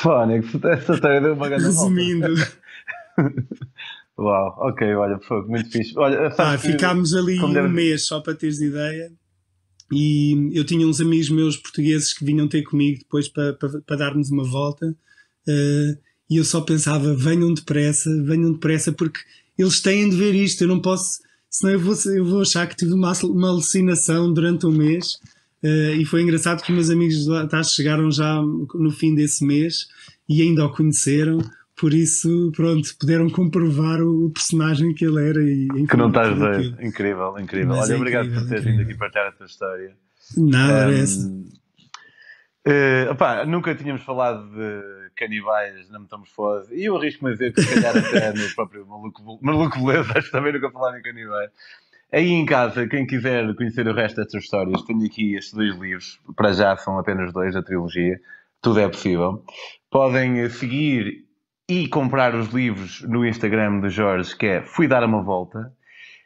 Fónix, 0.03 0.55
essa 0.63 0.95
história 0.95 1.21
deu 1.21 1.35
uma 1.35 1.49
grande 1.49 1.65
Resumindo. 1.65 2.35
Uau, 4.19 4.57
ok, 4.61 4.95
olha, 4.95 5.19
foi 5.19 5.43
muito 5.47 5.71
fixe. 5.71 5.93
Olha, 5.97 6.33
ah, 6.39 6.59
ficámos 6.59 7.15
ali 7.15 7.41
um 7.41 7.53
deve... 7.53 7.69
mês, 7.69 8.07
só 8.07 8.21
para 8.21 8.35
teres 8.35 8.61
ideia. 8.61 9.13
E 9.93 10.51
eu 10.53 10.65
tinha 10.65 10.87
uns 10.87 11.01
amigos 11.01 11.29
meus 11.31 11.57
portugueses 11.57 12.13
que 12.13 12.25
vinham 12.25 12.49
ter 12.49 12.63
comigo 12.63 12.99
depois 13.01 13.29
para, 13.29 13.53
para, 13.55 13.81
para 13.81 13.97
darmos 13.97 14.31
uma 14.31 14.45
volta. 14.45 14.87
Uh, 15.49 15.99
e 16.31 16.37
eu 16.37 16.45
só 16.45 16.61
pensava, 16.61 17.15
venham 17.15 17.53
depressa, 17.53 18.11
venham 18.23 18.53
depressa, 18.53 18.93
porque 18.93 19.21
eles 19.59 19.81
têm 19.81 20.09
de 20.09 20.17
ver 20.17 20.35
isto, 20.35 20.63
eu 20.63 20.69
não 20.69 20.81
posso, 20.81 21.21
senão 21.51 21.75
eu 21.75 21.81
vou, 21.81 21.95
eu 22.07 22.25
vou 22.25 22.41
achar 22.41 22.67
que 22.67 22.77
tive 22.77 22.93
uma, 22.93 23.13
uma 23.25 23.49
alucinação 23.49 24.33
durante 24.33 24.67
um 24.67 24.73
mês. 24.73 25.19
Uh, 25.63 25.95
e 25.99 26.05
foi 26.05 26.23
engraçado 26.23 26.63
que 26.63 26.73
meus 26.73 26.91
amigos 26.91 27.27
lá 27.27 27.47
tá, 27.47 27.63
chegaram 27.63 28.11
já 28.11 28.41
no 28.43 28.91
fim 28.91 29.15
desse 29.15 29.45
mês 29.45 29.87
e 30.29 30.43
ainda 30.43 30.65
o 30.65 30.73
conheceram, 30.73 31.39
por 31.77 31.93
isso, 31.93 32.53
pronto, 32.55 32.89
puderam 32.99 33.29
comprovar 33.29 34.01
o, 34.01 34.31
personagem 34.31 34.95
que 34.95 35.05
ele 35.05 35.29
era. 35.29 35.43
E, 35.43 35.67
enfim, 35.73 35.87
que 35.87 35.97
não 35.97 36.09
estás 36.09 36.41
a. 36.41 36.59
Incrível, 36.85 37.39
incrível. 37.39 37.69
Mas 37.69 37.89
Olha, 37.89 37.95
é 37.95 37.97
obrigado 37.97 38.27
incrível, 38.27 38.43
por 38.43 38.49
teres 38.49 38.65
vindo 38.65 38.83
aqui 38.83 38.97
partilhar 38.97 39.29
a 39.29 39.33
tua 39.33 39.47
história. 39.47 39.97
Nada, 40.37 40.89
um, 40.89 41.45
Uh, 42.67 43.13
opá, 43.13 43.45
nunca 43.45 43.75
tínhamos 43.75 44.03
falado 44.03 44.49
de 44.49 45.11
canibais 45.17 45.87
na 45.91 45.99
metamorfose 45.99 46.75
e 46.75 46.87
eu 46.87 46.97
arrisco-me 46.97 47.31
a 47.31 47.35
dizer 47.35 47.53
que 47.53 47.61
se 47.61 47.75
calhar 47.75 47.95
até 47.95 48.33
no 48.33 48.49
próprio 48.57 48.87
Maluco, 48.87 49.39
maluco 49.43 49.85
Beleza, 49.85 50.13
acho 50.17 50.29
que 50.29 50.33
também 50.33 50.55
nunca 50.55 50.71
falaram 50.71 50.99
em 50.99 51.03
canibais. 51.03 51.51
Aí 52.11 52.31
em 52.31 52.47
casa, 52.47 52.87
quem 52.89 53.07
quiser 53.07 53.55
conhecer 53.55 53.87
o 53.87 53.93
resto 53.93 54.17
destas 54.17 54.45
histórias, 54.45 54.81
tenho 54.85 55.05
aqui 55.05 55.35
estes 55.35 55.53
dois 55.53 55.77
livros, 55.77 56.19
para 56.35 56.55
já 56.55 56.75
são 56.79 56.99
apenas 56.99 57.35
dois 57.35 57.53
da 57.53 57.63
trilogia, 57.63 58.19
tudo 58.63 58.81
é 58.81 58.89
possível. 58.89 59.45
Podem 59.91 60.49
seguir 60.49 61.24
e 61.69 61.89
comprar 61.89 62.35
os 62.35 62.49
livros 62.49 63.03
no 63.03 63.25
Instagram 63.25 63.81
do 63.81 63.89
Jorge, 63.89 64.37
que 64.37 64.47
é 64.47 64.63
Fui 64.63 64.87
Dar 64.87 65.03
uma 65.05 65.23
Volta. 65.23 65.73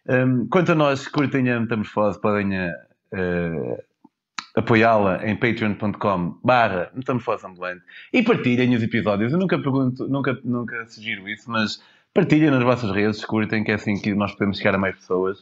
Um, 0.09 0.49
quanto 0.49 0.73
a 0.73 0.75
nós 0.75 1.07
curtem 1.07 1.51
a 1.51 1.61
metamorfose, 1.61 2.21
podem 2.21 2.51
uh, 2.59 3.79
apoiá-la 4.57 5.25
em 5.27 5.37
patreon.com 5.37 6.39
barra 6.43 6.91
metamorfose 6.95 7.47
ambulante 7.47 7.83
e 8.13 8.23
partilhem 8.23 8.75
os 8.75 8.83
episódios. 8.83 9.33
Eu 9.33 9.39
nunca 9.39 9.59
pergunto, 9.59 10.09
nunca, 10.09 10.39
nunca 10.45 10.87
sugiro 10.87 11.29
isso, 11.29 11.51
mas 11.51 11.81
partilhem 12.13 12.51
nas 12.51 12.63
vossas 12.63 12.91
redes, 12.91 13.25
curtem, 13.25 13.63
que 13.63 13.71
é 13.71 13.75
assim 13.75 13.95
que 13.95 14.15
nós 14.15 14.33
podemos 14.33 14.59
chegar 14.59 14.75
a 14.75 14.79
mais 14.79 14.97
pessoas. 14.97 15.41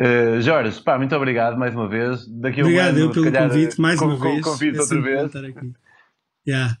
Uh, 0.00 0.40
Jorge, 0.40 0.80
pá, 0.82 0.96
muito 0.96 1.14
obrigado 1.14 1.58
mais 1.58 1.74
uma 1.74 1.86
vez. 1.86 2.26
Daqui 2.26 2.62
obrigado 2.62 2.94
um 2.94 2.96
ano, 2.96 2.98
eu 3.00 3.10
pelo 3.12 3.24
calhar, 3.26 3.48
convite, 3.48 3.80
mais 3.80 4.00
uma 4.00 4.16
vez. 4.16 4.40
Convite 4.42 4.78
é 4.78 4.80
outra 4.80 5.00
vez. 5.00 5.36
Aqui. 5.36 5.72
Yeah. 6.48 6.76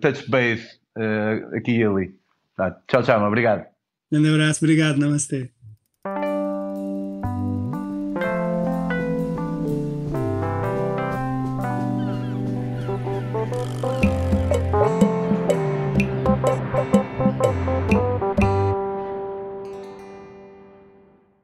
Touch 0.00 0.28
base 0.28 0.66
uh, 0.96 1.56
aqui 1.56 1.78
e 1.78 1.84
ali. 1.84 2.14
Tá. 2.56 2.70
Tchau, 2.88 3.02
tchau, 3.02 3.26
obrigado. 3.26 3.66
Um 4.10 4.34
abraço, 4.34 4.64
obrigado, 4.64 4.98
namastê. 4.98 5.50